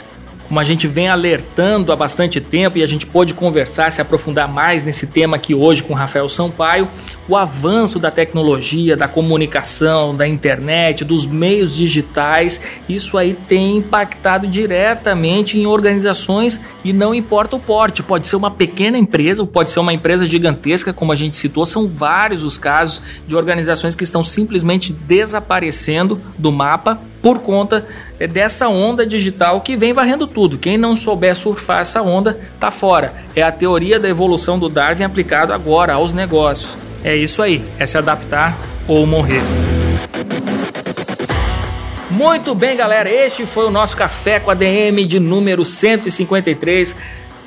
como 0.47 0.59
a 0.59 0.63
gente 0.63 0.87
vem 0.87 1.07
alertando 1.07 1.91
há 1.91 1.95
bastante 1.95 2.39
tempo 2.39 2.77
e 2.77 2.83
a 2.83 2.87
gente 2.87 3.05
pôde 3.05 3.33
conversar, 3.33 3.91
se 3.91 4.01
aprofundar 4.01 4.47
mais 4.47 4.83
nesse 4.83 5.07
tema 5.07 5.35
aqui 5.35 5.55
hoje 5.55 5.81
com 5.83 5.93
Rafael 5.93 6.29
Sampaio, 6.29 6.87
o 7.27 7.35
avanço 7.35 7.97
da 7.97 8.11
tecnologia, 8.11 8.95
da 8.95 9.07
comunicação, 9.07 10.15
da 10.15 10.27
internet, 10.27 11.03
dos 11.03 11.25
meios 11.25 11.75
digitais, 11.75 12.61
isso 12.87 13.17
aí 13.17 13.33
tem 13.33 13.77
impactado 13.77 14.47
diretamente 14.47 15.57
em 15.57 15.65
organizações 15.65 16.61
e 16.83 16.93
não 16.93 17.15
importa 17.15 17.55
o 17.55 17.59
porte, 17.59 18.03
pode 18.03 18.27
ser 18.27 18.35
uma 18.35 18.51
pequena 18.51 18.97
empresa, 18.97 19.45
pode 19.45 19.71
ser 19.71 19.79
uma 19.79 19.93
empresa 19.93 20.27
gigantesca, 20.27 20.93
como 20.93 21.11
a 21.11 21.15
gente 21.15 21.35
citou, 21.35 21.65
são 21.65 21.87
vários 21.87 22.43
os 22.43 22.57
casos 22.57 23.01
de 23.27 23.35
organizações 23.35 23.95
que 23.95 24.03
estão 24.03 24.21
simplesmente 24.21 24.93
desaparecendo 24.93 26.21
do 26.37 26.51
mapa 26.51 26.99
por 27.25 27.39
conta 27.39 27.87
é, 28.19 28.27
dessa 28.27 28.69
onda 28.69 29.03
digital 29.03 29.59
que 29.61 29.75
vem 29.75 29.93
varrendo 29.93 30.27
tudo. 30.27 30.59
Quem 30.59 30.77
não 30.77 30.95
souber 30.95 31.35
surfar 31.35 31.79
essa 31.79 32.03
onda 32.03 32.39
tá 32.59 32.69
fora. 32.69 33.15
É 33.35 33.41
a 33.41 33.51
teoria 33.51 33.99
da 33.99 34.07
evolução 34.07 34.59
do 34.59 34.69
Darwin 34.69 35.05
aplicado 35.05 35.51
agora 35.51 35.93
aos 35.93 36.13
negócios. 36.13 36.77
É 37.03 37.15
isso 37.15 37.41
aí, 37.41 37.63
é 37.79 37.85
se 37.87 37.97
adaptar 37.97 38.55
ou 38.87 39.07
morrer. 39.07 39.41
Muito 42.11 42.53
bem, 42.53 42.77
galera, 42.77 43.09
este 43.09 43.43
foi 43.47 43.65
o 43.65 43.71
nosso 43.71 43.97
café 43.97 44.39
com 44.39 44.51
a 44.51 44.53
DM 44.53 45.03
de 45.03 45.19
número 45.19 45.65
153 45.65 46.95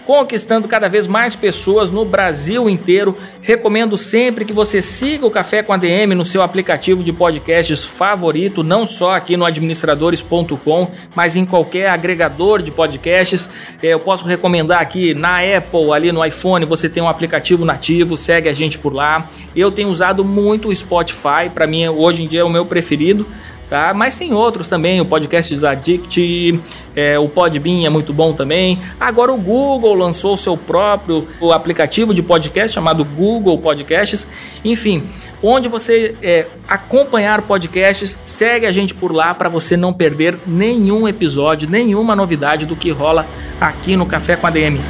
conquistando 0.09 0.67
cada 0.67 0.89
vez 0.89 1.07
mais 1.07 1.37
pessoas 1.37 1.91
no 1.91 2.03
Brasil 2.03 2.67
inteiro. 2.67 3.15
Recomendo 3.43 3.95
sempre 3.95 4.47
que 4.47 4.55
você 4.55 4.81
siga 4.81 5.27
o 5.27 5.31
Café 5.31 5.63
com 5.63 5.71
a 5.71 5.77
DM 5.77 6.15
no 6.15 6.25
seu 6.25 6.41
aplicativo 6.41 7.05
de 7.05 7.13
podcasts 7.13 7.85
favorito, 7.85 8.65
não 8.65 8.87
só 8.87 9.17
aqui 9.17 9.37
no 9.37 9.45
administradores.com, 9.45 10.91
mas 11.15 11.37
em 11.37 11.45
qualquer 11.45 11.91
agregador 11.91 12.63
de 12.63 12.71
podcasts. 12.71 13.51
É, 13.83 13.89
eu 13.89 14.01
posso 14.01 14.25
recomendar 14.25 14.81
aqui 14.81 15.13
na 15.13 15.41
Apple, 15.41 15.93
ali 15.93 16.11
no 16.11 16.25
iPhone, 16.25 16.65
você 16.65 16.89
tem 16.89 17.03
um 17.03 17.09
aplicativo 17.09 17.67
nativo, 17.67 18.17
segue 18.17 18.49
a 18.49 18.53
gente 18.55 18.79
por 18.79 18.95
lá. 18.95 19.29
Eu 19.55 19.71
tenho 19.71 19.91
usado 19.91 20.25
muito 20.25 20.69
o 20.69 20.75
Spotify, 20.75 21.51
para 21.53 21.67
mim 21.67 21.87
hoje 21.87 22.23
em 22.23 22.27
dia 22.27 22.41
é 22.41 22.45
o 22.45 22.49
meu 22.49 22.65
preferido. 22.65 23.27
Tá? 23.69 23.93
Mas 23.93 24.17
tem 24.17 24.33
outros 24.33 24.67
também, 24.67 24.99
o 24.99 25.05
podcast 25.05 25.67
Addict, 25.67 26.61
é, 26.97 27.19
o 27.19 27.29
Podbean 27.29 27.85
é 27.85 27.91
muito 27.91 28.15
bom 28.15 28.33
também. 28.33 28.81
Agora 28.99 29.31
o 29.31 29.37
Google 29.37 29.95
lançou 29.95 30.33
o 30.33 30.37
seu 30.39 30.57
próprio 30.57 31.29
o 31.39 31.53
aplicativo 31.53 32.15
de 32.15 32.23
podcast 32.23 32.75
chamado 32.75 33.05
Google 33.05 33.59
Podcasts. 33.59 34.27
Enfim, 34.65 35.07
onde 35.43 35.69
você 35.69 36.17
é, 36.23 36.47
acompanhar 36.67 37.43
podcasts, 37.43 38.19
segue 38.25 38.65
a 38.65 38.73
gente 38.73 38.95
por 38.95 39.13
lá 39.13 39.35
para 39.35 39.51
você 39.51 39.77
não 39.77 39.93
perder 39.93 40.39
nenhum 40.47 41.07
episódio, 41.07 41.69
nenhuma 41.69 42.17
novidade 42.17 42.65
do 42.65 42.75
que 42.75 42.91
rola 42.91 43.27
aqui 43.61 43.97
no 43.97 44.07
Café 44.07 44.35
com 44.35 44.47
a 44.47 44.51
DM. 44.51 44.81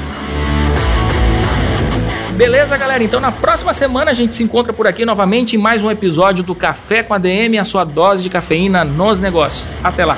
Beleza, 2.38 2.76
galera? 2.76 3.02
Então 3.02 3.18
na 3.18 3.32
próxima 3.32 3.72
semana 3.72 4.12
a 4.12 4.14
gente 4.14 4.32
se 4.32 4.44
encontra 4.44 4.72
por 4.72 4.86
aqui 4.86 5.04
novamente 5.04 5.56
em 5.56 5.58
mais 5.58 5.82
um 5.82 5.90
episódio 5.90 6.44
do 6.44 6.54
Café 6.54 7.02
com 7.02 7.12
a 7.12 7.18
DM, 7.18 7.58
a 7.58 7.64
sua 7.64 7.82
dose 7.82 8.22
de 8.22 8.30
cafeína 8.30 8.84
nos 8.84 9.20
negócios. 9.20 9.74
Até 9.82 10.04
lá! 10.04 10.16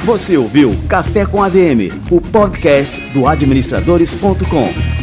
Você 0.00 0.36
ouviu 0.36 0.78
Café 0.86 1.24
com 1.24 1.42
ADM, 1.42 1.90
o 2.10 2.20
podcast 2.20 3.00
do 3.12 3.26
administradores.com. 3.26 4.97